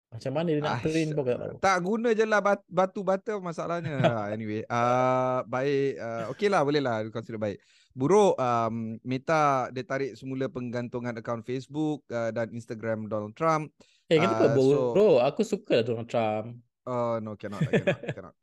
Macam 0.06 0.30
mana 0.30 0.48
dia 0.48 0.62
nak 0.62 0.78
Ah, 0.78 0.80
print 0.80 1.10
pun 1.10 1.26
tak 1.26 1.38
tahu. 1.42 1.56
Tak 1.58 1.76
guna 1.82 2.08
je 2.14 2.22
lah 2.22 2.38
bat- 2.38 2.70
batu 2.70 3.02
bata 3.02 3.34
masalahnya. 3.42 3.98
Ah, 4.06 4.30
anyway, 4.30 4.62
uh, 4.62 5.42
baik. 5.42 5.98
Uh, 5.98 6.24
okay 6.30 6.46
lah, 6.46 6.62
boleh 6.62 6.78
lah 6.78 7.02
consider 7.10 7.34
baik. 7.36 7.58
Buruk, 7.90 8.38
um, 8.38 8.94
Meta 9.02 9.66
dia 9.74 9.82
tarik 9.82 10.14
semula 10.14 10.46
penggantungan 10.46 11.10
akaun 11.10 11.42
Facebook 11.42 12.06
uh, 12.08 12.30
dan 12.30 12.46
Instagram 12.54 13.10
Donald 13.10 13.34
Trump. 13.34 13.74
Eh 14.06 14.22
kenapa 14.22 14.46
Ah, 14.46 14.54
bro? 14.54 14.62
so- 14.62 14.92
bro? 14.94 15.08
Aku 15.18 15.42
suka 15.42 15.82
lah 15.82 15.84
Donald 15.84 16.06
Trump. 16.06 16.62
Oh 16.86 17.18
no, 17.18 17.34
cannot, 17.34 17.66
cannot, 17.66 18.00
cannot. 18.14 18.34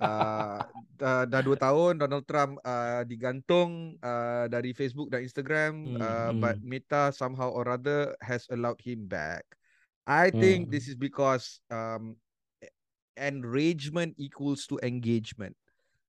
Uh, 0.00 0.62
dah, 1.00 1.26
dah 1.26 1.42
dua 1.42 1.58
tahun 1.58 1.98
Donald 2.00 2.24
Trump 2.24 2.56
uh, 2.62 3.02
digantung 3.04 3.98
uh, 4.00 4.46
dari 4.46 4.70
Facebook 4.72 5.10
dan 5.10 5.26
Instagram, 5.26 5.74
Hmm, 5.74 6.00
uh, 6.00 6.30
hmm. 6.30 6.38
but 6.38 6.56
Meta 6.62 7.10
somehow 7.10 7.50
or 7.50 7.66
other 7.66 8.14
has 8.22 8.46
allowed 8.54 8.78
him 8.80 9.10
back. 9.10 9.44
I 10.06 10.30
think 10.30 10.70
Hmm. 10.70 10.72
this 10.72 10.86
is 10.88 10.96
because 10.96 11.60
um, 11.68 12.16
enragement 13.20 14.16
equals 14.16 14.64
to 14.70 14.80
engagement. 14.80 15.54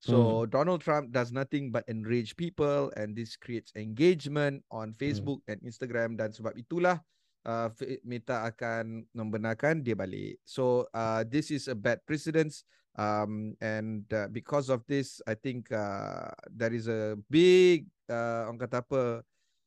So 0.02 0.50
Donald 0.50 0.82
Trump 0.82 1.14
does 1.14 1.30
nothing 1.30 1.70
but 1.70 1.86
enrage 1.86 2.34
people, 2.34 2.90
and 2.98 3.14
this 3.14 3.38
creates 3.38 3.70
engagement 3.78 4.66
on 4.74 4.98
Facebook 4.98 5.46
and 5.46 5.62
Instagram. 5.62 6.18
Dan 6.18 6.34
sebab 6.34 6.58
itulah 6.58 6.98
uh, 7.46 7.70
Meta 8.06 8.46
akan 8.48 9.06
membenarkan 9.14 9.82
dia 9.82 9.98
balik. 9.98 10.42
So 10.46 10.90
uh, 10.94 11.26
this 11.26 11.50
is 11.50 11.68
a 11.68 11.78
bad 11.78 12.02
precedence. 12.06 12.66
Um, 12.92 13.56
and 13.64 14.04
uh, 14.12 14.28
because 14.28 14.68
of 14.68 14.84
this, 14.84 15.24
I 15.24 15.40
think 15.40 15.72
uh, 15.72 16.28
there 16.52 16.76
is 16.76 16.92
a 16.92 17.16
big 17.32 17.88
uh, 18.12 18.52
orang 18.52 18.60
kata 18.60 18.84
apa 18.84 19.04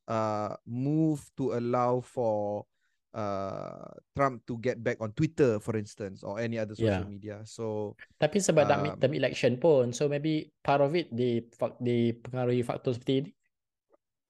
uh, 0.04 0.52
move 0.68 1.24
to 1.40 1.56
allow 1.56 2.04
for 2.04 2.68
uh, 3.16 3.88
Trump 4.12 4.44
to 4.44 4.60
get 4.60 4.76
back 4.84 5.00
on 5.00 5.16
Twitter, 5.16 5.56
for 5.56 5.80
instance, 5.80 6.20
or 6.20 6.36
any 6.36 6.60
other 6.60 6.76
social 6.76 7.00
Yeah. 7.00 7.08
media. 7.08 7.36
So 7.48 7.96
Tapi 8.20 8.44
sebab 8.44 8.68
Um, 8.68 8.92
midterm 8.92 9.14
election 9.16 9.56
pun. 9.56 9.96
So 9.96 10.10
maybe 10.10 10.52
part 10.60 10.84
of 10.84 10.92
it 10.92 11.08
di, 11.08 11.40
dipengaruhi 11.80 12.60
faktor 12.60 12.92
seperti 12.92 13.12
ini. 13.24 13.30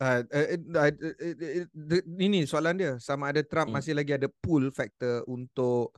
Uh, 0.01 0.22
uh, 0.24 0.47
uh, 0.55 0.90
uh, 0.90 0.90
uh, 0.90 1.64
uh, 1.66 2.03
ini 2.18 2.49
soalan 2.49 2.74
dia 2.78 2.92
sama 2.99 3.30
ada 3.30 3.42
Trump 3.45 3.70
Hmm. 3.70 3.78
masih 3.78 3.95
lagi 3.95 4.14
ada 4.14 4.26
pull 4.42 4.70
factor 4.74 5.22
untuk 5.30 5.95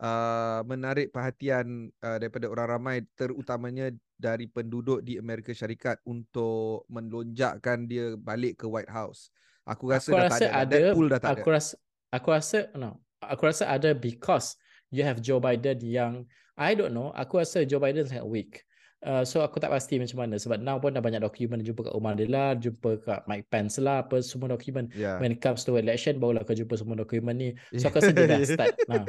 uh, 0.00 0.60
menarik 0.66 1.10
perhatian 1.10 1.90
uh, 2.02 2.16
daripada 2.20 2.46
orang 2.50 2.68
ramai 2.78 2.96
terutamanya 3.18 3.90
dari 4.20 4.46
penduduk 4.46 5.00
di 5.00 5.16
Amerika 5.16 5.50
Syarikat 5.56 6.00
untuk 6.04 6.84
melonjakkan 6.92 7.88
dia 7.88 8.16
balik 8.20 8.60
ke 8.60 8.66
White 8.68 8.92
House. 8.92 9.32
Aku 9.64 9.88
rasa 9.92 10.12
Aku 10.12 10.18
dah 10.18 10.26
rasa 10.28 10.44
tak 10.44 10.52
ada, 10.52 10.60
ada, 10.60 10.76
that 10.76 10.94
pull 10.96 11.08
dah 11.08 11.20
tak 11.20 11.30
aku 11.40 11.48
ada. 11.48 11.56
rasa 11.56 11.74
aku 12.12 12.28
rasa 12.32 12.58
no. 12.76 13.00
Aku 13.20 13.42
rasa 13.44 13.68
ada 13.68 13.92
because 13.92 14.56
you 14.88 15.04
have 15.04 15.20
Joe 15.20 15.40
Biden 15.40 15.76
yang 15.84 16.24
I 16.56 16.72
don't 16.76 16.92
know, 16.92 17.12
aku 17.16 17.40
rasa 17.40 17.64
Joe 17.64 17.80
Biden 17.80 18.04
sangat 18.08 18.24
weak. 18.28 18.64
Uh, 19.00 19.24
so 19.24 19.40
aku 19.40 19.56
tak 19.56 19.72
pasti 19.72 19.96
macam 19.96 20.28
mana 20.28 20.36
sebab 20.36 20.60
now 20.60 20.76
pun 20.76 20.92
dah 20.92 21.00
banyak 21.00 21.24
dokumen 21.24 21.64
jumpa 21.64 21.88
kat 21.88 21.94
rumah 21.96 22.12
dia 22.12 22.28
lah, 22.28 22.52
jumpa 22.52 23.00
kat 23.00 23.20
Mike 23.24 23.48
Pence 23.48 23.80
lah, 23.80 24.04
apa 24.04 24.20
semua 24.20 24.52
dokumen. 24.52 24.92
Yeah. 24.92 25.16
When 25.16 25.32
it 25.32 25.40
comes 25.40 25.64
to 25.64 25.80
election 25.80 26.20
barulah 26.20 26.44
kau 26.44 26.52
jumpa 26.52 26.76
semua 26.76 27.00
dokumen 27.00 27.34
ni. 27.40 27.48
So 27.80 27.88
aku 27.88 28.04
rasa 28.04 28.12
dia 28.12 28.28
dah 28.28 28.38
start. 28.52 28.76
Nah. 28.92 29.08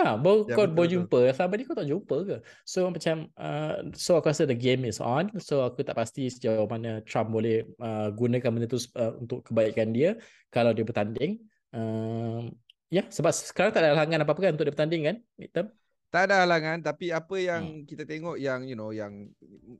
Ha, 0.00 0.16
baru 0.16 0.48
Ya, 0.48 0.56
kau 0.56 0.64
betul, 0.64 0.76
baru 0.76 0.86
betul. 0.86 0.94
jumpa. 0.96 1.18
Selama 1.36 1.54
ni 1.56 1.64
kau 1.64 1.76
tak 1.76 1.88
jumpa 1.88 2.16
ke? 2.24 2.36
So 2.68 2.80
macam 2.88 3.16
uh, 3.36 3.76
so 3.96 4.10
aku 4.20 4.28
rasa 4.28 4.44
the 4.44 4.56
game 4.56 4.84
is 4.84 5.00
on. 5.00 5.32
So 5.40 5.64
aku 5.64 5.84
tak 5.84 5.96
pasti 5.96 6.28
sejauh 6.28 6.68
mana 6.68 7.00
Trump 7.08 7.32
boleh 7.32 7.64
uh, 7.80 8.12
gunakan 8.12 8.48
benda 8.52 8.68
tu 8.68 8.80
uh, 8.96 9.16
untuk 9.16 9.48
kebaikan 9.48 9.92
dia 9.92 10.20
kalau 10.52 10.76
dia 10.76 10.84
bertanding. 10.84 11.40
Um, 11.72 12.52
ya, 12.92 13.08
sebab 13.08 13.32
sekarang 13.32 13.72
tak 13.72 13.88
ada 13.88 13.96
halangan 13.96 14.24
apa-apa 14.24 14.40
kan 14.48 14.52
untuk 14.56 14.68
dia 14.68 14.74
bertanding 14.76 15.02
kan? 15.04 15.16
Midterm. 15.40 15.68
Tak 16.10 16.26
ada 16.26 16.42
halangan 16.42 16.82
tapi 16.82 17.14
apa 17.14 17.30
Hmm. 17.32 17.46
yang 17.46 17.62
kita 17.86 18.02
tengok 18.02 18.34
yang 18.34 18.66
you 18.66 18.74
know 18.74 18.90
yang 18.90 19.30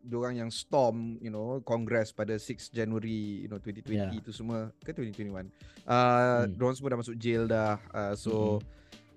diorang 0.00 0.38
yang 0.38 0.46
storm 0.46 1.18
you 1.18 1.26
know 1.26 1.58
Congress 1.60 2.10
pada 2.10 2.38
6 2.38 2.70
January 2.70 3.42
you 3.42 3.50
know 3.50 3.58
2020 3.58 3.90
Yeah. 3.90 4.14
itu 4.14 4.30
semua 4.30 4.70
ke 4.78 4.94
2021 4.94 5.50
uh 5.84 6.46
Hmm. 6.46 6.54
diorang 6.54 6.76
semua 6.78 6.94
dah 6.94 7.00
masuk 7.02 7.18
jail 7.18 7.44
dah 7.44 7.82
uh, 7.90 8.14
so 8.14 8.62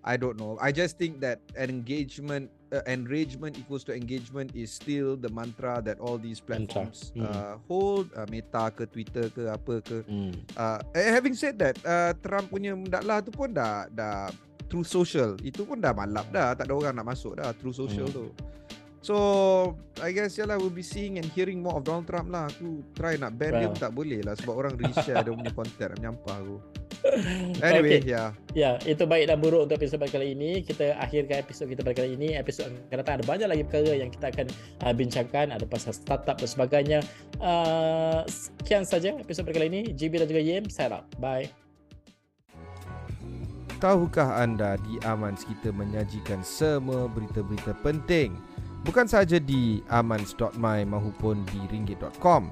I 0.01 0.18
don't 0.18 0.36
know 0.36 0.57
I 0.57 0.74
just 0.74 0.97
think 0.97 1.22
that 1.22 1.38
engagement 1.53 2.49
uh, 2.70 2.82
enragement 2.84 3.55
equals 3.55 3.86
to 3.86 3.93
engagement 3.93 4.49
is 4.51 4.74
still 4.74 5.14
the 5.14 5.30
mantra 5.30 5.80
that 5.82 6.01
all 6.01 6.18
these 6.18 6.41
Mantra. 6.41 6.89
platforms 6.89 7.14
Hmm. 7.14 7.24
uh, 7.24 7.53
hold 7.64 8.09
uh, 8.11 8.26
Meta 8.26 8.74
ke 8.74 8.84
Twitter 8.84 9.30
ke 9.30 9.45
apa 9.47 9.80
ke 9.80 10.01
Hmm. 10.03 10.34
uh, 10.55 10.82
having 10.91 11.38
said 11.38 11.55
that 11.55 11.78
uh, 11.86 12.18
Trump 12.20 12.49
punya 12.49 12.74
mendaklah 12.74 13.22
tu 13.22 13.30
pun 13.30 13.53
dah 13.53 13.86
dah 13.88 14.34
through 14.74 14.82
social 14.84 15.38
itu 15.45 15.61
pun 15.61 15.78
dah 15.78 15.93
malap 15.93 16.26
dah 16.34 16.57
tak 16.57 16.65
ada 16.65 16.74
orang 16.74 16.97
nak 16.97 17.05
masuk 17.07 17.38
dah 17.38 17.53
through 17.53 17.78
social 17.78 18.09
Hmm. 18.09 18.17
tu 18.17 18.26
so 18.99 19.15
I 19.99 20.09
guess 20.09 20.34
ya 20.34 20.49
lah 20.49 20.57
we'll 20.57 20.74
be 20.74 20.82
seeing 20.82 21.21
and 21.21 21.30
hearing 21.30 21.61
more 21.61 21.78
of 21.78 21.86
Donald 21.86 22.09
Trump 22.09 22.34
lah 22.34 22.49
aku 22.49 22.82
try 22.91 23.13
nak 23.13 23.38
ban 23.38 23.53
dia 23.53 23.69
pun 23.69 23.78
tak 23.78 23.93
boleh 23.93 24.26
lah 24.26 24.34
sebab 24.34 24.53
orang 24.57 24.74
reshare 24.74 25.21
dia 25.21 25.30
punya 25.30 25.53
content 25.53 25.93
nak 25.93 25.97
menyampah 26.01 26.36
aku 26.41 26.57
Anyway, 27.59 27.99
Okay. 27.99 28.15
ya. 28.15 28.32
Ya, 28.55 28.80
itu 28.88 29.03
baik 29.03 29.28
dan 29.28 29.43
buruk 29.43 29.67
untuk 29.67 29.76
episod 29.76 29.99
pada 29.99 30.07
kali 30.07 30.32
ini. 30.32 30.63
Kita 30.63 30.95
akhirkan 30.95 31.43
episod 31.43 31.67
kita 31.67 31.84
pada 31.84 31.99
kali 31.99 32.15
ini. 32.15 32.32
Episod 32.32 32.71
akan 32.71 32.95
datang 32.95 33.19
ada 33.19 33.26
banyak 33.28 33.47
lagi 33.49 33.63
perkara 33.67 33.91
yang 33.91 34.07
kita 34.07 34.32
akan 34.32 34.47
uh, 34.88 34.93
bincangkan. 34.95 35.51
Ada 35.51 35.67
pasal 35.67 35.91
startup 35.91 36.39
dan 36.39 36.47
sebagainya. 36.47 36.99
Uh, 37.43 38.24
sekian 38.32 38.88
saja 38.88 39.19
episod 39.19 39.43
pada 39.43 39.59
kali 39.59 39.67
ini. 39.67 39.82
GB 39.91 40.15
dan 40.15 40.28
juga 40.32 40.41
Yim, 40.47 40.71
sign 40.71 40.95
out. 40.95 41.03
Bye. 41.19 41.51
Tahukah 43.84 44.40
anda 44.40 44.80
di 44.80 44.96
Amans 45.04 45.44
kita 45.44 45.76
menyajikan 45.76 46.40
semua 46.40 47.12
berita-berita 47.12 47.76
penting? 47.84 48.32
Bukan 48.88 49.12
sahaja 49.12 49.44
di 49.44 49.84
amans.my 49.92 50.88
maupun 50.88 51.44
di 51.52 51.60
ringgit.com 51.68 52.48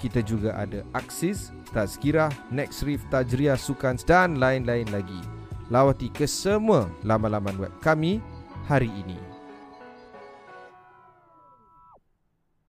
Kita 0.00 0.24
juga 0.24 0.56
ada 0.56 0.80
Aksis, 0.96 1.52
Tazkirah, 1.76 2.32
Nextreef, 2.48 3.04
Tajriah, 3.12 3.60
Sukans 3.60 4.08
dan 4.08 4.40
lain-lain 4.40 4.88
lagi. 4.88 5.20
Lawati 5.68 6.08
ke 6.08 6.24
semua 6.24 6.88
laman-laman 7.04 7.60
web 7.60 7.72
kami 7.84 8.24
hari 8.64 8.88
ini 8.88 9.29